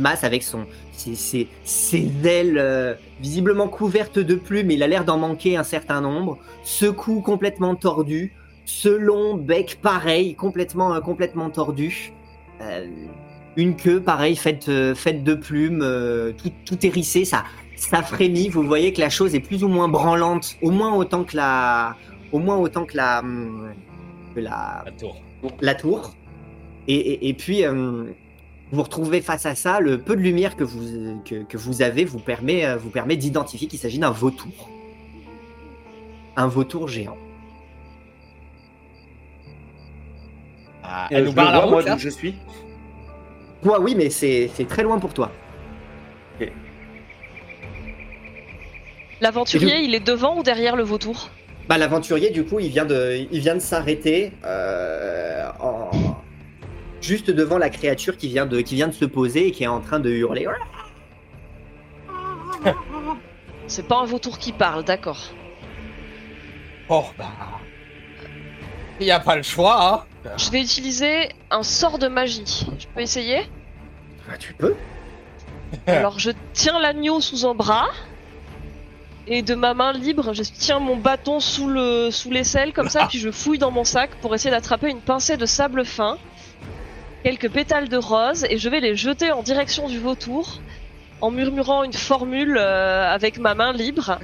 [0.00, 5.18] masse avec son, ses, ses- ailes euh, visiblement couvertes de plumes, il a l'air d'en
[5.18, 8.34] manquer un certain nombre, ce cou complètement tordu,
[8.64, 12.12] ce long bec pareil, complètement, euh, complètement tordu,
[13.56, 15.84] une queue pareil, faite, faite de plumes,
[16.38, 17.42] tout, tout hérissé, ça,
[17.74, 18.48] ça frémit.
[18.48, 21.96] Vous voyez que la chose est plus ou moins branlante, au moins autant que la,
[22.32, 23.72] au moins autant que la, hum,
[24.34, 25.16] que la, La tour.
[25.60, 26.14] la tour.
[26.88, 29.80] Et, et- et puis, euh, vous vous retrouvez face à ça.
[29.80, 33.16] Le peu de lumière que vous, que, que vous avez vous permet, euh, vous permet
[33.16, 34.68] d'identifier qu'il s'agit d'un vautour.
[36.36, 37.16] Un vautour géant.
[40.82, 42.34] Ah, Euh, elle nous je barre la route, là d'où je suis.
[43.62, 45.30] Toi, oui, mais c'est c'est très loin pour toi.
[49.20, 51.30] L'aventurier, il est devant ou derrière le vautour?
[51.68, 55.90] Bah, l'aventurier, du coup, il vient de, il vient de s'arrêter euh, en-
[57.00, 59.68] juste devant la créature qui vient, de, qui vient de se poser et qui est
[59.68, 60.46] en train de hurler.
[63.66, 65.20] C'est pas un vautour qui parle, d'accord.
[66.88, 67.26] Bon, bah.
[69.00, 70.30] Il n'y a pas le choix, hein.
[70.36, 72.66] Je vais utiliser un sort de magie.
[72.78, 73.38] Je peux essayer?
[74.28, 74.74] Bah, tu peux.
[75.86, 77.86] Alors je tiens l'agneau sous un bras.
[79.34, 83.06] Et de ma main libre, je tiens mon bâton sous le sous l'aisselle comme ça,
[83.06, 86.18] puis je fouille dans mon sac pour essayer d'attraper une pincée de sable fin,
[87.22, 90.60] quelques pétales de rose, et je vais les jeter en direction du vautour,
[91.22, 94.18] en murmurant une formule euh, avec ma main libre.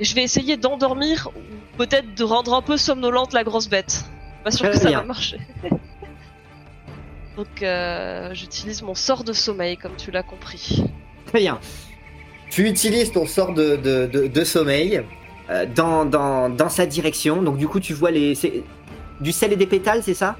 [0.00, 4.06] Et je vais essayer d'endormir ou peut-être de rendre un peu somnolente la grosse bête.
[4.42, 5.02] Pas sûr que ça bien.
[5.02, 5.38] va marcher.
[7.36, 10.82] Donc euh, j'utilise mon sort de sommeil comme tu l'as compris.
[11.26, 11.60] Très bien.
[12.50, 15.02] Tu utilises ton sort de, de, de- de sommeil
[15.50, 17.42] euh, dans, dans, dans sa direction.
[17.42, 18.34] Donc, du coup, tu vois les.
[19.20, 20.36] Du sel et des pétales, c'est ça?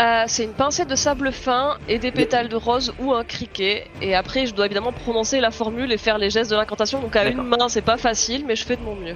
[0.00, 3.86] Euh, c'est une pincée de sable fin et des pétales de rose ou un criquet.
[4.02, 7.00] Et après, je dois évidemment prononcer la formule et faire les gestes de l'incantation.
[7.00, 9.14] Donc à une main, c'est pas facile, mais je fais de mon mieux.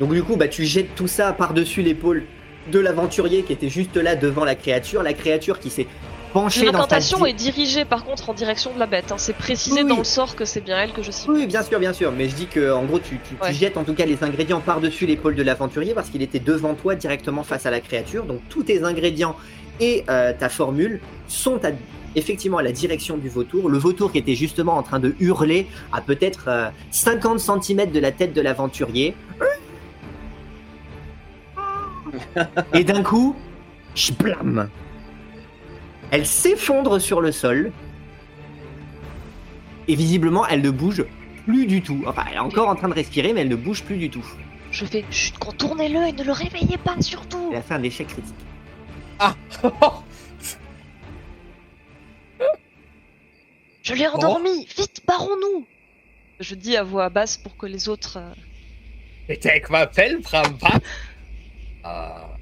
[0.00, 2.24] Donc, du coup, bah, tu jettes tout ça par-dessus l'épaule
[2.72, 5.02] de l'aventurier qui était juste là devant la créature.
[5.02, 5.86] La créature qui s'est
[6.34, 6.76] penchée dans ta.
[6.78, 9.10] L'incantation est dirigée par contre en direction de la bête.
[9.10, 9.16] hein.
[9.16, 11.32] C'est précisé Oui, dans le sort que c'est bien elle que je cible.
[11.32, 12.12] Oui, bien sûr, bien sûr.
[12.12, 13.54] Mais je dis que, en gros, tu, tu- tu Ouais.
[13.54, 16.94] jettes en tout cas les ingrédients par-dessus l'épaule de l'aventurier parce qu'il était devant toi
[16.94, 18.24] directement face à la créature.
[18.26, 19.34] Donc, tous tes ingrédients
[19.80, 21.70] et euh, ta formule sont à-
[22.16, 23.68] effectivement à la direction du vautour.
[23.70, 27.98] Le vautour qui était justement en train de hurler à peut-être euh, 50 cm de
[28.00, 29.14] la tête de l'aventurier.
[32.74, 33.34] Et d'un coup,
[34.18, 34.68] blam
[36.10, 37.72] Elle s'effondre sur le sol.
[39.88, 41.04] Et visiblement, elle ne bouge
[41.46, 42.02] plus du tout.
[42.06, 44.24] Enfin, elle est encore en train de respirer, mais elle ne bouge plus du tout.
[44.70, 47.48] Je fais chut, contournez-le et ne le réveillez pas surtout.
[47.52, 48.34] Elle a fait un échec critique.
[53.82, 54.66] Je l'ai endormi.
[54.76, 55.66] Vite, barrons-nous.
[56.40, 58.16] Je dis à voix basse pour que les autres.
[58.18, 58.32] euh,
[59.28, 60.78] T'étais avec ma pelle, Prampa
[61.84, 62.33] Ah.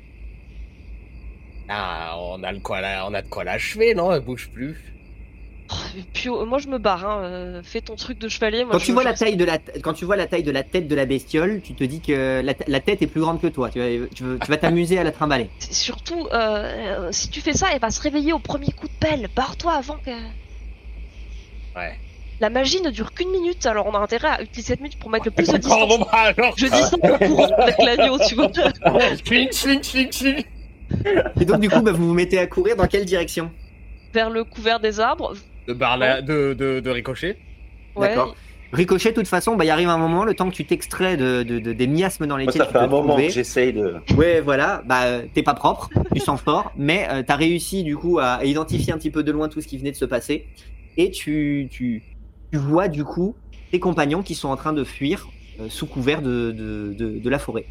[1.68, 4.76] Ah, on a, le quoi, là, on a de quoi l'achever, non Elle bouge plus.
[5.72, 7.06] oh, euh, moi je me barre.
[7.06, 7.22] Hein.
[7.24, 8.64] euh, Fais ton truc de chevalier.
[8.64, 10.50] Moi, Quand je- tu, vois la taille de la, quand tu vois la taille de
[10.50, 13.40] la tête de la bestiole, tu te dis que la, la tête est plus grande
[13.40, 13.70] que toi.
[13.70, 15.48] Tu vas, tu t'amuser à la trimballer.
[15.58, 19.28] Surtout, euh, si tu fais ça, elle va se réveiller au premier coup de pelle.
[19.34, 20.10] Barre-toi avant que.
[21.74, 21.98] Ouais.
[22.40, 25.10] La magie ne dure qu'une minute, alors on a intérêt à utiliser cette minute pour
[25.10, 25.88] mettre le plus de distance.
[25.88, 26.52] bon, bah alors.
[26.56, 28.50] Je dis ça courant avec l'agneau, tu vois.
[29.24, 30.44] Chling, chling, chling, chling.
[31.40, 33.50] Et donc, du coup, bah, vous vous mettez à courir dans quelle direction?
[34.12, 35.34] Vers le couvert des arbres.
[35.68, 36.20] De, barla...
[36.22, 37.38] de, de, de ricochet.
[37.96, 38.08] Ouais.
[38.08, 38.34] D'accord.
[38.72, 41.42] Ricochet, de toute façon, bah, il arrive un moment, le temps que tu t'extrais de,
[41.42, 43.26] de- de- des miasmes dans Moi, lesquels ça tu fait un moment trouver.
[43.26, 43.96] que j'essaye de.
[44.16, 47.98] Ouais, voilà, bah euh, t'es pas propre, tu sens fort, mais euh, t'as réussi du
[47.98, 50.46] coup à identifier un petit peu de loin tout ce qui venait de se passer,
[50.96, 52.02] et tu, tu,
[52.50, 53.36] tu vois du coup
[53.72, 55.28] tes compagnons qui sont en train de fuir
[55.60, 57.66] euh, sous couvert de, de, de, de la forêt.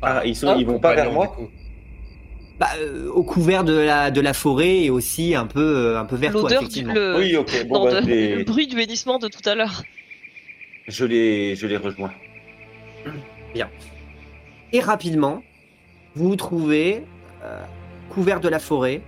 [0.00, 1.50] Ah, ils sont- Un ils vont pas vers moi du coup.
[2.60, 6.04] Bah, euh, au couvert de la, de la forêt et aussi un peu, euh, un
[6.04, 6.92] peu vers toi, L'odeur du effectivement.
[6.94, 7.66] le, Oui, ok.
[7.66, 9.82] Bon, non, bah, de- je, les, le bruit du hennissement de tout à l'heure.
[10.86, 12.12] je, les, je les rejoins.
[14.72, 15.42] Et rapidement,
[16.14, 17.02] vous vous trouvez
[17.44, 17.60] euh,
[18.10, 19.00] couvert de la forêt.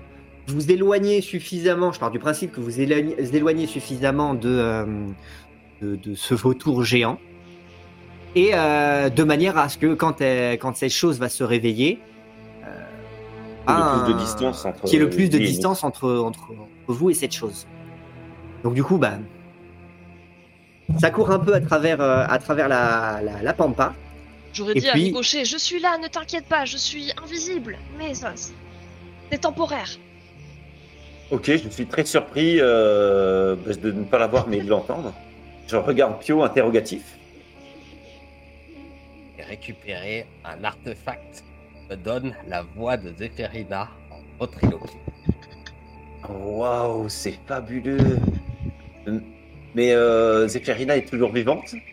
[0.48, 4.48] Vous vous éloignez suffisamment, je pars du principe que vous éloignez, vous éloignez suffisamment de,
[4.48, 4.84] euh,
[5.80, 7.20] de, de ce vautour géant.
[8.34, 12.00] Et euh, de manière à ce que quand, elle- quand cette chose va se réveiller,
[13.68, 14.80] Le plus de distance entre.
[14.84, 16.59] qu'il y ait le plus de distance entre, entre, entre
[16.89, 17.66] vous et cette chose.
[18.64, 19.18] Donc du coup, bah,
[20.98, 23.94] ça court un peu à travers, euh, à travers la, la, la pampa.
[24.52, 27.78] J'aurais dit à Ricochet, je suis là, ne t'inquiète pas, je suis invisible.
[27.98, 28.52] Mais ça, c'est-
[29.40, 29.89] temporaire.
[31.30, 35.14] Ok, je suis très surpris euh, de ne pas l'avoir, mais de l'entendre.
[35.66, 37.16] Je regarde Pio interrogatif.
[39.39, 41.44] Et récupérer un artefact
[41.93, 44.97] me donne la voix de Zéphérina en ventriloquie.
[46.28, 48.19] Waouh, c'est fabuleux.
[49.74, 51.74] Mais euh, Zéphérina est toujours vivante?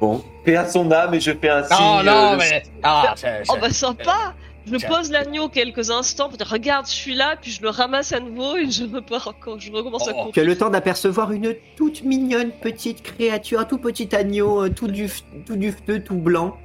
[0.00, 1.76] Bon, paix à son âme et je fais un signe.
[1.76, 2.62] Non, euh, non, le- mais.
[2.84, 4.32] Ah, je- je- Oh bah sympa
[4.72, 8.12] Je pose l'agneau quelques instants pour dire regarde, je suis là, puis je le ramasse
[8.12, 10.16] à nouveau et je repars encore, je recommence à Oh.
[10.18, 10.32] courir.
[10.34, 14.68] Tu as le temps d'apercevoir une toute mignonne petite créature, un tout petit agneau, euh,
[14.70, 15.08] tout, du,
[15.46, 16.56] tout dufteux, tout blanc.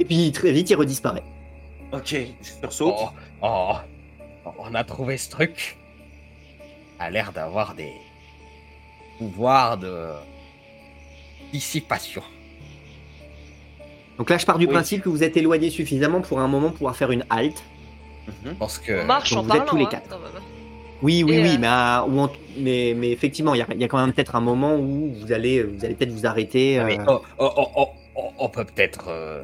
[0.00, 1.24] Et puis très vite, il redisparaît.
[1.92, 2.94] Ok, je sursaute.
[3.42, 3.74] Oh,
[4.44, 5.76] oh, on a trouvé ce truc.
[7.00, 7.92] A l'air d'avoir des
[9.18, 10.10] pouvoirs de
[11.52, 12.22] dissipation.
[14.18, 14.72] Donc là, je pars du Oui.
[14.72, 17.62] principe que vous êtes éloigné suffisamment pour un moment pouvoir faire une halte.
[18.26, 18.34] Mhm.
[18.44, 20.08] Je pense que On marche donc en vous êtes tous les hein, quatre.
[20.08, 20.42] quand même.
[21.00, 23.66] Oui, oui, Et, oui, euh, mais, à- ou en- mais, mais effectivement, il y a,
[23.72, 26.26] il y a quand même peut-être un moment où vous allez, vous allez peut-être vous
[26.26, 26.80] arrêter.
[26.80, 27.86] Ah, mais euh, on,
[28.38, 29.42] on- peut peut-être euh,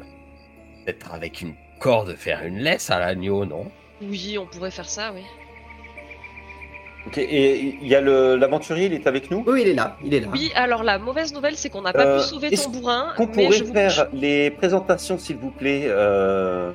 [0.85, 3.71] peut-être avec une corde faire une laisse à l'agneau, non?
[4.01, 5.21] Oui, on pourrait faire ça, oui.
[7.07, 9.43] Ok, et il y a le- l'aventurier, il est avec nous?
[9.45, 10.27] Oui, il est là, il est là.
[10.31, 13.13] Oui, alors la mauvaise nouvelle, c'est qu'on n'a pas Euh, pu sauver est-ce ton bourrin.
[13.15, 13.73] Qu'on mais pourrait je vous...
[13.73, 16.71] faire les présentations, s'il vous plaît euh,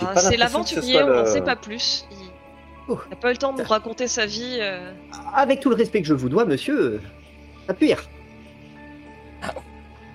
[0.00, 2.06] Ah, c'est l'aventurier, on n'en le- sait pas plus.
[2.12, 2.16] Il
[2.86, 2.98] Oh.
[3.10, 4.58] n'a pas eu le temps de nous raconter sa vie.
[4.60, 4.92] euh.
[5.34, 7.00] Avec tout le respect que je vous dois, monsieur, euh,
[7.68, 7.96] appuyer.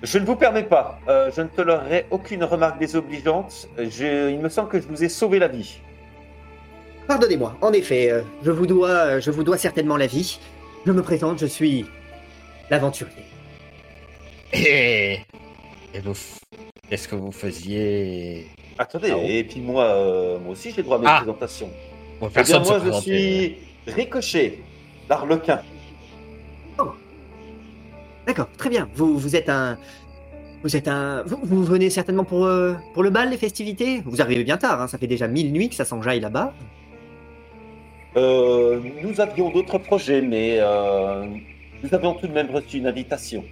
[0.02, 0.98] Je ne vous permets pas.
[1.08, 3.68] Euh, je ne tolérerai aucune remarque désobligeante.
[3.76, 5.80] Je- il me semble que je vous ai sauvé la vie.
[7.10, 10.38] Pardonnez-moi, en effet, euh, je vous dois, euh, je vous dois certainement la vie.
[10.86, 11.84] Je me présente, je suis
[12.70, 13.24] l'aventurier.
[14.52, 15.14] Et,
[15.92, 16.14] et vous,
[16.88, 18.46] qu'est-ce que vous faisiez?
[18.78, 21.16] Attendez, Ah bon et puis moi, euh, moi aussi j'ai droit à mes Ah.
[21.16, 21.68] présentations.
[22.20, 23.56] Bon, Eh bien, moi se je suis
[23.88, 24.60] Ricochet,
[25.08, 25.62] l'arlequin.
[28.24, 28.88] D'accord, très bien.
[28.94, 29.76] Vous, vous êtes un,
[30.62, 34.00] vous êtes un, vous, vous venez certainement pour, euh, pour le bal, les festivités?
[34.06, 36.54] Vous arrivez bien tard, hein, ça fait déjà mille nuits que ça s'enjaille là-bas.
[38.16, 41.26] Euh, nous avions d'autres projets, mais euh,
[41.82, 43.44] nous avions tout de même reçu une invitation.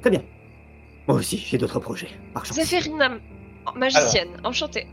[0.00, 0.22] Très bien.
[1.06, 2.08] Moi aussi, j'ai d'autres projets.
[2.32, 2.56] Par chance.
[2.56, 3.18] Zéphérina,
[3.74, 4.86] magicienne, enchantée.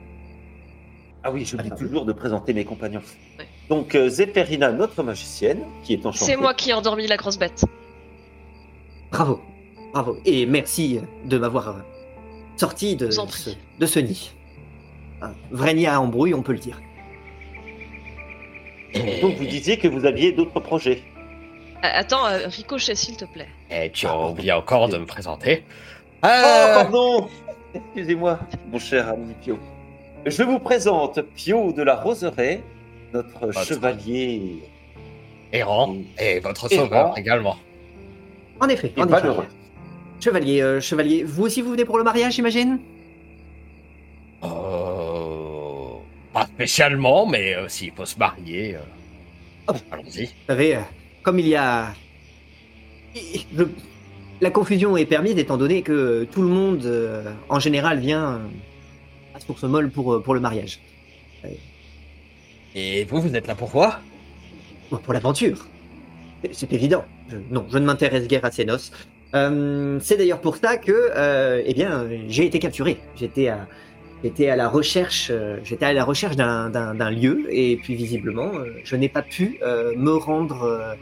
[1.24, 3.02] Ah oui, j'oublie toujours de présenter mes compagnons.
[3.40, 3.46] Ouais.
[3.70, 6.32] Donc, euh, Zéphérina, notre magicienne, qui est enchantée.
[6.32, 7.66] C'est moi qui ai endormi la grosse bête.
[9.12, 9.42] Bravo,
[9.94, 10.18] bravo.
[10.26, 11.80] Et merci de m'avoir euh,
[12.58, 14.32] sorti de en ce, de ce nid.
[15.22, 16.80] Un vrai nid à embrouille, on peut le dire.
[19.22, 21.02] Donc, vous disiez que vous aviez d'autres projets.
[21.84, 23.48] Euh, Attends, euh, Ricochet, s'il te plaît.
[23.70, 25.64] Et tu as oublié encore de me présenter.
[26.24, 27.28] Oh, Euh, pardon
[27.74, 28.40] Excusez-moi,
[28.72, 29.60] mon cher ami Pio.
[30.26, 32.62] Je vous présente Pio de la Roseraie,
[33.14, 34.64] notre Votre- chevalier
[35.52, 36.84] errant et votre Errant.
[36.84, 37.58] sauveur également.
[38.62, 39.28] En effet, et en effet.
[40.22, 42.80] Chevalier, euh, chevalier, vous aussi vous venez pour le mariage, j'imagine?
[46.36, 48.80] Pas spécialement, mais euh, s'il faut se marier, euh,
[49.70, 49.74] Oh.
[49.92, 50.26] allons-y.
[50.26, 50.80] Vous savez, euh,
[51.24, 51.94] comme il y a...
[53.16, 53.64] je-
[54.42, 56.86] La confusion est permise étant donné que tout le monde,
[57.50, 58.42] en général, vient
[59.34, 60.80] à source molle pour, pour le mariage.
[62.76, 64.02] Et vous, vous êtes là pourquoi
[64.92, 65.66] Bon, Pour l'aventure.
[66.44, 67.06] C'est- C'est évident.
[67.30, 68.92] Je- non, je ne m'intéresse guère à ces noces.
[69.34, 72.98] Euh, c'est d'ailleurs pour ça que, euh, eh bien, j'ai été capturé.
[73.16, 73.68] J'étais à,
[74.24, 78.74] j'étais à la recherche, euh, j'étais à la recherche d'un, lieu, et puis visiblement, euh,
[78.84, 80.96] je n'ai pas pu euh, me rendre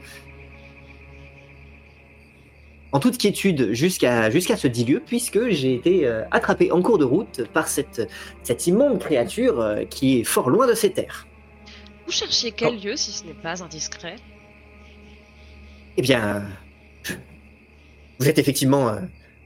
[2.94, 6.99] en toute quiétude jusqu'à jusqu'à ce dit lieu, puisque j'ai été euh, attrapé en cours
[6.99, 8.07] de route par cette
[8.44, 11.27] cette immonde créature euh, qui est fort loin de ces terres.
[12.06, 14.18] Vous cherchiez quel lieu, si ce n'est pas indiscret?
[15.98, 16.45] Eh bien,
[18.19, 18.99] vous êtes effectivement euh,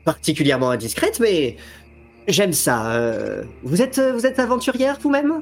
[0.03, 1.55] particulièrement indiscrète, mais
[2.27, 2.93] j'aime ça.
[2.95, 5.41] euh, vous êtes, vous êtes aventurière vous-même?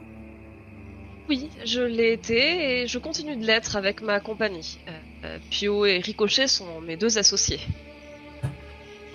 [1.27, 4.77] Oui, je l'ai été et je continue de l'être avec ma compagnie.
[4.87, 4.91] Euh,
[5.25, 7.59] euh, Pio et Ricochet sont mes deux associés.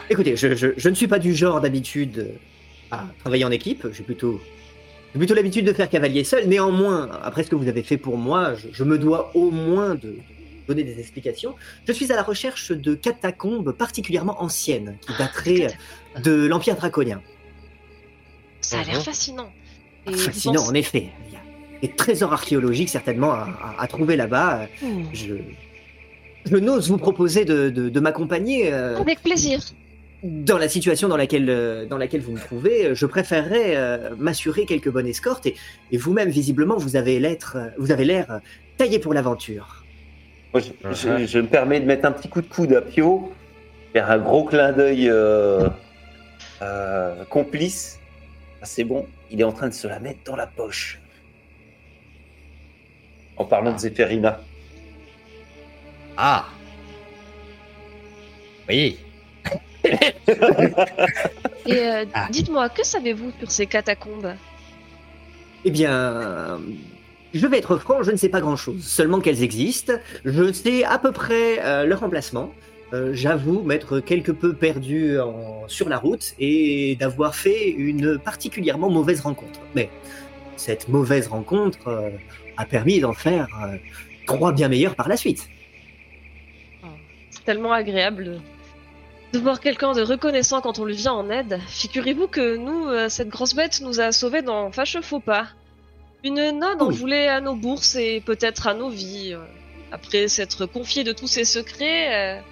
[0.08, 2.32] Écoutez, je, je- je ne suis pas du genre d'habitude
[2.90, 3.86] à travailler en équipe.
[3.92, 4.40] J'ai plutôt,
[5.16, 6.48] plutôt l'habitude de faire cavalier seul.
[6.48, 9.94] Néanmoins, après ce que vous avez fait pour moi, je, je me dois au moins
[9.94, 10.16] de
[10.66, 11.54] donner des explications.
[11.86, 15.76] Je suis à la recherche de catacombes particulièrement anciennes qui dateraient
[16.24, 17.22] de l'Empire draconien.
[18.70, 19.02] Ça a l'air Mhm.
[19.02, 19.50] fascinant.
[20.06, 21.08] Et Fascinant, en effet.
[21.28, 21.40] Il y a
[21.82, 23.48] des trésors archéologiques certainement à,
[23.78, 24.68] à- à trouver là-bas.
[24.82, 25.02] Hmm.
[25.12, 25.34] Je,
[26.46, 29.60] je n'ose vous proposer de, de- de m'accompagner euh, Avec plaisir.
[30.22, 32.94] dans la situation dans laquelle, euh, dans laquelle vous me trouvez.
[32.94, 35.56] Je préférerais euh, m'assurer quelques bonnes escortes et,
[35.90, 38.38] et vous-même, visiblement, vous avez l'air, euh, euh,
[38.78, 39.84] taillé pour l'aventure.
[40.54, 43.32] Moi, je, je- je me permets de mettre un petit coup de coude à Pio,
[43.92, 45.68] faire un gros clin d'œil euh,
[46.62, 47.99] euh, complice.
[48.62, 51.00] Ah, c'est bon, il est en train de se la mettre dans la poche.
[53.36, 54.40] En parlant de Zéphérina.
[56.16, 56.46] Ah
[58.68, 58.98] Oui.
[61.66, 62.28] Et euh, Ah.
[62.30, 64.34] dites-moi, que savez-vous sur ces catacombes?
[65.64, 66.60] Eh bien,
[67.32, 68.84] je vais être franc, je ne sais pas grand-chose.
[68.84, 69.94] Seulement qu'elles existent.
[70.24, 72.52] Je sais à peu près euh, leur emplacement.
[72.92, 78.90] Euh, J'avoue m'être quelque peu perdu en- sur la route et d'avoir fait une particulièrement
[78.90, 79.60] mauvaise rencontre.
[79.76, 79.88] Mais
[80.56, 82.10] cette mauvaise rencontre euh,
[82.56, 83.76] a permis d'en faire euh,
[84.26, 85.48] trois bien meilleurs par la suite.
[87.30, 88.40] C'est tellement agréable
[89.32, 91.60] de voir quelqu'un de reconnaissant quand on lui vient en aide.
[91.68, 95.46] Figurez-vous que nous, cette grosse bête nous a sauvés d'un fâcheux faux pas.
[96.24, 96.96] Une nonne en Oui.
[96.96, 99.36] voulait à nos bourses et peut-être à nos vies.
[99.92, 102.42] Après s'être confiée de tous ses secrets,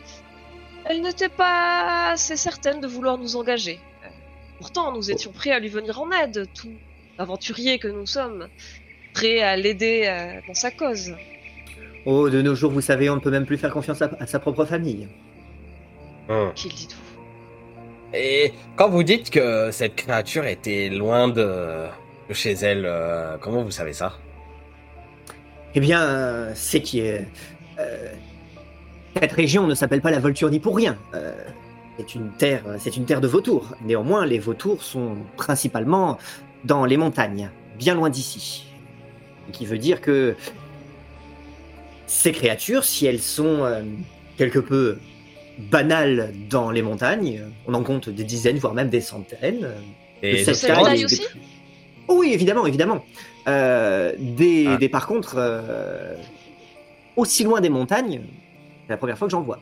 [0.88, 3.78] elle n'était pas assez certaine de vouloir nous engager.
[4.58, 6.72] Pourtant, nous étions prêts à lui venir en aide, tout
[7.18, 8.48] aventuriers que nous sommes,
[9.12, 11.14] prêts à l'aider euh, dans sa cause.
[12.06, 14.26] Oh, de nos jours, vous savez, on ne peut même plus faire confiance à, à
[14.26, 15.08] sa propre famille.
[16.28, 16.52] Hum.
[16.54, 16.96] Qu'il dit tout.
[18.14, 21.86] Et quand vous dites que cette créature était loin de,
[22.28, 24.18] de chez elle, euh, comment vous savez ça?
[25.74, 27.26] Eh bien, euh, c'est qui est.
[27.78, 28.12] euh,
[29.20, 30.96] cette région ne s'appelle pas la Volturnie pour rien.
[31.14, 31.32] Euh,
[31.98, 33.74] c'est une terre, c'est une terre de vautours.
[33.84, 36.18] Néanmoins, les vautours sont principalement
[36.64, 38.66] dans les montagnes, bien loin d'ici.
[39.48, 40.36] Ce qui veut dire que
[42.06, 43.82] ces créatures, si elles sont euh,
[44.36, 44.98] quelque peu
[45.58, 49.64] banales dans les montagnes, on en compte des dizaines, voire même des centaines.
[49.64, 49.80] euh,
[50.22, 51.26] Et de cette taille, aussi des-
[52.08, 53.04] Oh oui, évidemment, évidemment.
[53.48, 54.76] Euh, des, Ah.
[54.76, 56.14] des- par contre, euh,
[57.16, 58.22] aussi loin des montagnes,
[58.88, 59.60] c'est la première fois que j'en vois.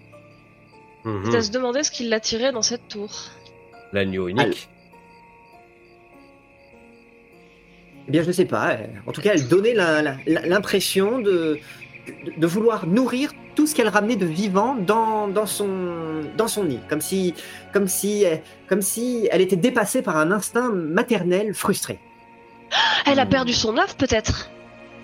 [1.30, 3.10] C'est à se demander ce qui l'attirait dans cette tour.
[3.92, 4.68] l'agneau unique.
[8.08, 8.76] Eh bien, je ne sais pas.
[9.06, 11.58] En tout cas, elle donnait l'impression de,
[12.06, 16.64] de, de vouloir nourrir tout ce qu'elle ramenait de vivant dans, dans, son, dans son
[16.64, 17.34] nid, comme si,
[17.72, 18.24] comme, si,
[18.68, 21.98] comme si elle était dépassée par un instinct maternel frustré.
[23.06, 23.28] Elle a Hmm.
[23.30, 24.50] perdu son œuf, peut-être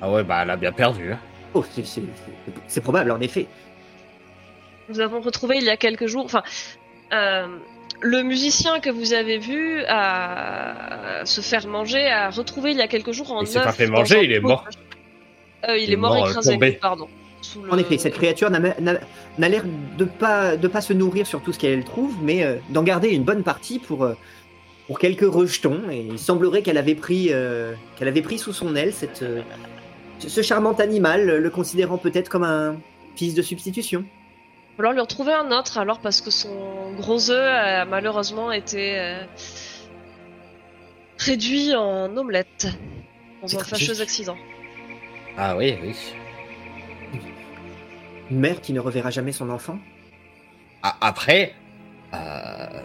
[0.00, 1.12] Ah ouais, bah elle a bien perdu.
[1.12, 1.18] hein.
[1.54, 3.46] Oh, c'est- c'est c'est- c'est probable, en effet.
[4.92, 6.24] Nous avons retrouvé il y a quelques jours.
[6.24, 6.42] Enfin,
[7.12, 7.46] euh,
[8.00, 12.88] le musicien que vous avez vu à se faire manger a retrouvé il y a
[12.88, 14.66] quelques jours un Il s'est pas fait manger, il est mort.
[15.68, 16.52] Euh, il, est mort, mort, euh, écrasé.
[16.54, 16.72] tombé.
[16.72, 17.08] Pardon.
[17.62, 19.64] Le- En effet, cette créature n'a l'air
[19.98, 23.08] de pas de pas se nourrir sur tout ce qu'elle trouve, mais euh, d'en garder
[23.10, 24.14] une bonne partie pour euh,
[24.88, 25.80] pour quelques rejetons.
[25.90, 29.40] Et il semblerait qu'elle avait pris euh, qu'elle avait pris sous son aile cette euh,
[30.18, 32.76] ce- ce charmant animal, le considérant peut-être comme un
[33.16, 34.04] fils de substitution.
[34.82, 39.24] Falloir lui retrouver un autre alors parce que son gros œuf a malheureusement été euh,
[41.18, 42.66] réduit en omelette
[43.40, 44.36] dans C'est un fâcheux accident.
[45.38, 45.94] Ah oui, oui.
[48.28, 49.78] Une mère qui ne reverra jamais son enfant?
[50.82, 51.54] A- Après,
[52.12, 52.80] euh,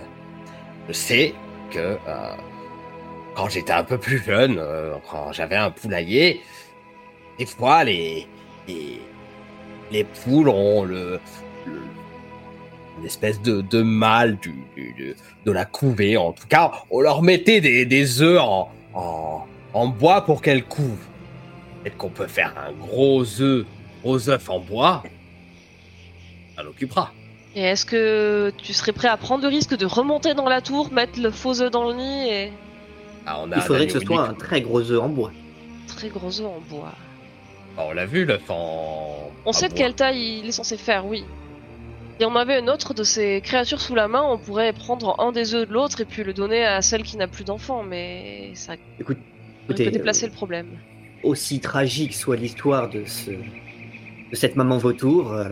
[0.88, 1.34] je sais
[1.72, 1.98] que euh,
[3.36, 6.42] quand j'étais un peu plus jeune, euh, quand j'avais un poulailler,
[7.40, 8.28] des fois les,
[8.68, 9.02] les,
[9.92, 11.20] les poules ont le-
[13.00, 15.16] une espèce de, de mâle du, du- de,
[15.46, 16.18] de la couvée.
[16.18, 20.64] En tout cas, on leur mettait des, des œufs en, en, en bois pour qu'elles
[20.66, 20.96] couvent.
[21.84, 23.66] Peut-être qu'on peut faire un gros œuf,
[24.04, 25.04] gros œuf en bois.
[26.56, 27.12] Ça l'occupera.
[27.56, 30.92] Et est-ce que tu serais prêt à prendre le risque de remonter dans la tour,
[30.92, 32.52] mettre le faux œuf dans le nid et
[33.26, 35.32] Ah, on a Il un faudrait que ce soit un très gros œuf en bois.
[35.88, 36.94] très gros œuf en bois
[37.76, 39.32] Bah, on l'a vu, le en.
[39.46, 41.24] On en sait de quelle taille il est censé faire, oui.
[42.20, 45.32] Si on avait une autre de ces créatures sous la main, on pourrait prendre un
[45.32, 48.52] des œufs de l'autre et puis le donner à celle qui n'a plus d'enfants, mais
[48.56, 49.18] ça Écoute,
[49.68, 50.68] peut écoutez, déplacer euh, le problème.
[51.24, 55.50] aussi tragique soit l'histoire de, ce, de cette maman vautour, euh,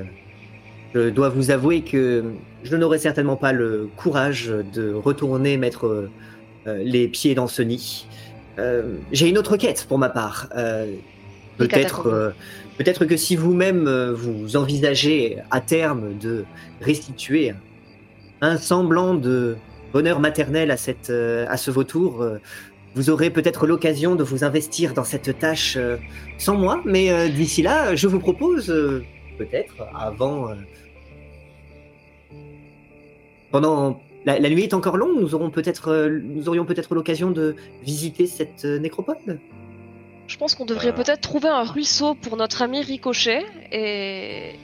[0.95, 2.23] je dois vous avouer que
[2.63, 6.09] je n'aurais certainement pas le courage de retourner mettre euh,
[6.83, 8.07] les pieds dans ce nid.
[9.11, 10.47] J'ai une autre quête pour ma part.
[11.57, 12.33] Peut-être
[12.77, 16.45] peut-être que si vous-même euh, vous envisagez à terme de
[16.81, 17.53] restituer
[18.41, 19.55] un semblant de
[19.93, 22.37] bonheur maternel à, cette, euh, à ce vautour, euh,
[22.95, 25.77] vous aurez peut-être l'occasion de vous investir dans cette tâche
[26.37, 28.67] sans moi, mais d'ici là, je vous propose,
[29.37, 30.51] peut-être avant.
[33.51, 34.01] pendant.
[34.23, 38.27] La, la nuit est encore longue, nous, aurons peut-être, nous aurions peut-être l'occasion de visiter
[38.27, 39.39] cette nécropole.
[40.27, 40.93] Je pense qu'on devrait Euh.
[40.93, 44.55] peut-être trouver un ruisseau pour notre ami Ricochet et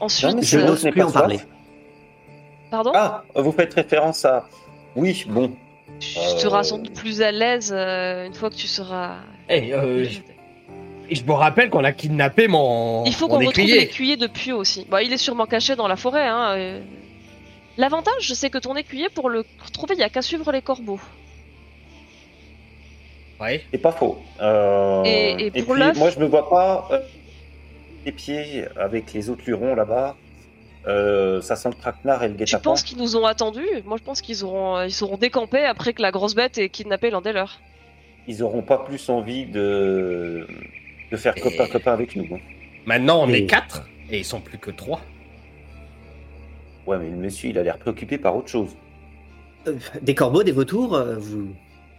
[0.00, 0.42] ensuite.
[0.42, 1.40] je euh, n'ose plus pas en parler.
[2.70, 2.92] Pardon?
[2.94, 4.48] Ah, vous faites référence à.
[4.96, 5.52] Oui, bon.
[6.00, 6.08] Tu
[6.38, 9.16] seras euh, sans doute plus à l'aise euh, une fois que tu seras.
[9.48, 10.20] Eh, euh, je...
[11.14, 13.04] je me rappelle qu'on a kidnappé mon.
[13.04, 13.80] Il faut qu'on retrouve écuyer.
[13.80, 14.86] l'écuyer de Pio aussi.
[14.90, 16.26] Bah, il est sûrement caché dans la forêt.
[16.26, 16.80] Hein.
[17.78, 21.00] L'avantage, c'est que ton écuyer, pour le retrouver, il n'y a qu'à suivre les corbeaux.
[23.42, 23.62] Ouais.
[23.72, 24.18] C'est pas faux.
[24.40, 27.00] Euh, Et- et pour puis, l'œuf moi, je me vois pas euh,
[28.06, 30.16] les pieds avec les autres lurons là-bas.
[30.88, 32.62] Euh, ça sent le traquenard et le guet-apens.
[32.62, 33.66] penses qu'ils nous ont attendus?
[33.84, 37.10] Moi, je pense qu'ils auront, ils seront décampés après que la grosse bête ait kidnappé
[37.10, 37.60] l'un des leurs.
[38.26, 40.46] Ils auront pas plus envie de,
[41.10, 42.26] de faire Et- copain-copain avec nous.
[42.34, 42.40] hein.
[42.86, 45.00] Maintenant, on est quatre et ils sont plus que trois.
[46.86, 48.76] Ouais, mais le monsieur, il a l'air préoccupé par autre chose.
[49.68, 51.48] Euh, Des corbeaux, des vautours, euh, vous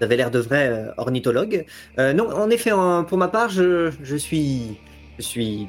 [0.04, 1.64] Vous avez l'air de vrai euh, ornithologue.
[1.98, 4.76] Euh, non, en effet, en- pour ma part, je, je suis,
[5.18, 5.68] je suis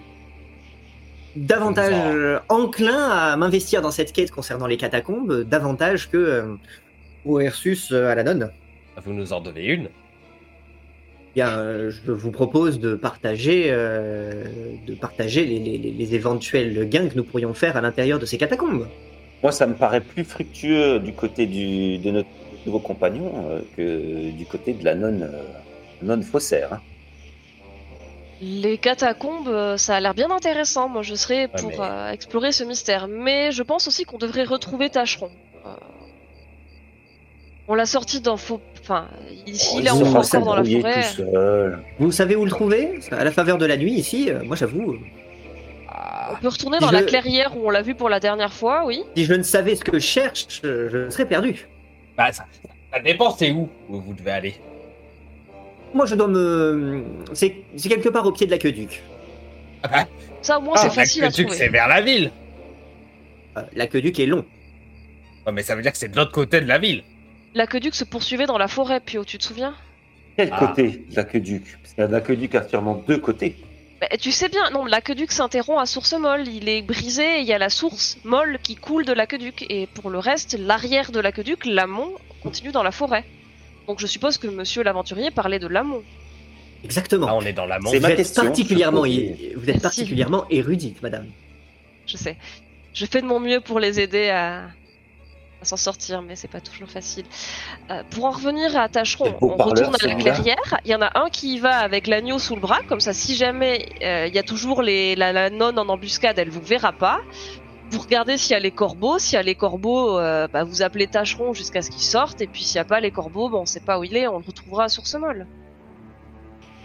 [1.36, 6.42] davantage euh, enclin à m'investir dans cette quête concernant les catacombes, davantage que euh,
[7.24, 8.50] au Ursus euh, à la nonne.
[9.04, 9.88] Vous nous en devez une.
[11.36, 14.42] Bien, euh, je vous propose de partager, euh,
[14.84, 18.26] de partager les, les- les- les éventuels gains que nous pourrions faire à l'intérieur de
[18.26, 18.88] ces catacombes.
[19.44, 22.28] Moi, ça me paraît plus fructueux du côté du, de notre
[22.66, 25.42] nouveau compagnon euh, que du côté de la nonne, euh,
[26.02, 26.72] nonne faussaire.
[26.74, 26.80] hein.
[28.40, 30.88] Les catacombes, euh, ça a l'air bien intéressant.
[30.88, 33.06] Moi, je serais pour mais- euh, explorer ce mystère.
[33.08, 35.30] Mais je pense aussi qu'on devrait retrouver Tâcheron.
[35.66, 35.70] Euh,
[37.66, 38.60] On l'a sorti d'un faux.
[38.82, 39.08] Enfin,
[39.46, 41.02] ici, Oh, il est il encore dans la forêt.
[41.02, 41.78] tout seul.
[41.98, 42.98] Vous savez où le trouver?
[43.10, 44.98] À la faveur de la nuit, ici, euh, moi j'avoue, euh,
[46.32, 48.84] On peut retourner dans Je- la clairière où on l'a vu pour la dernière fois,
[48.84, 49.02] oui.
[49.16, 51.66] si je ne savais ce que je cherche, je, je serais perdu.
[52.16, 52.46] Bah, ça,
[52.92, 54.54] ça dépend, c'est où où vous devez aller.
[55.92, 57.04] Moi je dois me.
[57.32, 59.02] C'est c'est quelque part au pied de l'aqueduc.
[60.42, 61.58] Ça, au moins, Ah, c'est facile à l'aqueduc, trouver.
[61.58, 62.30] c'est vers la ville.
[63.56, 64.44] Euh, l'aqueduc est long.
[65.46, 67.02] Ouais, mais ça veut dire que c'est de l'autre côté de la ville.
[67.54, 69.74] L'aqueduc se poursuivait dans la forêt, Pio, tu te souviens?
[70.36, 70.58] Quel Ah.
[70.58, 71.78] côté de l'aqueduc?
[71.82, 73.56] Parce que l'aqueduc a sûrement deux côtés.
[74.10, 76.46] Bah, Tu sais bien, non, l'aqueduc s'interrompt à source molle.
[76.48, 79.64] Il est brisé et il y a la source molle qui coule de l'aqueduc.
[79.68, 82.12] Et pour le reste, l'arrière de l'aqueduc, l'amont,
[82.42, 83.24] continue dans la forêt.
[83.86, 86.02] Donc je suppose que monsieur l'aventurier parlait de l'amont.
[86.82, 87.26] Exactement.
[87.26, 91.26] Là, on est dans la C'est ma êtes question, particulièrement, vous êtes particulièrement érudite, madame.
[92.06, 92.36] Je sais.
[92.92, 94.68] Je fais de mon mieux pour les aider à,
[95.64, 97.24] à s'en sortir, mais c'est pas toujours facile.
[97.90, 100.78] Euh, pour en revenir à beau on retourne à la clairière.
[100.84, 103.12] Il y en a un qui y va avec l'agneau sous le bras, comme ça,
[103.12, 106.60] si jamais euh, il y a toujours les, la, la nonne en embuscade, elle vous
[106.60, 107.20] verra pas.
[107.90, 109.18] Vous regardez s'il y a les corbeaux.
[109.18, 112.40] S'il y a les corbeaux, euh, bah, vous appelez Tâcheron jusqu'à ce qu'ils sortent.
[112.40, 114.26] Et puis s'il n'y a pas les corbeaux, bon, on sait pas où il est,
[114.26, 115.46] on le retrouvera à Source Molle.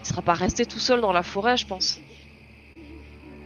[0.02, 2.00] Il sera pas resté tout seul dans la forêt, je pense.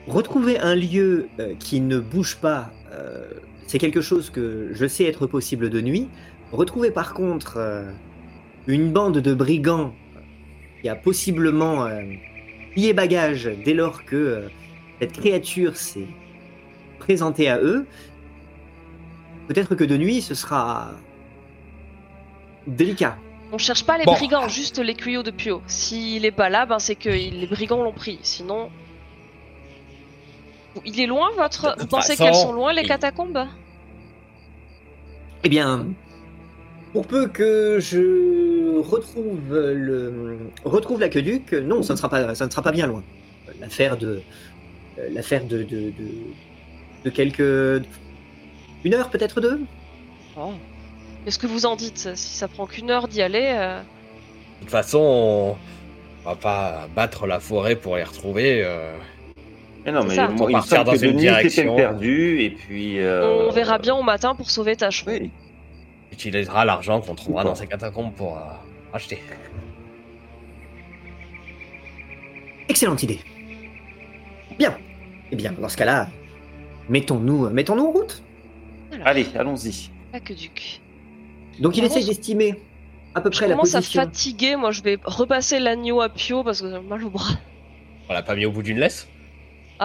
[0.07, 3.29] Retrouver un lieu euh, qui ne bouge pas, euh,
[3.73, 6.07] c'est quelque chose que je sais être possible de nuit.
[6.51, 7.91] Retrouver par contre euh,
[8.67, 9.95] une bande de brigands
[10.79, 12.03] qui a possiblement euh,
[12.73, 14.47] plié bagage dès lors que euh,
[14.99, 16.05] cette créature s'est
[16.99, 17.87] présentée à eux,
[19.47, 20.91] peut-être que de nuit ce sera
[22.67, 23.17] délicat.
[23.51, 24.13] On cherche pas les Bon.
[24.13, 25.63] brigands, juste les tuyaux de Pio.
[25.65, 28.19] S'il est pas là, ben c'est que les brigands l'ont pris.
[28.21, 28.69] Sinon.
[30.85, 31.75] Il est loin votre.
[31.79, 33.47] Vous pensez qu'elles sont loin les il- catacombes?
[35.43, 35.87] Eh bien,
[36.93, 42.51] pour peu que je retrouve le retrouve l'aqueduc, non, ça ne sera pas, ça ne
[42.51, 43.03] sera pas bien loin.
[43.59, 44.21] L'affaire de
[45.11, 46.09] l'affaire de, de, de
[47.03, 47.85] de quelques
[48.85, 49.59] une heure peut-être deux.
[50.37, 50.51] Oh.
[51.25, 52.15] Qu'est-ce que vous en dites?
[52.15, 53.53] Si ça prend qu'une heure d'y aller.
[53.55, 55.55] euh, De toute façon, on...
[56.25, 58.63] on va pas battre la forêt pour les retrouver.
[58.63, 58.93] euh.
[59.85, 60.27] Mais non, mais ça.
[60.29, 62.99] moi, il semble que Denis perdu, et puis...
[62.99, 65.11] euh, On verra bien au matin pour sauver Tâcheron.
[65.11, 65.31] Oui.
[66.11, 68.41] Utilisera l'argent qu'on trouvera dans ces catacombes pour euh,
[68.93, 69.19] acheter.
[72.69, 73.19] Excellente idée.
[74.57, 74.77] Bien.
[75.31, 76.07] Eh bien, dans ce cas-là,
[76.89, 78.23] mettons-nous mettons-nous en route.
[79.03, 79.89] Allez, allons-y.
[80.13, 80.79] Aqueduc.
[81.59, 82.55] Donc il essaye contre, d'estimer
[83.15, 84.01] à peu Je près la commence à position.
[84.01, 84.55] fatiguer.
[84.55, 87.33] Moi, je vais repasser l'agneau à Pio parce que j'ai mal au bras.
[88.09, 89.07] On l'a pas mis au bout d'une laisse?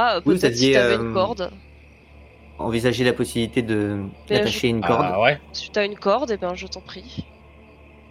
[0.00, 1.50] Ah, vous aviez, si t'avais une euh, corde.
[2.56, 5.06] Envisager la possibilité de eh ben, d'attacher une corde.
[5.12, 5.40] Ah, ouais.
[5.52, 7.24] Si t'as une corde, et ben je t'en prie.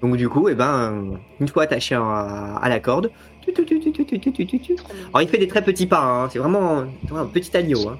[0.02, 3.10] Donc du coup, et ben euh, une fois attaché à, la corde,
[3.48, 6.30] alors il fait des très petits pas, hein.
[6.30, 6.84] c'est vraiment
[7.16, 7.88] un petit agneau.
[7.88, 7.98] Hein.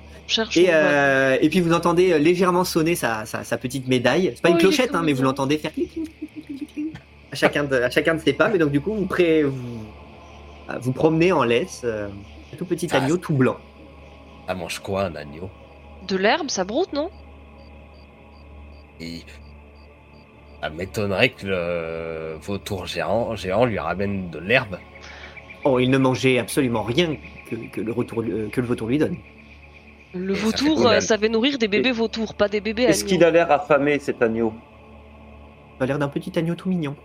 [0.58, 3.24] Euh, et, puis vous entendez légèrement sonner sa,
[3.62, 4.34] petite médaille.
[4.36, 5.72] C'est pas une clochette, hein, mais vous l'entendez faire
[7.32, 8.50] à chacun, de, à chacun de ses pas.
[8.50, 9.44] Mais donc du coup, vous, pré...
[9.44, 9.86] vous,
[10.82, 12.10] vous promenez en laisse, euh,
[12.58, 13.58] tout petit ah, agneau tout blanc.
[14.48, 15.50] Ça mange quoi un agneau?
[16.08, 17.10] De l'herbe, ça broute, non?
[19.00, 19.22] Et...
[20.62, 24.78] Ça m'étonnerait que le vautour géant, géant lui ramène de l'herbe.
[25.64, 27.16] Oh, il ne mangeait absolument rien
[27.50, 29.18] que, que le retour, euh, que le vautour lui donne.
[30.14, 32.84] Le Et ça fait vautour combien euh, savait nourrir des bébés vautours, pas des bébés
[32.84, 34.54] Est-ce qu'il a l'air affamé, cet agneau?
[35.80, 36.96] Il a l'air d'un petit agneau tout mignon.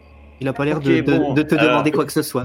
[0.40, 2.44] Il a pas l'air de, de- bon, de te alors- demander quoi que ce soit.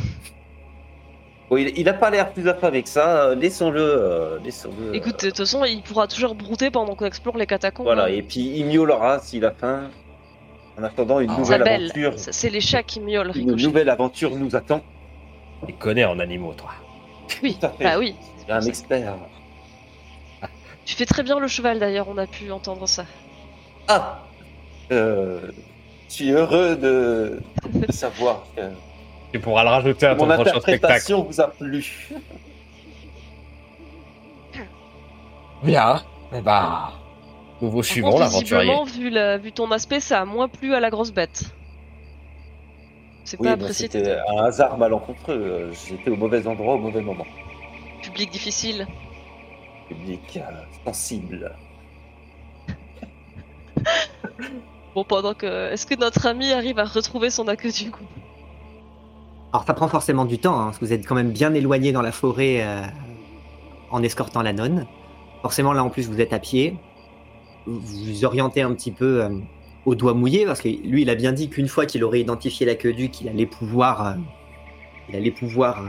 [1.50, 3.24] Bon, il, il a pas l'air plus affamé que ça.
[3.30, 3.80] euh, Laissons-le.
[3.82, 7.46] euh, laissons-le, euh, Écoute, de toute façon, il pourra toujours brouter pendant qu'on explore les
[7.48, 7.86] catacombes.
[7.86, 8.08] Voilà, hein.
[8.08, 9.90] et puis il miaulera s'il a faim.
[10.80, 12.20] En attendant, une Ah, nouvelle Isabelle, aventure.
[12.20, 13.64] ça, c'est les chats qui miaulent, Une Ricochet.
[13.66, 14.82] nouvelle aventure nous attend.
[15.68, 16.72] Il connaît en animaux, toi.
[17.44, 18.16] Oui, bah oui.
[18.50, 19.16] Un expert.
[20.86, 23.06] Tu fais très bien le cheval d'ailleurs, on a pu entendre ça.
[23.88, 24.24] Ah
[24.92, 25.42] euh,
[26.08, 27.42] Je suis heureux de,
[27.74, 28.62] de savoir que
[29.38, 30.74] Tu pourras le rajouter à ton mon prochain spectacle.
[30.74, 32.10] interprétation vous a plu.
[35.64, 36.02] Bien.
[36.36, 36.90] Eh ben,
[37.62, 38.64] nous vous Par suivons, contre, l'aventurier.
[38.64, 41.44] visiblement, vu, la- vu ton aspect, ça a moins plu à la grosse bête.
[43.26, 45.34] C'est Oui, pas bah, apprécié, c'était un hasard malencontreux.
[45.34, 47.26] euh, J'étais au mauvais endroit au mauvais moment.
[48.02, 48.88] public difficile.
[49.88, 50.42] Public euh,
[50.86, 51.56] sensible.
[54.96, 55.72] Bon, pendant que.
[55.72, 58.06] Est-ce que notre ami arrive à retrouver son aqueduc ou
[59.58, 61.92] Alors ça prend forcément du temps, hein, parce que vous êtes quand même bien éloigné
[61.92, 62.84] dans la forêt euh,
[63.90, 64.86] en escortant la nonne.
[65.42, 66.78] Forcément là en plus vous êtes à pied.
[67.66, 69.30] Vous vous orientez un petit peu euh,
[69.86, 72.68] au doigt mouillé, parce que lui il a bien dit qu'une fois qu'il aurait identifié
[72.68, 74.14] l'aqueduc, il allait pouvoir, euh,
[75.10, 75.84] il allait pouvoir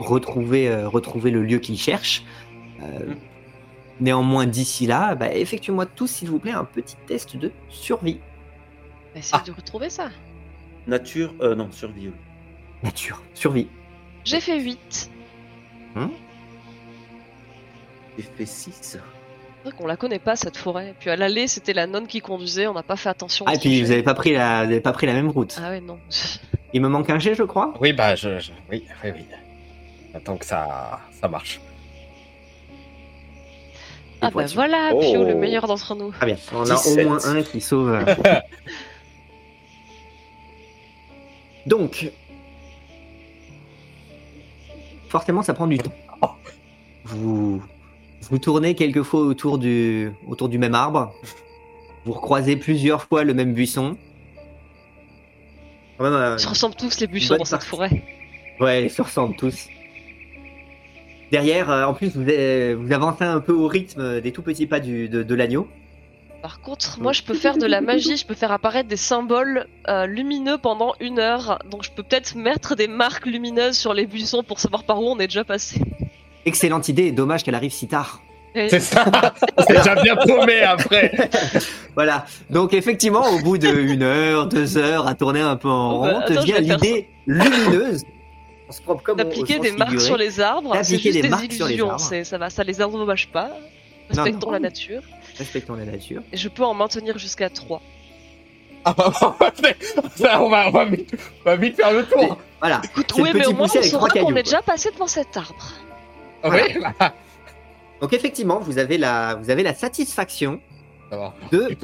[0.00, 2.24] retrouver, retrouver le lieu qu'il cherche.
[4.00, 8.18] Néanmoins d'ici là, bah, effectuez-moi tous s'il vous plaît un petit test de survie.
[9.14, 9.46] Essaye Ah.
[9.46, 10.08] de retrouver ça.
[10.86, 12.08] Nature, euh, non, survie.
[12.08, 12.14] oui.
[12.82, 13.68] Nature, survie.
[14.24, 15.10] J'ai fait 8.
[18.16, 18.70] J'ai fait 6.
[18.82, 18.98] C'est
[19.64, 20.94] vrai qu'on la connaît pas cette forêt.
[20.98, 23.44] Puis à l'aller, c'était la nonne qui conduisait, on n'a pas fait attention.
[23.48, 25.58] Ah et puis vous avez pas pris la, vous avez pas pris la même route.
[25.62, 25.98] Ah ouais, non.
[26.72, 27.74] Il me manque un G je crois.
[27.80, 29.24] Oui, bah, je, je- oui, oui, oui.
[30.14, 31.60] Attends que ça, ça marche.
[34.22, 35.00] Ah bah voilà, Oh.
[35.00, 36.10] Pio, le meilleur d'entre nous.
[36.12, 36.36] Très bien.
[36.52, 37.06] On a 17.
[37.06, 38.04] au moins un qui sauve.
[41.70, 42.10] Donc,
[45.08, 45.92] forcément, ça prend du temps.
[47.04, 47.62] Vous,
[48.22, 51.14] vous tournez quelquefois autour du, autour du même arbre.
[52.04, 53.96] Vous recroisez plusieurs fois le même buisson.
[55.96, 58.02] Quand même, euh, Ils se ressemblent tous les buissons dans cette forêt.
[58.58, 59.68] Ouais, ils se ressemblent tous.
[61.30, 64.66] Derrière, euh, en plus, vous, euh, vous avancez un peu au rythme des tout petits
[64.66, 65.68] pas du, de, de l'agneau.
[66.42, 69.66] Par contre, moi je peux faire de la magie, je peux faire apparaître des symboles
[69.88, 71.58] euh, lumineux pendant une heure.
[71.70, 75.06] Donc je peux peut-être mettre des marques lumineuses sur les buissons pour savoir par où
[75.06, 75.80] on est déjà passé.
[76.46, 78.22] Excellente idée, dommage qu'elle arrive si tard.
[78.54, 79.04] C'est ça.
[79.58, 81.12] C'est déjà bien paumé après.
[81.96, 82.24] Voilà.
[82.48, 86.20] Donc effectivement, au bout d'une heure, deux heures à tourner un peu en bah, rond,
[86.20, 88.04] te attends, vient faire l'idée lumineuse.
[88.68, 91.66] On se comme D'appliquer des marques sur les arbres, c'est juste des des, marques sur
[91.66, 92.24] les illusions, arbres.
[92.24, 93.50] ça va, ça les endommage pas.
[94.08, 94.52] Respectons non.
[94.52, 95.02] la nature.
[95.40, 96.22] Respectons la nature.
[96.32, 97.82] Et je peux en maintenir jusqu'à 3.
[98.84, 99.74] Ah, bah, on va faire-
[100.16, 102.38] ça, on va, on va vite, on va vite faire le tour.
[102.60, 102.80] Voilà.
[102.84, 105.36] Écoute, C'est oui, le mais au moins on saura qu'on est déjà passé devant cet
[105.36, 105.72] arbre.
[106.44, 106.60] Oui,
[106.98, 107.14] bah,
[108.00, 110.60] Donc effectivement, vous avez la, vous avez la satisfaction
[111.52, 111.76] de.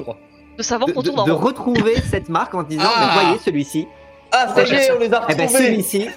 [0.57, 1.45] De savoir de, qu'on de- tourne en de rond.
[1.45, 3.13] retrouver cette marque en disant, Ah.
[3.15, 3.87] mais voyez celui-ci.
[4.31, 5.65] Ah, ça y est, on les a Eh ben retrouvés.
[5.65, 6.07] celui-ci,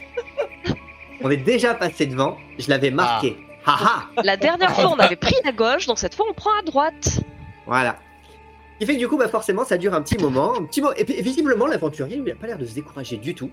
[1.22, 2.36] on est déjà passé devant.
[2.58, 3.36] Je l'avais marqué.
[3.38, 3.49] Haha.
[4.24, 7.20] La dernière fois, on avait pris à gauche, donc cette fois, on prend à droite.
[7.66, 7.96] Voilà.
[8.74, 10.54] Ce qui fait que du coup, bah forcément, ça dure un petit moment.
[10.56, 13.50] Un petit mo- Et visiblement, l'aventurier, il a pas l'air de se décourager du tout.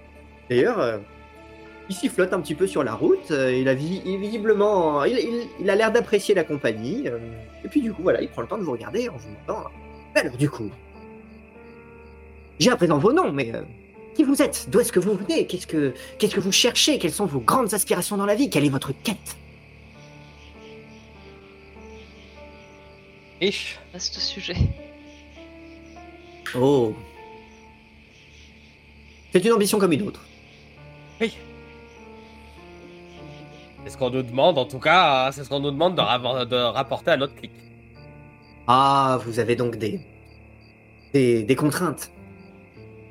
[0.50, 0.98] D'ailleurs, euh,
[1.90, 3.32] il sifflote un petit peu sur la route.
[3.32, 7.04] euh, il a vi- il- visiblement, il, il- il a l'air d'apprécier la compagnie.
[7.08, 7.18] euh,
[7.66, 9.70] et puis, du coup, voilà, il prend le temps de vous regarder en vous demandant.
[10.16, 10.70] Mais Alors, du coup,
[12.60, 13.52] j'ai à présent vos noms, mais
[14.16, 14.68] qui vous êtes?
[14.70, 15.46] D'où est-ce que vous venez?
[15.46, 16.98] Qu'est-ce que qu'est-ce que vous cherchez?
[16.98, 18.50] Quelles sont vos grandes aspirations dans la vie?
[18.50, 19.36] Quelle est votre quête?
[23.42, 23.78] Ish.
[23.94, 24.56] Vaste sujet.
[26.56, 26.94] Oh.
[29.32, 30.22] C'est une ambition comme une autre.
[31.20, 31.30] C'est
[33.94, 36.56] ce qu'on nous demande, en tout cas, c'est ce qu'on nous demande de, ra- de
[36.56, 37.52] rapporter à notre clic.
[38.68, 40.02] Ah, vous avez donc des
[41.14, 42.12] des, des contraintes.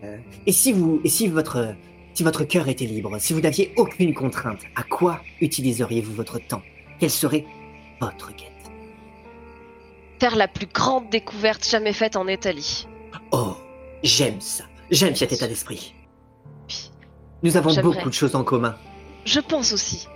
[0.04, 1.74] Euh, et si vous et si votre
[2.12, 6.62] si votre cœur était libre, si vous n'aviez aucune contrainte, à quoi utiliseriez-vous votre temps?
[6.98, 7.46] Quelle serait
[8.00, 8.52] votre quête?
[10.18, 12.86] Faire la plus grande découverte jamais faite en Italie.
[13.32, 13.56] Oh,
[14.02, 14.64] j'aime ça.
[14.90, 15.94] J'aime cet état d'esprit.
[17.42, 18.76] Nous avons beaucoup de choses en commun.
[19.24, 20.08] Je pense aussi.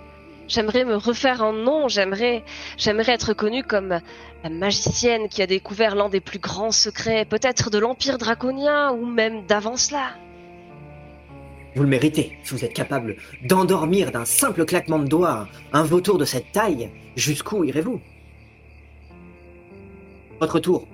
[0.47, 2.43] J'aimerais me refaire un nom, j'aimerais
[2.77, 3.99] j'aimerais être connue comme
[4.43, 9.05] la magicienne qui a découvert l'un des plus grands secrets, peut-être de l'Empire draconien ou
[9.05, 10.09] même d'avant cela.
[11.75, 16.17] Vous le méritez, si vous êtes capable d'endormir d'un simple claquement de doigts un vautour
[16.17, 16.89] de cette taille.
[17.15, 18.01] Jusqu'où irez-vous?
[20.41, 20.87] Votre tour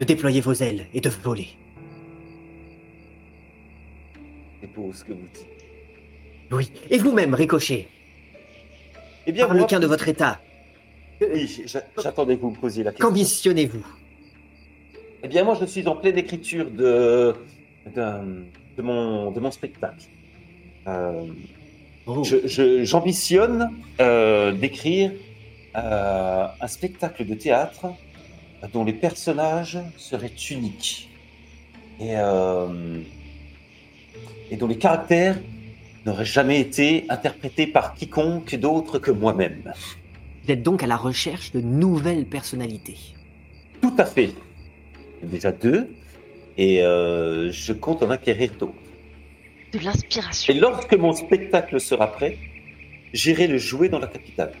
[0.00, 1.46] de déployer vos ailes et de voler.
[4.60, 5.46] C'est beau ce que vous dites.
[6.50, 6.68] Oui.
[6.90, 7.86] Et vous-même, Ricochet,
[9.28, 10.40] Eh bien, moi- de votre état,
[11.20, 13.06] Oui, j'a- j'attendais que vous me posiez la question.
[13.06, 13.86] qu'ambitionnez-vous?
[15.22, 17.32] Eh bien, moi, je suis en pleine écriture de,
[17.94, 18.02] de,
[18.76, 20.02] de mon, de mon spectacle.
[20.88, 21.26] Euh,
[22.08, 22.22] Oh.
[22.24, 23.70] je- je- J'ambitionne
[24.00, 25.12] euh, d'écrire
[25.76, 27.86] euh, un spectacle de théâtre
[28.72, 31.08] dont les personnages seraient uniques.
[32.00, 33.00] et, euh,
[34.50, 35.38] et dont les caractères
[36.04, 39.72] n'auraient jamais été interprétés par quiconque d'autre que moi-même.
[40.44, 42.96] Vous êtes donc à la recherche de nouvelles personnalités.
[43.80, 44.32] Tout à fait.
[45.22, 45.88] Déjà deux,
[46.56, 48.74] et euh, je compte en acquérir d'autres.
[49.72, 50.54] De l'inspiration.
[50.54, 52.38] Et lorsque mon spectacle sera prêt,
[53.12, 54.52] j'irai le jouer dans la capitale.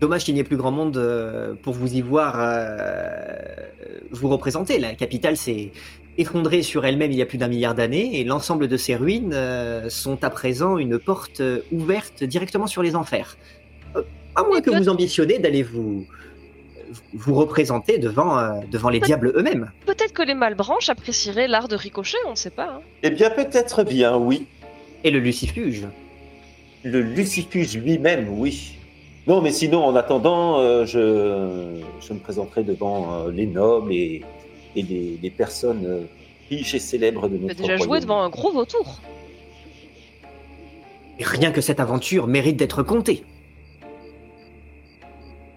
[0.00, 3.16] Dommage qu'il n'y ait plus grand monde euh, pour vous y voir euh,
[4.10, 4.78] vous représenter.
[4.78, 5.72] La capitale s'est
[6.18, 9.32] effondrée sur elle-même il y a plus d'un milliard d'années et l'ensemble de ces ruines
[9.34, 13.36] euh, sont à présent une porte euh, ouverte directement sur les enfers.
[13.96, 14.02] Euh,
[14.34, 16.06] à moins que vous ambitionnez d'aller vous
[17.14, 19.72] vous représenter devant, euh, devant les diables eux-mêmes.
[19.86, 22.74] Peut-être que les Malbranches apprécieraient l'art de ricocher, on ne sait pas.
[22.76, 22.80] hein.
[23.02, 24.46] Eh bien, peut-être bien, oui.
[25.02, 25.86] Et le lucifuge.
[26.84, 28.75] Le Lucifuge lui-même, oui.
[29.26, 34.22] Non, mais sinon, en attendant, euh, je, je me présenterai devant euh, les nobles et,
[34.76, 36.00] et les, les personnes euh,
[36.48, 38.02] riches et célèbres de Tu as notre déjà joué royaume.
[38.04, 39.00] devant un gros vautour.
[41.18, 43.24] Et rien que cette aventure mérite d'être contée.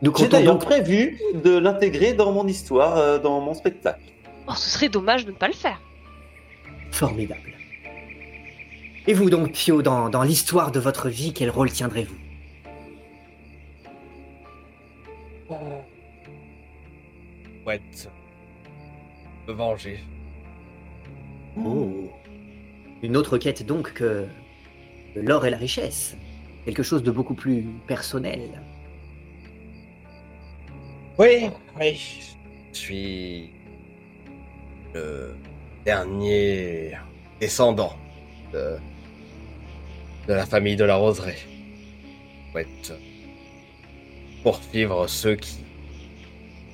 [0.01, 3.99] Nous comptons donc prévu de l'intégrer dans mon histoire, euh, dans mon spectacle.
[4.47, 5.79] Oh, ce serait dommage de ne pas le faire.
[6.91, 7.53] formidable.
[9.05, 12.15] Et vous donc, Pio, dans, dans l'histoire de votre vie, quel rôle tiendrez-vous?
[17.63, 18.09] Souhaite
[19.47, 19.99] me venger.
[21.57, 22.11] Oh.
[23.01, 24.27] Une autre quête donc que,
[25.15, 26.15] l'or et la richesse.
[26.65, 28.61] Quelque chose de beaucoup plus personnel.
[31.17, 31.49] Oui,
[31.79, 32.21] oui.
[32.71, 33.49] Je suis
[34.93, 35.35] le
[35.83, 36.93] dernier
[37.39, 37.93] descendant
[38.53, 38.77] de,
[40.27, 41.37] de la famille de la roseraie.
[42.51, 42.93] Souhaite
[44.43, 45.63] poursuivre ceux qui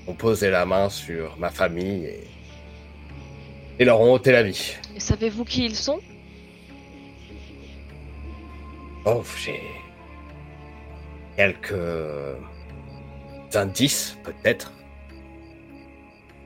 [0.07, 2.23] ont posé la main sur ma famille et,
[3.79, 4.75] et leur ont ôté la vie.
[4.95, 5.99] Et savez-vous qui ils sont?
[9.05, 9.61] Oh, j'ai
[11.35, 11.73] quelques
[13.53, 14.73] indices, peut-être.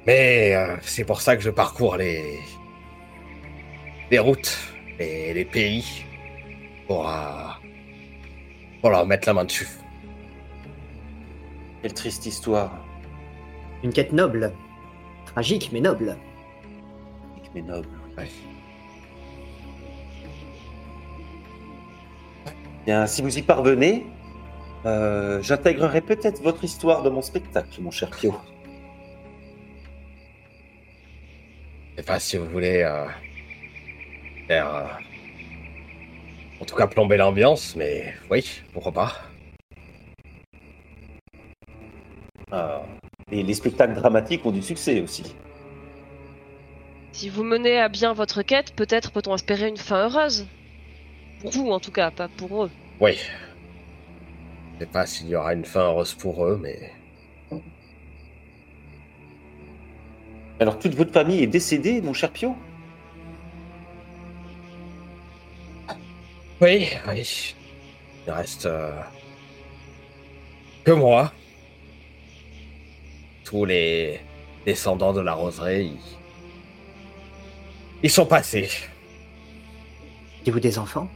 [0.06, 2.40] Mais euh, c'est pour ça que je parcours les,
[4.10, 4.58] les routes
[5.00, 5.86] et les pays
[6.88, 7.48] pour, euh,
[8.82, 9.68] pour leur mettre la main dessus.
[11.82, 12.86] Quelle triste histoire.
[13.84, 14.54] Une quête noble.
[15.26, 16.18] Tragique, mais noble.
[17.56, 17.88] Mais noble.
[18.18, 18.28] Ouais.
[22.86, 24.06] Bien, si vous y parvenez,
[24.86, 28.36] euh, j'intégrerai peut-être votre histoire dans mon spectacle, mon cher Pio.
[31.92, 33.06] Je sais pas si vous voulez euh,
[34.48, 34.74] faire.
[34.76, 34.86] euh,
[36.62, 39.14] en tout cas, plomber l'ambiance, mais oui, pourquoi pas.
[42.52, 45.36] Et les spectacles dramatiques ont du succès aussi.
[47.12, 50.48] Si vous menez à bien votre quête, peut-être peut-on espérer une fin heureuse.
[51.42, 52.72] Pour vous, en tout cas, pas pour eux.
[53.00, 53.18] Oui.
[54.76, 56.92] Je sais pas s'il y aura une fin heureuse pour eux, mais.
[60.60, 62.56] Alors, toute votre famille est décédée, mon cher Pio?
[66.62, 67.56] Oui, oui.
[68.28, 68.66] Il reste.
[68.66, 68.92] euh,
[70.84, 71.32] que moi.
[73.50, 74.20] Tous les
[74.64, 75.98] descendants de la roseraie, ils,
[78.04, 78.70] ils sont passés.
[80.44, 81.10] Avez-vous des enfants?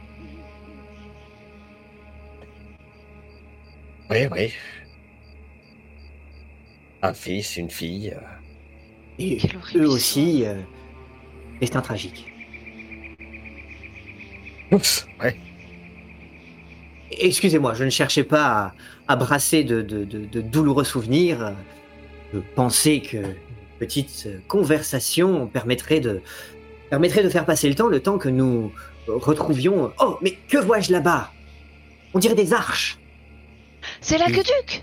[4.10, 4.52] Oui, oui.
[7.02, 8.10] Un fils, une fille.
[8.10, 8.20] euh,
[9.20, 9.38] Et
[9.76, 10.56] eux aussi, euh,
[11.60, 12.26] destin tragique.
[14.72, 15.36] Oups, ouais.
[17.12, 18.74] Excusez-moi, je ne cherchais pas
[19.06, 21.54] à, à brasser de, de- de- de douloureux souvenirs.
[22.54, 23.34] Pensais que une
[23.78, 26.20] petite conversation permettrait de,
[26.90, 28.72] permettrait de faire passer le temps, le temps que nous
[29.08, 29.92] retrouvions.
[30.00, 31.30] Oh, mais que vois-je là-bas?
[32.14, 32.98] On dirait des arches.
[34.00, 34.82] C'est l'aqueduc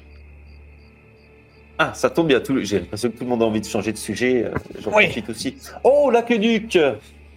[1.80, 2.40] Ah, ça tombe bien.
[2.42, 4.44] tout le- J'ai l'impression que tout le monde a envie de changer de sujet.
[4.46, 5.06] euh, J'en Oui.
[5.06, 5.58] profite aussi.
[5.84, 6.78] Oh, l'aqueduc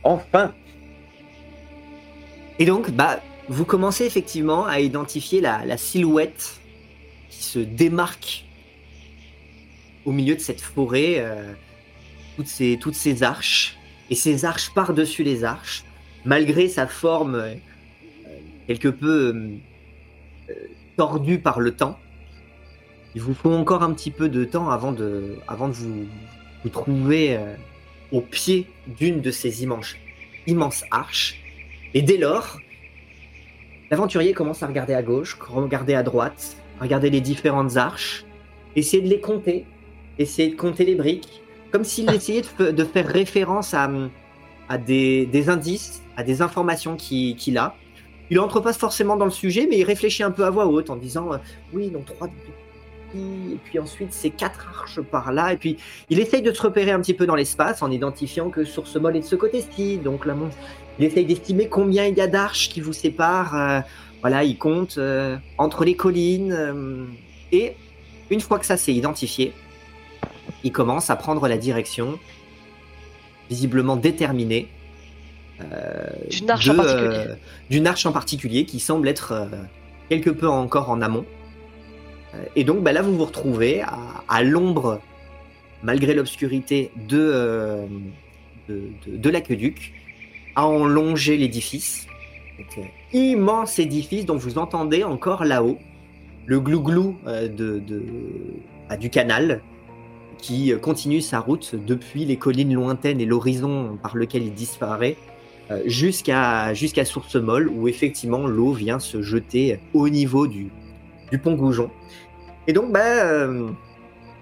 [0.03, 0.53] Enfin
[2.59, 6.61] Et donc, bah, vous commencez effectivement à identifier la, la silhouette
[7.31, 8.45] qui se démarque
[10.05, 11.53] au milieu de cette forêt, euh,
[12.37, 13.79] toutes, ces, toutes ces arches,
[14.11, 15.85] et ces arches par-dessus les arches,
[16.25, 17.55] malgré sa forme euh,
[18.67, 19.59] quelque peu
[20.51, 20.55] euh,
[20.97, 21.99] tordue par le temps.
[23.15, 26.07] Il vous faut encore un petit peu de temps avant de, avant de vous,
[26.63, 27.39] vous trouver
[28.11, 29.95] au pied d'une de ces immenses,
[30.49, 31.41] immenses arches.
[31.95, 32.59] Et dès lors,
[33.93, 38.25] l'aventurier commence à regarder à gauche, regarder à droite, regarder les différentes arches,
[38.75, 39.65] essayer de les compter,
[40.19, 43.89] essayer de compter les briques, comme s'il essayait de, faire référence à,
[44.79, 47.75] des, indices, à des informations qui- qu'il a.
[48.31, 50.89] Il entre pas forcément dans le sujet, mais il réfléchit un peu à voix haute
[50.89, 51.39] en disant euh,
[51.73, 52.29] oui, donc trois
[53.17, 55.77] et puis ensuite c'est quatre arches par là, et puis
[56.11, 58.99] il essaye de se repérer un petit peu dans l'espace en identifiant que sur ce
[58.99, 60.35] mol est de ce côté-ci, donc là,
[60.99, 63.55] il essaye d'estimer combien il y a d'arches qui vous séparent.
[63.57, 63.81] euh,
[64.21, 67.07] voilà, il compte euh, entre les collines,
[67.53, 67.75] et
[68.31, 69.53] une fois que ça s'est identifié,
[70.63, 72.19] il commence à prendre la direction,
[73.51, 74.69] visiblement déterminée,
[75.61, 77.09] euh, D'une arche de, en particulier.
[77.29, 77.35] euh,
[77.71, 79.47] d'une arche en particulier qui semble être euh,
[80.09, 81.25] quelque peu encore en amont.
[82.57, 83.97] Et donc bah, là, vous vous retrouvez à,
[84.29, 85.01] à l'ombre,
[85.85, 87.87] malgré l'obscurité, de,
[88.69, 89.93] de, de- de l'aqueduc,
[90.57, 92.07] à en longer l'édifice.
[93.13, 95.79] Immense édifice dont vous entendez encore là-haut
[96.47, 97.47] le glouglou de,
[97.79, 98.03] de-
[98.89, 99.61] bah, du canal
[100.45, 105.17] qui euh, continue sa route depuis les collines lointaines et l'horizon par lequel il disparaît
[105.71, 106.75] euh, jusqu'à
[107.07, 110.71] Source Molle où effectivement l'eau vient se jeter au niveau du,
[111.43, 111.91] pont Goujon.
[112.67, 113.71] Et donc bah, euh,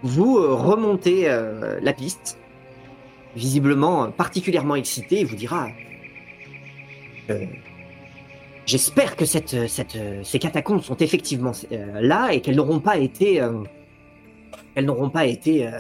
[0.03, 1.29] vous remontez
[1.81, 2.37] la piste,
[3.37, 5.69] visiblement particulièrement excité, et vous dira
[8.67, 13.41] J'espère que cette, cette, ces catacombes sont effectivement là et qu'elles n'auront pas été,
[14.75, 15.71] elles n'auront pas été euh,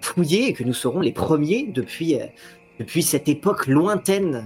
[0.00, 2.26] fouillées et que nous serons les premiers depuis, euh,
[2.78, 4.44] depuis cette époque lointaine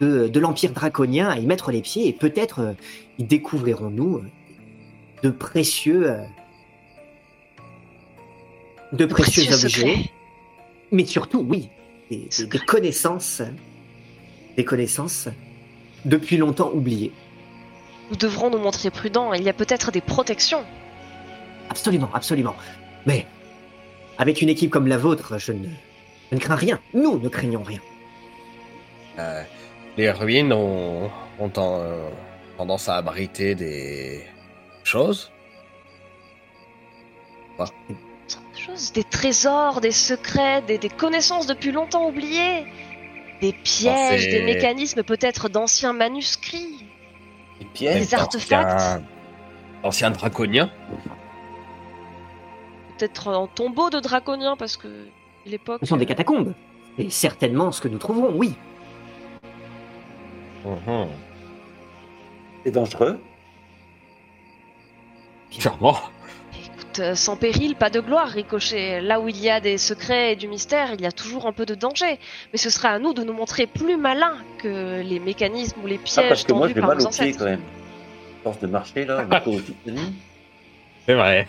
[0.00, 2.72] de, de l'Empire draconien à y mettre les pieds et peut-être euh,
[3.18, 4.22] y découvrirons-nous euh,
[5.22, 6.22] de précieux, euh,
[8.92, 10.10] de précieux, précieux objets,
[10.92, 11.68] mais surtout, oui,
[12.10, 12.66] des, des- des Secrets.
[12.66, 13.42] connaissances,
[14.56, 15.28] des connaissances
[16.04, 17.12] depuis longtemps oubliées.
[18.10, 19.32] Nous devrons nous montrer prudents.
[19.32, 20.64] Il y a peut-être des protections.
[21.70, 22.54] Absolument, absolument.
[23.06, 23.26] Mais
[24.18, 25.68] avec une équipe comme la vôtre, je ne,
[26.30, 26.80] je ne crains rien.
[26.94, 27.80] Nous ne craignons rien.
[29.18, 29.42] Euh,
[29.96, 32.08] les ruines ont, ont euh,
[32.58, 34.22] tendance à abriter des
[34.84, 35.30] choses.
[37.58, 37.64] Tant
[38.52, 42.66] de choses, des trésors, des secrets, des, des connaissances depuis longtemps oubliées.
[43.40, 46.84] Des pièges, c'est- des mécanismes peut-être d'anciens manuscrits.
[47.60, 48.00] Les pièges.
[48.00, 48.70] Des artefacts.
[48.72, 49.02] Anciens-
[49.82, 50.70] Anciens draconiens.
[52.98, 54.88] Peut-être en tombeau de draconiens parce que
[55.44, 55.80] l'époque.
[55.82, 56.54] Ce sont des euh, catacombes.
[56.98, 58.54] Et certainement ce que nous trouverons, oui.
[60.64, 61.08] Mhm.
[62.64, 63.20] C'est dangereux.
[65.50, 65.96] Sûrement.
[66.54, 69.00] Écoute, euh, sans péril, pas de gloire, Ricochet.
[69.00, 71.52] Là où il y a des secrets et du mystère, il y a toujours un
[71.52, 72.18] peu de danger.
[72.52, 75.96] Mais ce sera à nous de nous montrer plus malins que les mécanismes ou les
[75.96, 77.62] Ah, pièges parce que moi, tendus j'ai par mal nos aux pieds quand même.
[78.42, 79.26] Force de marcher là.
[81.06, 81.46] C'est vrai.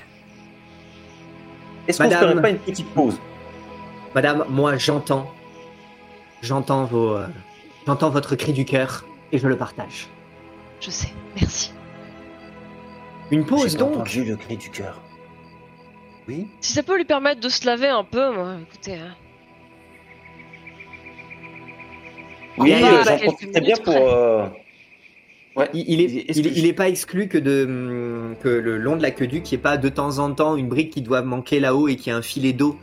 [1.88, 2.30] Est-ce qu'on Madame.
[2.32, 3.20] ferait pas une petite pause?
[4.16, 5.32] Madame, moi j'entends.
[6.42, 7.16] J'entends vos.
[7.16, 7.28] euh,
[7.86, 10.08] j'entends votre cri du cœur et je le partage.
[10.80, 11.10] Je sais,
[11.40, 11.74] merci.
[13.32, 13.94] Une pause J'ai donc?
[13.96, 15.02] entendu le cri du cœur.
[16.28, 16.48] Oui?
[16.62, 18.96] Si ça peut lui permettre de se laver un peu, moi, écoutez.
[18.96, 19.16] hein.
[22.58, 23.94] Oui, Ah, euh, j'en quelques profiterais bien minutes pour.
[23.94, 24.04] près.
[24.14, 24.46] euh,
[25.58, 25.70] Ouais.
[25.74, 29.58] Il, il est, il, il pas exclu que, de, que le long de l'aqueduc, qu'il
[29.58, 32.12] n'y ait pas de temps en temps une brique qui doit manquer là-haut et qu'il
[32.12, 32.78] y a un filet d'eau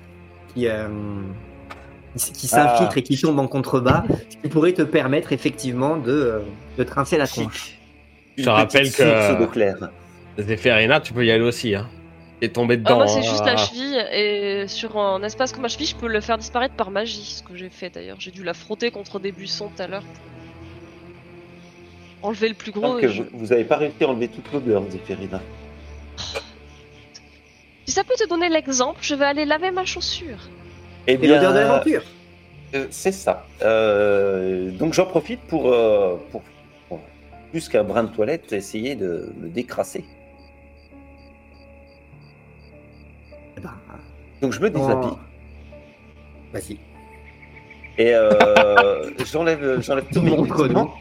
[0.53, 0.89] qui, euh,
[2.17, 2.99] qui, s'infiltre Ah.
[2.99, 6.39] et qui tombe en contrebas, ce qui pourrait te permettre effectivement de, euh,
[6.77, 7.79] de trincer la tronche.
[8.37, 9.91] Je te rappelle que- claire.
[10.39, 11.77] Zéphérina, tu peux y aller aussi.
[11.77, 11.89] Hein.
[12.41, 12.97] T'es tombé Ah, dedans.
[12.97, 13.23] moi, c'est hein.
[13.23, 16.75] juste la cheville, et sur un espace comme ma cheville, je peux le faire disparaître
[16.75, 18.17] par magie, ce que j'ai fait d'ailleurs.
[18.19, 20.03] J'ai dû la frotter contre des buissons tout à l'heure.
[20.03, 20.34] pour
[22.25, 22.97] Enlever le plus gros.
[22.97, 25.43] Euh, je- vous- n'avez pas réussi à enlever toute l'odeur, Zéphérina.
[27.85, 30.39] Si ça peut te donner l'exemple, je vais aller laver ma chaussure.
[31.07, 32.03] Eh Et l'odeur de l'aventure.
[32.75, 33.47] Euh, c'est ça.
[33.61, 36.43] Euh, donc j'en profite pour, euh, pour,
[36.89, 37.01] pour,
[37.51, 40.05] plus qu'un brin de toilette, essayer de me décrasser.
[43.59, 43.75] Eh ben,
[44.41, 45.19] Donc je me déshabille oh.
[46.55, 46.79] Vas-y.
[47.99, 50.63] Et euh, j'enlève, j'enlève mes Montre-nous.
[50.65, 50.95] vêtements.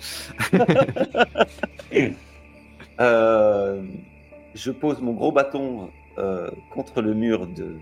[3.00, 3.82] Euh,
[4.54, 5.90] je pose mon gros bâton
[6.20, 7.78] euh, contre le mur de,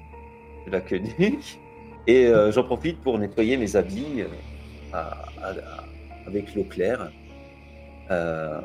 [0.66, 0.80] de la
[2.08, 4.28] et euh, j'en profite pour nettoyer mes habits euh,
[4.94, 5.84] à- à- à-
[6.28, 7.12] avec l'eau claire.
[8.10, 8.62] Euh,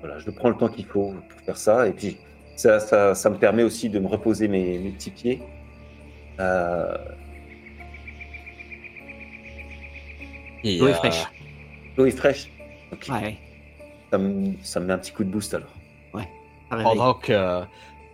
[0.00, 2.16] voilà, je prends le temps qu'il faut pour faire ça et puis
[2.56, 5.40] ça, ça, ça me permet aussi de me reposer mes, mes petits pieds.
[6.40, 6.92] Euh,
[10.64, 11.24] Et, L'eau est euh, fraîche.
[11.96, 12.50] L'eau est fraîche.
[12.92, 13.06] Ok.
[13.10, 13.36] Ouais,
[14.10, 15.68] Ça, me, ça me met un petit coup de boost alors.
[16.70, 16.84] réveille.
[16.84, 17.62] pendant que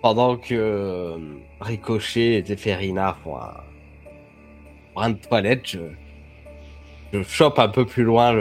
[0.02, 1.16] pendant que euh,
[1.60, 3.54] Ricochet et Zéphérina font un
[4.94, 5.78] brin de toilette, je,
[7.12, 8.32] je chope un peu plus loin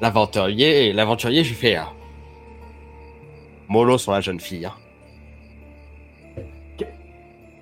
[0.00, 1.88] l'aventurier et l'aventurier, je lui fais un
[3.68, 4.66] mollo sur la jeune fille.
[4.66, 4.74] hein.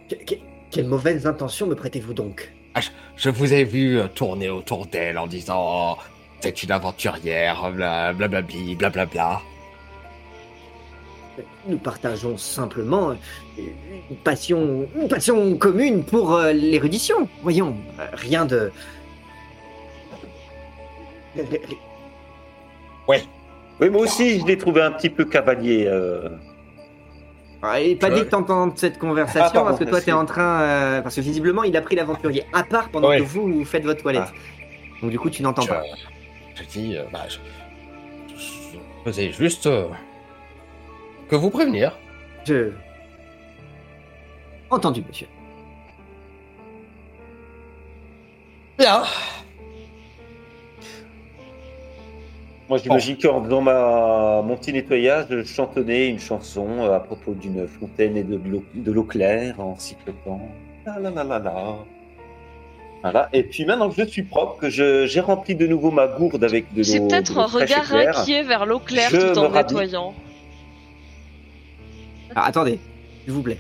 [0.09, 0.35] Que- que-
[0.71, 2.53] quelles mauvaises intentions me prêtez-vous donc?
[3.17, 6.03] Je vous ai vu euh, tourner autour d'elle en disant oh,
[6.41, 9.41] c'est une aventurière, bla- blablabli, blablabla.
[11.67, 13.15] Nous partageons simplement euh,
[14.11, 17.29] une passion, une passion commune pour euh, l'érudition.
[17.43, 17.77] Voyons,
[18.13, 18.73] rien de.
[23.09, 25.87] Oui, moi aussi, je l'ai trouvé un petit peu cavalier.
[25.87, 26.29] euh.
[27.65, 30.07] Ah, Et pas que t'entends cette conversation Ah, pardon, parce que toi merci.
[30.07, 30.61] t'es en train.
[30.63, 33.85] euh, parce que visiblement il a pris l'aventurier à part pendant que vous, vous faites
[33.85, 34.25] votre toilette.
[34.27, 34.33] Ah.
[35.01, 35.83] Donc du coup tu n'entends pas.
[36.57, 37.39] je dis, euh, bah, je,
[38.37, 39.87] je faisais juste euh,
[41.29, 41.97] que vous prévenir.
[42.45, 42.73] Je.
[44.71, 45.29] Entendu, monsieur.
[48.79, 49.03] Bien.
[52.73, 54.41] Moi, j'imagine qu'en faisant ma...
[54.43, 58.65] mon petit nettoyage, je chantonnais une chanson euh, à propos d'une fontaine et de l'eau
[58.75, 60.41] de l'eau claire en sifflotant.
[60.87, 61.77] La la la la la.
[63.03, 63.29] Voilà.
[63.35, 66.43] Et puis maintenant que je suis propre, que je- j'ai rempli de nouveau ma gourde
[66.45, 66.83] avec de l'eau.
[66.85, 70.15] C'est peut-être un regard inquiet vers l'eau claire Je tout en nettoyant.
[72.35, 72.79] Ah, attendez,
[73.25, 73.59] s'il vous plaît.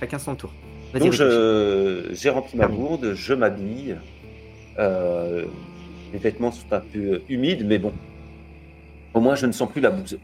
[0.00, 0.50] Chacun son tour.
[0.94, 3.98] Vas-y, Donc j'ai rempli ma gourde, je m'habille.
[4.78, 5.44] Euh,
[6.14, 7.92] les vêtements sont un peu humides, mais bon.
[9.16, 10.18] Au moins, je ne sens plus la bouse.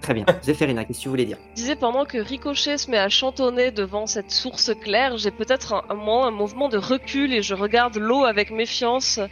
[0.00, 0.24] Très bien.
[0.42, 1.38] Zéphérina, qu'est-ce que tu voulais dire?
[1.50, 5.74] Je disais pendant que Ricochet se met à chantonner devant cette source claire, j'ai peut-être
[5.74, 9.26] un, un, moment, un mouvement de recul et je regarde l'eau avec méfiance euh,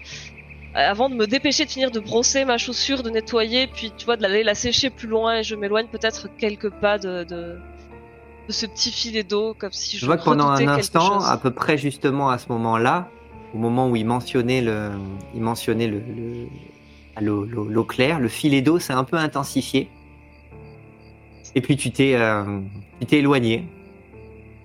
[0.75, 4.17] avant de me dépêcher de finir de brosser ma chaussure, de nettoyer, puis tu vois
[4.17, 7.57] d'aller la sécher plus loin et je m'éloigne peut-être quelques pas de, de,
[8.49, 11.29] de ce petit filet d'eau comme si je, Je vois que pendant un instant, chose.
[11.31, 13.09] à peu près justement à ce moment-là,
[13.55, 14.91] au moment où il mentionnait le,
[15.33, 16.49] il mentionnait le, le-
[17.21, 19.89] l'eau, l'eau- l'eau claire, le filet d'eau s'est un peu intensifié.
[21.55, 22.61] Et puis tu t'es, euh,
[23.01, 23.65] tu t'es éloigné.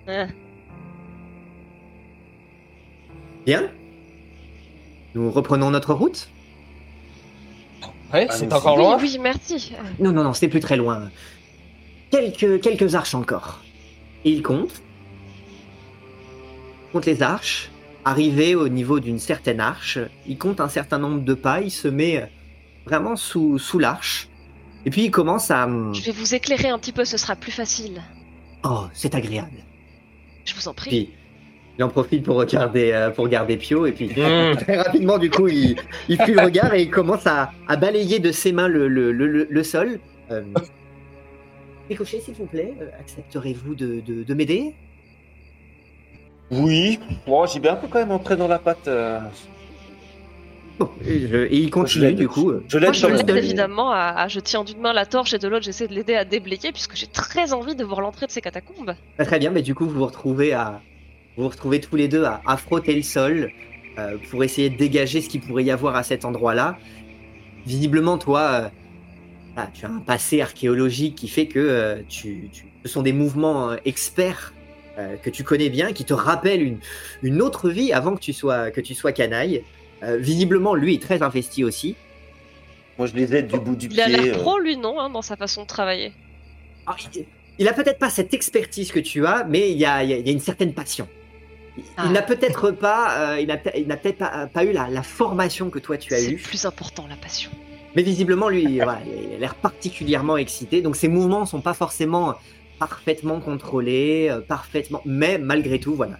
[0.08, 0.26] Ah.
[3.46, 3.70] Bien.
[5.14, 6.28] Nous reprenons notre route.
[8.12, 8.98] Ouais, Ah, c'est encore oui, loin.
[9.00, 9.72] oui, merci.
[9.98, 11.10] Non, non, non, c'est plus très loin.
[12.10, 13.60] Quelques, quelques arches encore.
[14.24, 14.82] Et il compte.
[16.88, 17.70] Il compte les arches.
[18.04, 21.60] Arrivé au niveau d'une certaine arche, il compte un certain nombre de pas.
[21.60, 22.28] Il se met
[22.86, 24.28] vraiment sous, sous l'arche.
[24.84, 25.68] Et puis il commence à.
[25.92, 28.02] Je vais vous éclairer un petit peu, ce sera plus facile.
[28.64, 29.64] Oh, c'est agréable.
[30.44, 30.90] Je vous en prie.
[30.90, 31.10] Puis
[31.78, 33.86] il en profite pour regarder, euh, pour regarder Pio.
[33.86, 34.56] Et puis Mmh.
[34.60, 35.76] très rapidement, du coup, il,
[36.08, 39.12] il fuit le regard et il commence à, à balayer de ses mains le, le,
[39.12, 40.00] le, le- sol.
[40.30, 40.42] Euh,
[41.88, 44.74] Ricochet, s'il vous plaît, euh, accepterez-vous de, de, de m'aider?
[46.50, 48.86] Oui, bon, j'ai bien un peu quand même entré dans la pâte.
[51.06, 52.52] Et, je- et il continue, du coup.
[52.68, 53.06] Je l'aide je
[53.36, 56.14] évidemment à, à- Je tiens d'une main la torche et de l'autre, j'essaie de l'aider
[56.14, 58.94] à déblayer puisque j'ai très envie de voir l'entrée de ces catacombes.
[59.18, 60.80] Très bien, mais du coup, vous vous retrouvez à,
[61.36, 63.50] vous vous retrouvez tous les deux à, à frotter le sol
[63.98, 66.78] euh, pour essayer de dégager ce qu'il pourrait y avoir à cet endroit-là.
[67.66, 68.68] Visiblement, toi, euh,
[69.56, 73.12] ah, tu as un passé archéologique qui fait que euh, tu, tu- ce sont des
[73.12, 74.52] mouvements euh, experts
[74.98, 76.78] euh, que tu connais bien, qui te rappellent une,
[77.22, 79.62] une autre vie avant que tu sois, que tu sois canaille.
[80.02, 81.94] Euh, visiblement, lui est très investi aussi.
[82.98, 84.16] Moi, je les aide du bout du Il a pied.
[84.16, 84.40] l'air euh.
[84.40, 86.12] pro, lui, non, hein, dans sa façon de travailler.
[86.86, 87.24] Alors, il,
[87.58, 90.12] il a peut-être pas cette expertise que tu as, mais il y a, il y
[90.14, 91.08] a- il y a une certaine passion.
[91.78, 92.08] Il, il Ah.
[92.08, 95.02] n'a peut-être pas, euh, il n'a peut- il n'a peut-être pas, pas eu la, la
[95.02, 97.50] formation que toi tu as C'est eue, plus important, la passion.
[97.94, 100.82] mais visiblement lui, voilà, il a l'air particulièrement excité.
[100.82, 102.34] Donc ses mouvements sont pas forcément
[102.78, 106.18] parfaitement contrôlés, euh, parfaitement, mais malgré tout, voilà,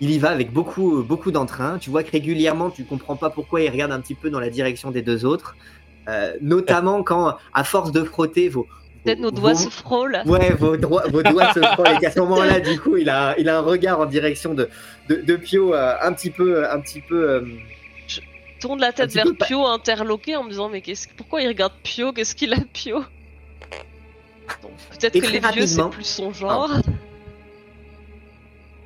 [0.00, 1.78] il y va avec beaucoup, beaucoup d'entrain.
[1.78, 4.50] Tu vois que régulièrement, tu comprends pas pourquoi il regarde un petit peu dans la
[4.50, 5.56] direction des deux autres,
[6.06, 8.66] Euh, notamment quand, à force de frotter vos
[9.04, 10.20] Peut-être nos doigts vos- se frôlent.
[10.26, 13.34] Ouais, vos, droits- vos doigts se frôlent et qu'à ce moment-là, du coup, il a,
[13.38, 14.68] il a un regard en direction de,
[15.08, 17.30] de, de Pio euh, un petit peu, un petit peu.
[17.30, 17.40] euh,
[18.60, 21.08] Tourne la tête vers pas- Pio, interloqué, en me disant Mais qu'est-ce...
[21.16, 22.12] pourquoi il regarde Pio?
[22.12, 23.02] Qu'est-ce qu'il a, Pio?
[24.90, 26.70] Peut-être que les vieux, c'est plus son genre.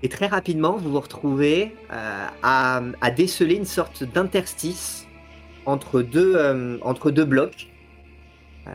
[0.03, 5.07] Et très rapidement, vous vous retrouvez euh, à, déceler une sorte d'interstice
[5.67, 7.69] entre deux, euh, entre deux blocs,
[8.67, 8.71] euh,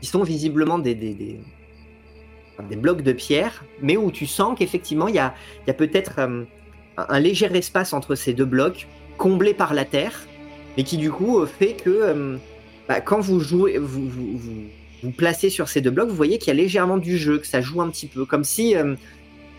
[0.00, 5.16] qui sont visiblement des, des, des, blocs de pierre, mais où tu sens qu'effectivement, il
[5.16, 5.34] y a,
[5.66, 6.46] y a peut-être un,
[7.18, 8.86] léger espace entre ces deux blocs,
[9.18, 10.26] comblé par la terre,
[10.76, 12.38] mais qui du coup fait que
[12.88, 14.38] bah, quand vous jouez, vous, vous,
[15.02, 17.46] vous, placez sur ces deux blocs, vous voyez qu'il y a légèrement du jeu, que
[17.46, 18.74] ça joue un petit peu, comme si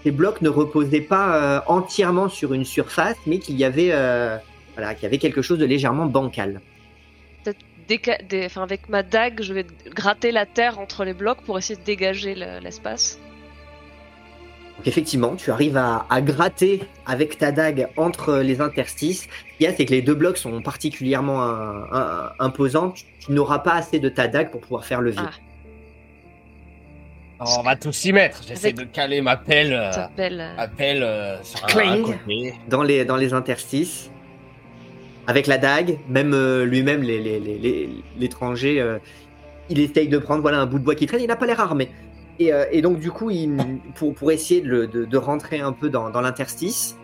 [0.04, 4.38] ces blocs ne reposaient pas euh, entièrement sur une surface, mais qu'il y avait, euh,
[4.76, 6.62] voilà, qu'il y avait quelque chose de légèrement bancal.
[7.90, 11.58] Déca- des- enfin, avec ma dague, je vais gratter la terre entre les blocs pour
[11.58, 13.20] essayer de dégager le- l'espace.
[14.78, 19.24] Donc effectivement, tu arrives à, à gratter avec ta dague entre les interstices.
[19.24, 22.92] Ce qu'il y a, c'est que les deux blocs sont particulièrement un- un- imposants.
[22.92, 25.22] Tu, tu n'auras pas assez de ta dague pour pouvoir faire le vide.
[25.26, 25.32] Ah.
[27.44, 28.42] On va tous y mettre.
[28.48, 30.40] J'essaie Avec- de caler ma pelle, euh, Ça s'appelle.
[30.40, 31.90] euh, ma pelle euh, sur un, Cling.
[31.90, 32.54] un côté.
[32.70, 34.12] dans les, dans les interstices.
[35.28, 37.90] Avec la dague, même euh, lui-même, les- les- les- les-
[38.20, 38.98] l'étranger, euh,
[39.70, 41.60] il essaye de prendre voilà, un bout de bois qui traîne, il n'a pas l'air
[41.60, 41.90] armé.
[42.40, 43.56] Et, euh, et donc, du coup, il,
[43.96, 46.98] pour, pour essayer de, le- de- de rentrer un peu dans, dans l'interstice,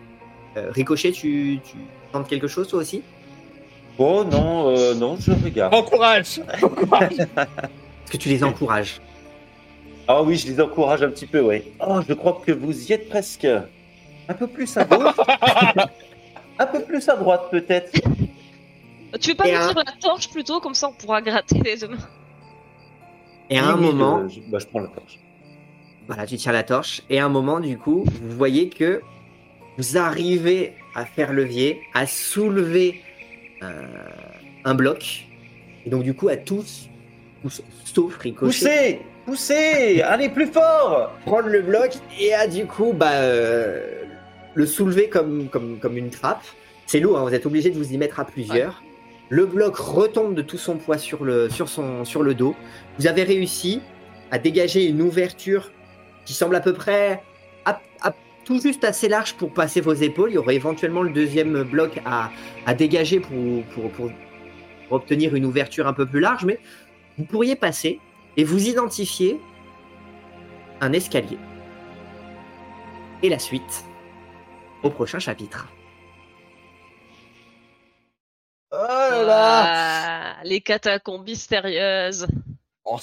[0.56, 1.76] euh, Ricochet, tu, tu
[2.12, 3.02] tentes quelque chose toi aussi?
[3.98, 5.74] Oh non, euh, non, je regarde.
[5.74, 9.00] Encourage Est-ce que tu les encourages?
[10.10, 11.62] Ah oui, je les encourage un petit peu, oui.
[11.86, 13.46] Oh, je crois que vous y êtes presque.
[14.28, 15.14] Un peu plus à gauche.
[16.58, 17.92] un peu plus à droite, peut-être.
[19.20, 21.60] Tu veux pas Et me un- tirer la torche plutôt Comme ça on pourra gratter
[21.60, 21.96] les deux mains.
[23.50, 25.18] Et à un Oui, moment, Je, je- bah, je prends la torche.
[26.06, 27.02] Voilà, tu tires la torche.
[27.10, 29.02] Et à un moment, du coup, vous voyez que
[29.76, 33.02] vous arrivez à faire levier, à soulever
[33.62, 33.86] euh,
[34.64, 35.26] un bloc.
[35.86, 36.88] Et donc, du coup, à tous,
[37.42, 42.94] tous sauf Ricochet, Poussez Poussez Allez, plus fort prendre le bloc et à du coup,
[42.94, 43.78] bah, euh,
[44.54, 46.40] le soulever comme, comme, comme une trappe.
[46.86, 48.82] C'est lourd, hein, vous êtes obligé de vous y mettre à plusieurs.
[49.28, 52.56] Le bloc retombe de tout son poids sur le, sur son, sur le dos.
[52.98, 53.82] Vous avez réussi
[54.30, 55.72] à dégager une ouverture
[56.24, 57.22] qui semble à peu près
[57.66, 58.14] à- à-
[58.46, 60.30] tout juste assez large pour passer vos épaules.
[60.30, 62.30] Il y aurait éventuellement le deuxième bloc à,
[62.64, 64.10] à dégager pour, pour, pour-
[64.88, 66.58] pour obtenir une ouverture un peu plus large, mais
[67.18, 68.00] vous pourriez passer
[68.38, 69.40] et vous identifier
[70.80, 71.38] un escalier.
[73.22, 73.84] Et la suite
[74.84, 75.68] au prochain chapitre.
[78.70, 82.28] Oh là là Ah, les catacombes mystérieuses.
[82.90, 82.98] On,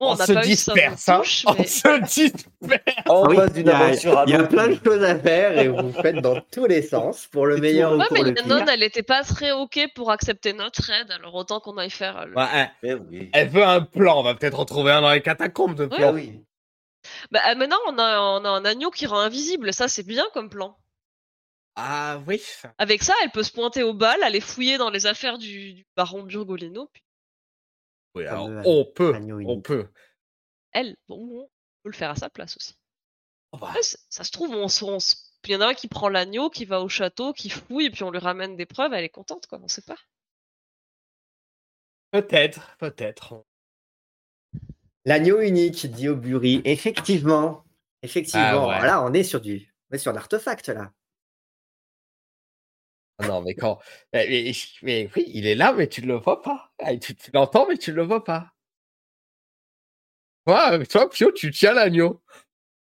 [0.00, 3.72] on on se disperse, hein touche, On se disperse En oui, face d'une il y
[3.72, 6.40] a- aventure à Il y a plein de choses à faire et vous faites dans
[6.52, 8.64] tous les sens pour le meilleur ou Ouais, pour mais le pire.
[8.70, 12.18] elle était pas très ok pour accepter notre aide, alors autant qu'on aille faire.
[12.18, 13.30] euh, le- Ouais, elle, Eh oui.
[13.32, 16.12] elle veut un plan, on va peut-être en trouver un dans les catacombes de plan.
[16.12, 16.40] Oui.
[17.30, 20.24] Bah, euh, maintenant, on a, on a un agneau qui rend invisible, ça c'est bien
[20.34, 20.76] comme plan.
[21.76, 22.40] Ah oui
[22.78, 25.86] Avec ça, elle peut se pointer au bal, aller fouiller dans les affaires du, du
[25.96, 26.88] baron Burgolino.
[26.92, 27.02] Puis
[28.14, 29.14] Oui, alors, Fameux on peut,
[29.46, 29.88] on peut.
[30.72, 31.48] elle, bon, on
[31.82, 32.76] peut le faire à sa place aussi.
[33.52, 34.98] Oh, bah, Ouais, ça se trouve, on, se- on
[35.46, 37.90] il y en a un qui prend l'agneau, qui va au château, qui fouille, et
[37.90, 39.98] puis on lui ramène des preuves, elle est contente, quoi, on sait pas.
[42.12, 43.44] Peut-être, peut-être.
[45.04, 46.62] L'agneau unique, dit Aubury.
[46.64, 47.64] Effectivement.
[48.02, 48.70] Effectivement.
[48.70, 48.86] Ah ouais.
[48.86, 49.74] Là, on est sur du.
[49.90, 50.92] On est sur l'artefact là.
[53.18, 53.78] Ah Non, mais quand.
[54.12, 56.72] Mais, mais- mais oui, il est là, mais tu ne le vois pas.
[56.78, 58.52] Ah, Tu, tu l'entends, mais tu ne le vois pas.
[60.46, 62.22] Toi, euh, toi, Pio, tu tiens l'agneau.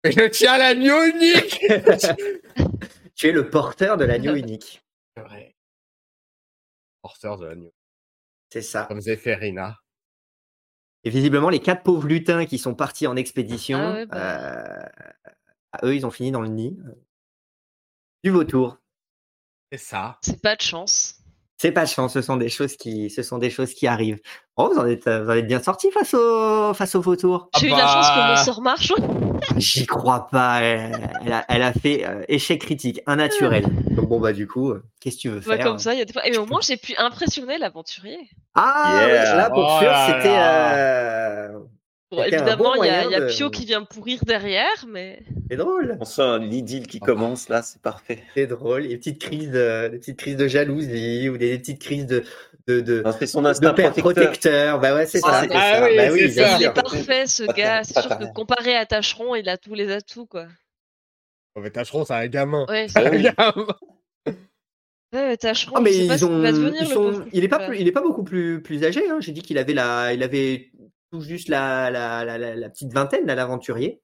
[0.04, 1.60] Et je tiens l'agneau unique
[3.16, 4.82] Tu es le porteur de l'agneau unique.
[5.18, 5.56] C'est vrai.
[7.02, 7.74] Porteur de l'agneau.
[8.52, 8.86] C'est ça.
[8.86, 9.78] Comme Zéphérina.
[11.04, 14.86] Et visiblement, les quatre pauvres lutins qui sont partis en expédition, Ah ouais, bah.
[14.86, 14.90] euh,
[15.84, 16.78] eux, ils ont fini dans le nid.
[16.86, 16.94] euh,
[18.24, 18.78] Du vautour.
[19.72, 20.18] C'est ça.
[20.22, 21.16] C'est pas de chance.
[21.62, 24.20] C'est pas de chance, ce sont des choses qui, ce sont des choses qui arrivent.
[24.56, 27.50] Oh, vous en êtes, vous en êtes bien sortis face au, face au vautour.
[27.54, 28.36] Ah J'ai eu la chance que bah.
[28.38, 28.94] mon sort marche.
[29.58, 30.62] J'y crois pas.
[30.62, 33.66] Elle, elle a, elle a fait euh, échec critique, un naturel.
[33.92, 36.00] Donc bon bah du coup, euh, qu'est-ce que tu veux Ouais, faire comme ça, il
[36.00, 36.26] y a des fois.
[36.26, 38.18] Et au moins, j'ai pu impressionner l'aventurier.
[38.56, 39.36] Ah, oui, Yeah.
[39.36, 40.38] là pour Oh sûr, là c'était.
[40.38, 41.60] euh,
[42.12, 43.86] Bon, évidemment, bon il y a, moyen il y a de- Pio qui vient me
[43.86, 45.22] pourrir derrière, mais.
[45.52, 45.96] C'est drôle.
[46.00, 48.24] On sent l'idylle qui commence là, c'est parfait.
[48.34, 48.88] C'est drôle.
[48.88, 52.24] Des petites crises, de, des petites crises de jalousie ou des, des petites crises de
[52.68, 54.24] de de, Non, C'est son de instinct père protecteur.
[54.26, 54.80] protecteur.
[54.80, 55.42] Bah ouais, c'est Ah, ça.
[55.44, 55.60] c'est ça.
[55.62, 56.58] Ah oui, bah c'est oui, bien ça.
[56.60, 57.84] Il est parfait, ce gars.
[57.84, 60.48] C'est sûr que comparé à Tacheron, il a tous les atouts, quoi.
[61.56, 62.66] Oh, mais Tacheron, c'est un gamin.
[62.70, 63.22] Ouais, Ah Un oui.
[63.24, 63.68] gamin.
[65.14, 67.60] ouais Tacheron, Ah mais ils ont, va devenir, ils le sont, pauvre il est pas
[67.68, 69.10] plus, il est pas beaucoup plus plus âgé.
[69.10, 69.18] Hein.
[69.20, 70.70] J'ai dit qu'il avait la, il avait
[71.12, 74.02] tout juste la la, la, la, la petite vingtaine là, l'aventurier.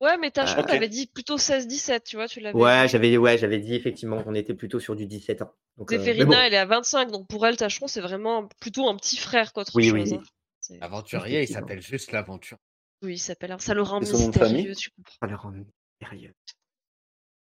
[0.00, 0.68] Ouais, mais Tacheron, ok.
[0.68, 2.92] t'avais dit plutôt 16-17, tu vois, tu l'avais Ouais, dit.
[2.92, 5.52] j'avais ouais, j'avais dit effectivement qu'on était plutôt sur du 17 ans.
[5.76, 6.32] Donc, euh, Zéphérina, bon.
[6.40, 9.72] elle est à 25, donc pour elle, Tacheron, c'est vraiment plutôt un petit frère qu'autre
[9.74, 10.12] Oui, chose.
[10.12, 10.14] oui.
[10.14, 10.76] hein.
[10.80, 12.58] L'aventurier, il s'appelle juste l'aventure.
[13.02, 13.56] Oui, il s'appelle.
[13.58, 15.16] Ça le rend mystérieux, tu comprends.
[15.20, 16.32] Ça le rend mystérieux.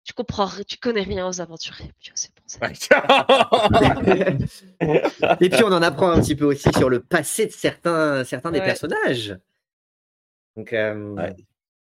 [0.06, 2.60] Tu comprends, tu connais rien aux aventuriers, Pio, c'est pour ça.
[2.68, 2.74] Ouais.
[5.42, 8.52] Et puis on en apprend un petit peu aussi sur le passé de certains, certains
[8.52, 8.66] des Ouais.
[8.66, 9.38] personnages.
[10.58, 11.36] Donc, euh, Ouais.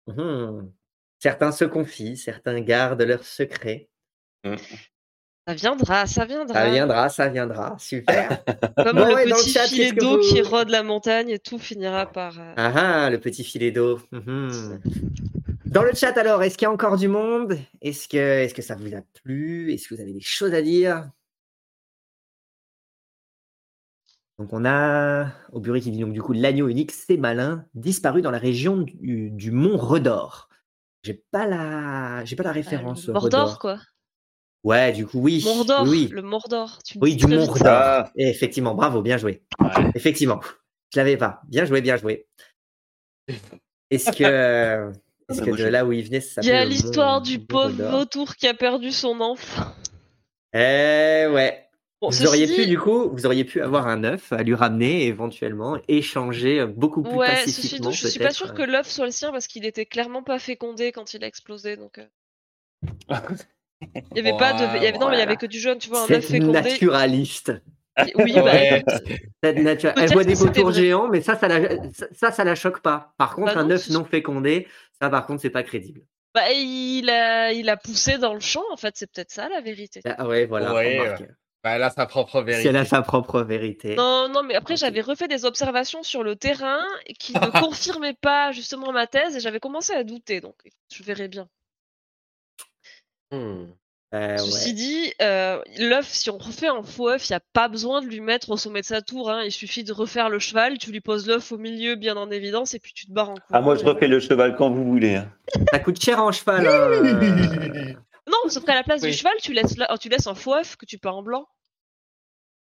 [0.08, 0.72] mhm.
[1.20, 3.88] certains se confient, certains gardent leurs secrets.
[4.44, 6.54] Ça viendra, ça viendra.
[6.56, 7.76] Ça viendra, ça viendra.
[7.80, 8.44] Super.
[8.78, 11.30] Comme Bon, le ouais, dans le petit chat, filet d'eau vous- qui rôde la montagne
[11.30, 12.38] et tout finira par.
[12.40, 14.00] euh, Ah ah, le petit filet d'eau.
[14.12, 14.82] Mhm.
[15.72, 17.58] Dans le chat alors, est-ce qu'il y a encore du monde?
[17.82, 19.74] Est-ce que, est que ça vous a plu?
[19.74, 21.10] Est-ce que vous avez des choses à dire?
[24.40, 28.30] Donc on a Aubury qui dit donc du coup l'agneau unique, c'est malin, disparu dans
[28.32, 30.48] la région du, du mont Redor.
[31.04, 33.08] J'ai pas la, j'ai pas la ah, référence.
[33.08, 33.40] le Redor.
[33.40, 33.80] Mordor, quoi.
[34.64, 35.42] Ouais, du coup oui.
[35.44, 36.80] Mordor, Oui, le Mordor.
[36.84, 37.26] Tu oui du.
[37.26, 37.66] Redor.
[37.66, 38.12] Ah.
[38.16, 39.44] Et effectivement, bravo, bien joué.
[39.60, 39.92] Ouais.
[39.96, 40.40] Effectivement,
[40.94, 41.42] je l'avais pas.
[41.48, 42.28] Bien joué, bien joué.
[43.90, 44.92] Est-ce que,
[45.30, 47.84] est-ce Ah, que de là où il venait, ça Il y a l'histoire du pauvre
[47.92, 49.74] vautour qui a perdu son enfant.
[50.54, 51.64] Eh ouais.
[52.00, 54.54] Bon, vous auriez dit- pu du coup, vous auriez pu avoir un œuf à lui
[54.54, 57.92] ramener et éventuellement échanger beaucoup plus Ouais, ceci pacifiquement.
[57.92, 60.92] je suis pas sûre que l'œuf soit le sien parce qu'il était clairement pas fécondé
[60.92, 61.76] quand il a explosé.
[61.76, 62.06] Donc, euh,
[63.82, 65.60] il y avait pas de, il y avait, non, mais il y avait que du
[65.60, 66.52] jaune, tu vois, un œuf fécondé.
[66.62, 67.52] naturaliste.
[68.16, 68.84] Oui, bah, Ouais.
[69.44, 72.56] Cette nature- Elle voit des vautours géants, mais ça, ça la, ça, ça, ça la
[72.56, 73.14] choque pas.
[73.18, 74.68] Par contre, Bah un œuf non fécondé,
[75.02, 76.02] ça, par contre, c'est pas crédible.
[76.34, 78.64] bah, il a, il a poussé dans le champ.
[78.72, 80.02] En fait, c'est peut-être ça la vérité.
[80.06, 80.74] Ah ouais, voilà.
[80.74, 81.16] Ouais.
[81.64, 82.70] Bah, elle a sa propre Si vérité.
[82.70, 83.96] elle a sa propre vérité.
[83.96, 86.84] Non, non, mais après, j'avais refait des observations sur le terrain
[87.20, 87.40] qui ne
[88.00, 90.40] confirmaient pas justement ma thèse et j'avais commencé à douter.
[90.40, 90.56] Donc,
[90.94, 91.50] je verrai bien.
[93.32, 93.66] Hmm.
[94.14, 94.74] Euh, Ceci ouais.
[94.74, 98.08] dit, euh, l'œuf, si on refait un faux œuf, il n'y a pas besoin de
[98.08, 99.30] lui mettre au sommet de sa tour.
[99.30, 99.44] hein.
[99.44, 102.74] Il suffit de refaire le cheval, tu lui poses l'œuf au milieu, bien en évidence,
[102.74, 103.46] et puis tu te barres en courant.
[103.52, 105.16] Ah, moi, je refais le cheval quand vous voulez.
[105.16, 105.30] hein.
[105.74, 106.66] Ça coûte cher en cheval.
[106.68, 107.98] hein.
[108.30, 109.12] Non, sauf qu'à la place Oui.
[109.12, 111.48] du cheval, tu laisses, la- tu laisses un faux œuf que tu peins en blanc.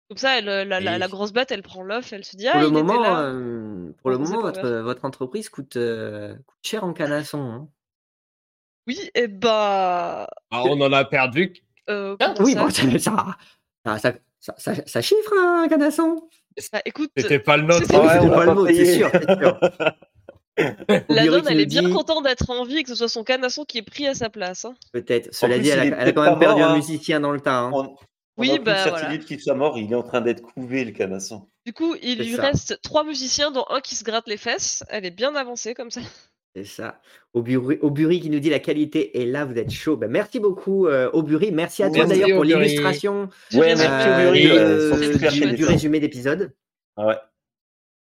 [0.10, 0.98] Comme ça, elle, la, la- Oui.
[1.00, 3.02] la grosse bête, elle prend l'œuf, elle se dit Ah, pour le il était moment,
[3.02, 3.22] là.
[3.24, 7.70] euh, pour le moment, votre, votre entreprise coûte, euh, coûte cher en canasson.
[8.90, 8.96] Hein.
[9.02, 10.28] Oui, et bah.
[10.52, 11.54] Ah, on en a perdu.
[11.90, 12.82] euh, Ah, Oui, ça bon, ça,
[14.40, 16.28] ça, ça, ça, chiffre un canasson.
[16.74, 17.82] Bah, écoute, C'était pas le nôtre.
[17.86, 19.10] C'était- Ouais, on pas le mot, c'est sûr,
[21.10, 23.24] la donne, elle est bien dit- contente d'être en vie et que ce soit son
[23.24, 24.66] canasson qui est pris à sa place.
[24.66, 24.76] hein.
[24.92, 25.34] Peut-être.
[25.34, 26.76] Cela plus, dit, elle a, elle quand même perdu mort, un hein.
[26.76, 27.60] musicien dans le tas.
[27.60, 27.72] hein.
[27.74, 27.96] On, on
[28.38, 29.18] Oui, a bah, certitude voilà.
[29.26, 29.78] qu'il soit mort.
[29.78, 31.48] Il est en train d'être couvé, le canasson.
[31.66, 32.42] Du coup, il lui ça.
[32.42, 34.84] reste trois musiciens, dont un qui se gratte les fesses.
[34.90, 36.02] Elle est bien avancée comme ça.
[36.56, 37.00] C'est ça.
[37.34, 39.98] Aubury, Aubury qui nous dit la qualité est là, vous êtes chaud.
[39.98, 41.52] Ben, merci beaucoup, euh, Aubury.
[41.52, 42.64] Merci à toi Merci, d'ailleurs pour Aubury.
[42.66, 46.52] l'illustration Ouais, merci, euh, Aubury, du, résumé d'épisode.
[46.98, 47.16] Ah ouais.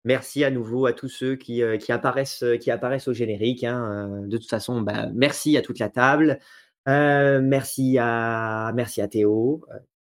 [0.05, 3.65] Merci à nouveau à tous ceux qui, euh, qui, apparaissent, euh, qui apparaissent au générique.
[3.65, 4.21] hein.
[4.23, 6.39] Euh, De toute façon, bah, merci à toute la table.
[6.87, 9.63] Merci, à, merci à Théo,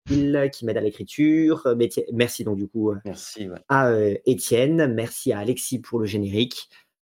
[0.07, 1.67] qui m'aide à l'écriture.
[2.13, 3.49] Merci donc du coup Merci.
[3.49, 3.57] Ouais.
[3.69, 3.91] à
[4.25, 4.93] Étienne.
[4.93, 6.69] Merci à Alexis pour le générique.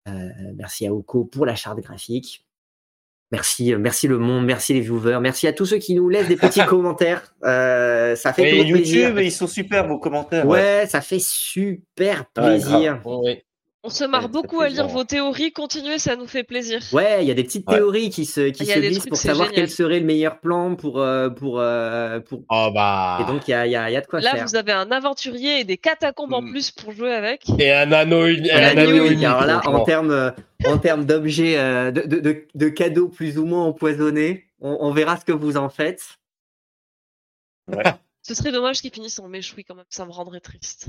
[0.09, 2.47] Euh, merci à Oko pour la charte graphique.
[3.33, 6.29] Merci, euh, merci le monde, merci les viewers, merci à tous ceux qui nous laissent
[6.29, 7.35] des petits commentaires.
[7.43, 9.21] Euh, ça fait YouTube, plaisir.
[9.21, 10.47] ils sont super, vos commentaires.
[10.47, 13.01] Ouais, ça fait super Ouais, plaisir.
[13.05, 13.43] Oui.
[13.83, 15.53] On se marre beaucoup à lire vos théories.
[15.53, 16.81] Continuez, ça nous fait plaisir.
[16.93, 17.77] Ouais, il y a des petites Ouais.
[17.77, 19.55] théories qui se, qui se glissent pour savoir génial.
[19.67, 21.01] quel serait le meilleur plan pour.
[21.01, 22.43] euh, pour, euh, pour...
[22.51, 23.19] Oh bah.
[23.21, 24.45] Et donc, il y a, il y, a, il y a de quoi Là, faire.
[24.45, 26.51] vous avez un aventurier et des catacombes en Mm.
[26.51, 27.45] plus pour jouer avec.
[27.61, 29.13] Et un anneau uni- Un un anneau anneau unique.
[29.13, 29.25] unique.
[29.25, 30.31] Alors là, en termes euh,
[30.67, 34.91] en termes d'objets, euh, de, de, de, de cadeaux plus ou moins empoisonnés, on, on
[34.91, 36.03] verra ce que vous en faites.
[38.23, 39.85] Ce serait dommage qu'ils finissent en méchoui quand même.
[39.91, 40.89] Ça me rendrait triste.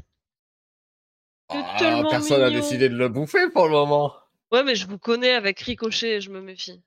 [1.49, 4.13] Ah, personne n'a décidé de le bouffer pour le moment.
[4.51, 6.81] Ouais, mais je vous connais avec Ricochet et je me méfie.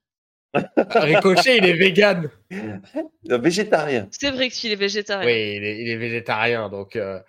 [0.77, 2.31] Ricochet, il est vegan.
[2.53, 4.09] Euh, végétarien.
[4.11, 5.27] C'est vrai qu'il est végétarien.
[5.27, 7.23] Oui, il est, il est végétarien, donc il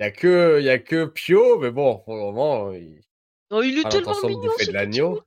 [0.00, 3.00] y a que il y a que Pio, mais bon, pour le moment, il-
[3.52, 5.20] Oh, il est tellement de mignon, ce de l'agneau.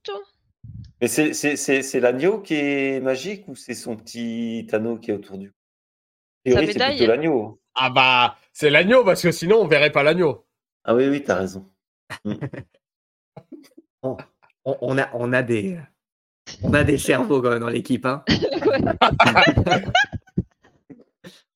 [1.02, 5.12] Mais c'est- c'est c'est- c'est l'agneau qui est magique ou c'est son petit anneau qui
[5.12, 5.56] est autour du cou?
[6.46, 6.96] A priori, c'est médaille.
[6.98, 7.60] plutôt l'agneau.
[7.76, 10.46] ah bah c'est l'agneau parce que sinon on verrait pas l'agneau.
[10.84, 11.66] Ah oui, oui, t'as raison.
[14.06, 14.18] On,
[14.66, 15.78] on a, on, a des,
[16.62, 18.06] on a des cerveaux quand même dans l'équipe.
[18.06, 18.24] Hein.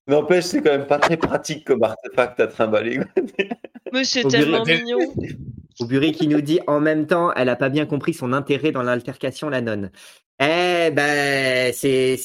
[0.08, 3.02] N'empêche, c'est quand même pas très pratique comme artefact à trimballer.
[3.94, 4.82] Mais c'est Au tellement bureau.
[4.82, 5.14] mignon.
[5.80, 8.84] Aubury qui nous dit en même temps, elle a pas bien compris son intérêt dans
[8.84, 9.91] l'altercation, la nonne.
[10.40, 12.18] Eh ben, c'est,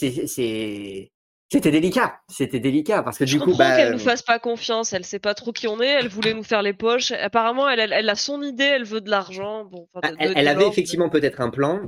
[1.53, 2.21] c'était délicat.
[2.29, 4.93] C'était délicat parce que Je du coup, comprends bah, qu'elle nous fasse pas confiance.
[4.93, 5.87] Elle sait pas trop qui on est.
[5.87, 7.13] Elle voulait nous faire les poches.
[7.13, 8.65] Apparemment, elle, elle, elle a son idée.
[8.65, 9.65] Elle veut de l'argent.
[9.67, 11.81] Bon, enfin, de- elle, de- elle de avait effectivement peut-être un plan.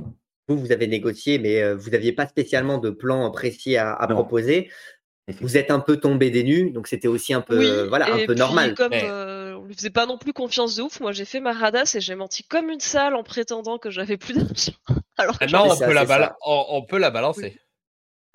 [0.47, 4.07] Vous, vous avez négocié, mais euh, vous n'aviez pas spécialement de plan précis à, à
[4.07, 4.15] Non.
[4.15, 4.69] proposer.
[5.41, 8.13] Vous êtes un peu tombé des nues, donc c'était aussi un peu, Oui, euh, voilà,
[8.13, 8.75] un peu puis, normal.
[8.75, 10.99] Comme Mais- euh, lui faisait pas non plus confiance de ouf.
[10.99, 14.17] Moi, j'ai fait ma radasse et j'ai menti comme une salle en prétendant que j'avais
[14.17, 14.73] plus d'argent.
[15.17, 16.13] Alors que Maintenant, C'est on ça, peut, la c'est ça.
[16.19, 17.57] bala- on, on peut la balancer.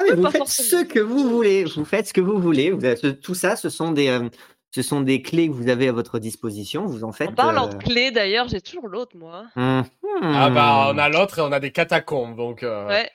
[0.01, 0.81] Ah, mais Ouais, vous pas faites forcément.
[0.83, 1.65] ce que vous voulez.
[1.65, 2.71] Vous faites ce que vous voulez.
[2.71, 4.29] Vous avez- ce- tout ça, ce sont des, euh,
[4.75, 6.87] ce sont des clés que vous avez à votre disposition.
[6.87, 7.29] Vous en faites.
[7.31, 9.45] en parlant euh, de clés, d'ailleurs, j'ai toujours l'autre, moi.
[9.57, 9.85] hum,
[10.23, 12.63] Ah bah, on a l'autre et on a des catacombes, donc...
[12.63, 13.11] euh, Ouais.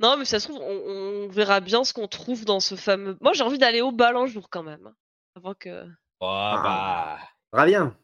[0.00, 3.16] Non, mais ça se trouve, on, on verra bien ce qu'on trouve dans ce fameux.
[3.20, 4.86] Moi, j'ai envie d'aller au bal un jour quand même.
[4.86, 4.94] hein,
[5.36, 5.84] Avant que.
[6.20, 6.26] oh,
[6.62, 7.18] bah...
[7.50, 7.96] Faudra bien.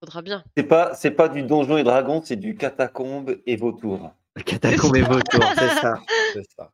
[0.00, 0.44] Faudra bien.
[0.56, 4.12] C'est pas, c'est pas du donjon et dragon, c'est du catacombe et vautour.
[4.40, 5.94] Catacombe et vautour, c'est ça.
[6.32, 6.72] C'est ça.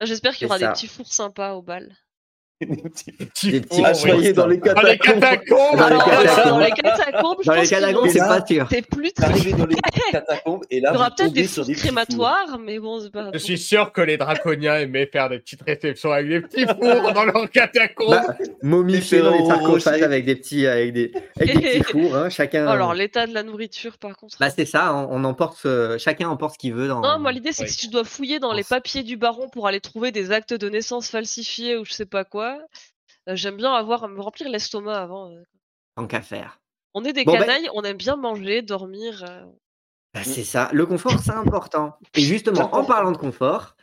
[0.00, 0.72] J'espère qu'il y aura des ça.
[0.72, 1.96] petits fours sympas au bal.
[2.66, 3.94] Des Des petits Ah, oui.
[3.96, 6.48] soyez dans les Dans les catacombes Dans les catacombes.
[6.48, 8.66] dans les catacombes, je Dans les catacombes, c'est pas sûr.
[8.70, 9.24] c'est plus très.
[9.26, 9.76] Arrivé dans les
[10.10, 13.30] catacombes et là, Il y aura peut-être des sur des crématoires, mais bon, c'est pas.
[13.32, 17.12] Je suis sûr que les draconiens aimaient faire des petites réceptions avec des petits fours
[17.12, 18.10] dans leurs catacombes.
[18.10, 22.16] Bah, momifiés dans les Ferrero sarcophages avec des petits, avec des, avec des petits fours.
[22.16, 22.66] hein, chacun.
[22.66, 24.36] Oh, alors, l'état de la nourriture, par contre.
[24.40, 24.94] Bah c'est ça.
[24.94, 27.00] On, on emporte, euh, chacun emporte ce qu'il veut dans.
[27.00, 29.66] Non, moi l'idée c'est que si tu dois fouiller dans les papiers du baron pour
[29.66, 32.53] aller trouver des actes de naissance falsifiés ou je sais pas quoi,
[33.28, 35.32] j'aime bien avoir me remplir l'estomac avant.
[35.96, 36.60] Tant qu'à faire.
[36.94, 39.24] On est des Bon, ben- canailles, on aime bien manger, dormir.
[40.14, 40.68] Bah, c'est ça.
[40.72, 41.96] Le confort, c'est important.
[42.14, 43.74] Et justement, en parlant de confort,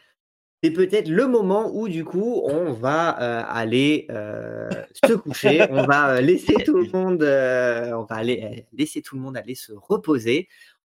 [0.64, 4.70] c'est peut-être le moment où, du coup, on va euh, aller euh,
[5.06, 5.66] se coucher.
[5.72, 9.56] On va laisser tout le monde, euh, on va aller laisser tout le monde aller
[9.56, 10.48] se reposer.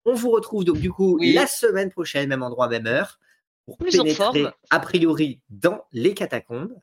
[0.05, 1.33] On vous retrouve donc, du coup, Oui.
[1.33, 3.19] la semaine prochaine, même endroit, même heure,
[3.65, 4.51] pour Plus en pénétrer, forme.
[4.71, 6.73] a priori, dans les catacombes,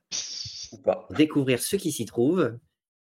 [0.72, 1.06] Ou pas.
[1.10, 2.56] découvrir ce qui s'y trouve.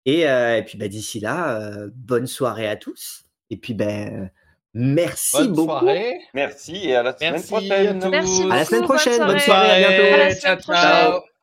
[0.07, 3.25] Et, euh, et puis, bah, d'ici là, euh, bonne soirée à tous.
[3.51, 4.31] Et puis, ben,
[4.75, 5.69] merci Bonne beaucoup.
[5.81, 6.19] soirée.
[6.35, 8.03] Merci et à la semaine Merci prochaine.
[8.03, 8.11] à tous.
[8.11, 9.27] Merci À la semaine bonne prochaine.
[9.27, 9.85] Bonne soirée.
[9.85, 10.15] À bientôt.
[10.15, 11.11] À la semaine Ciao, ciao.
[11.13, 11.34] prochaine.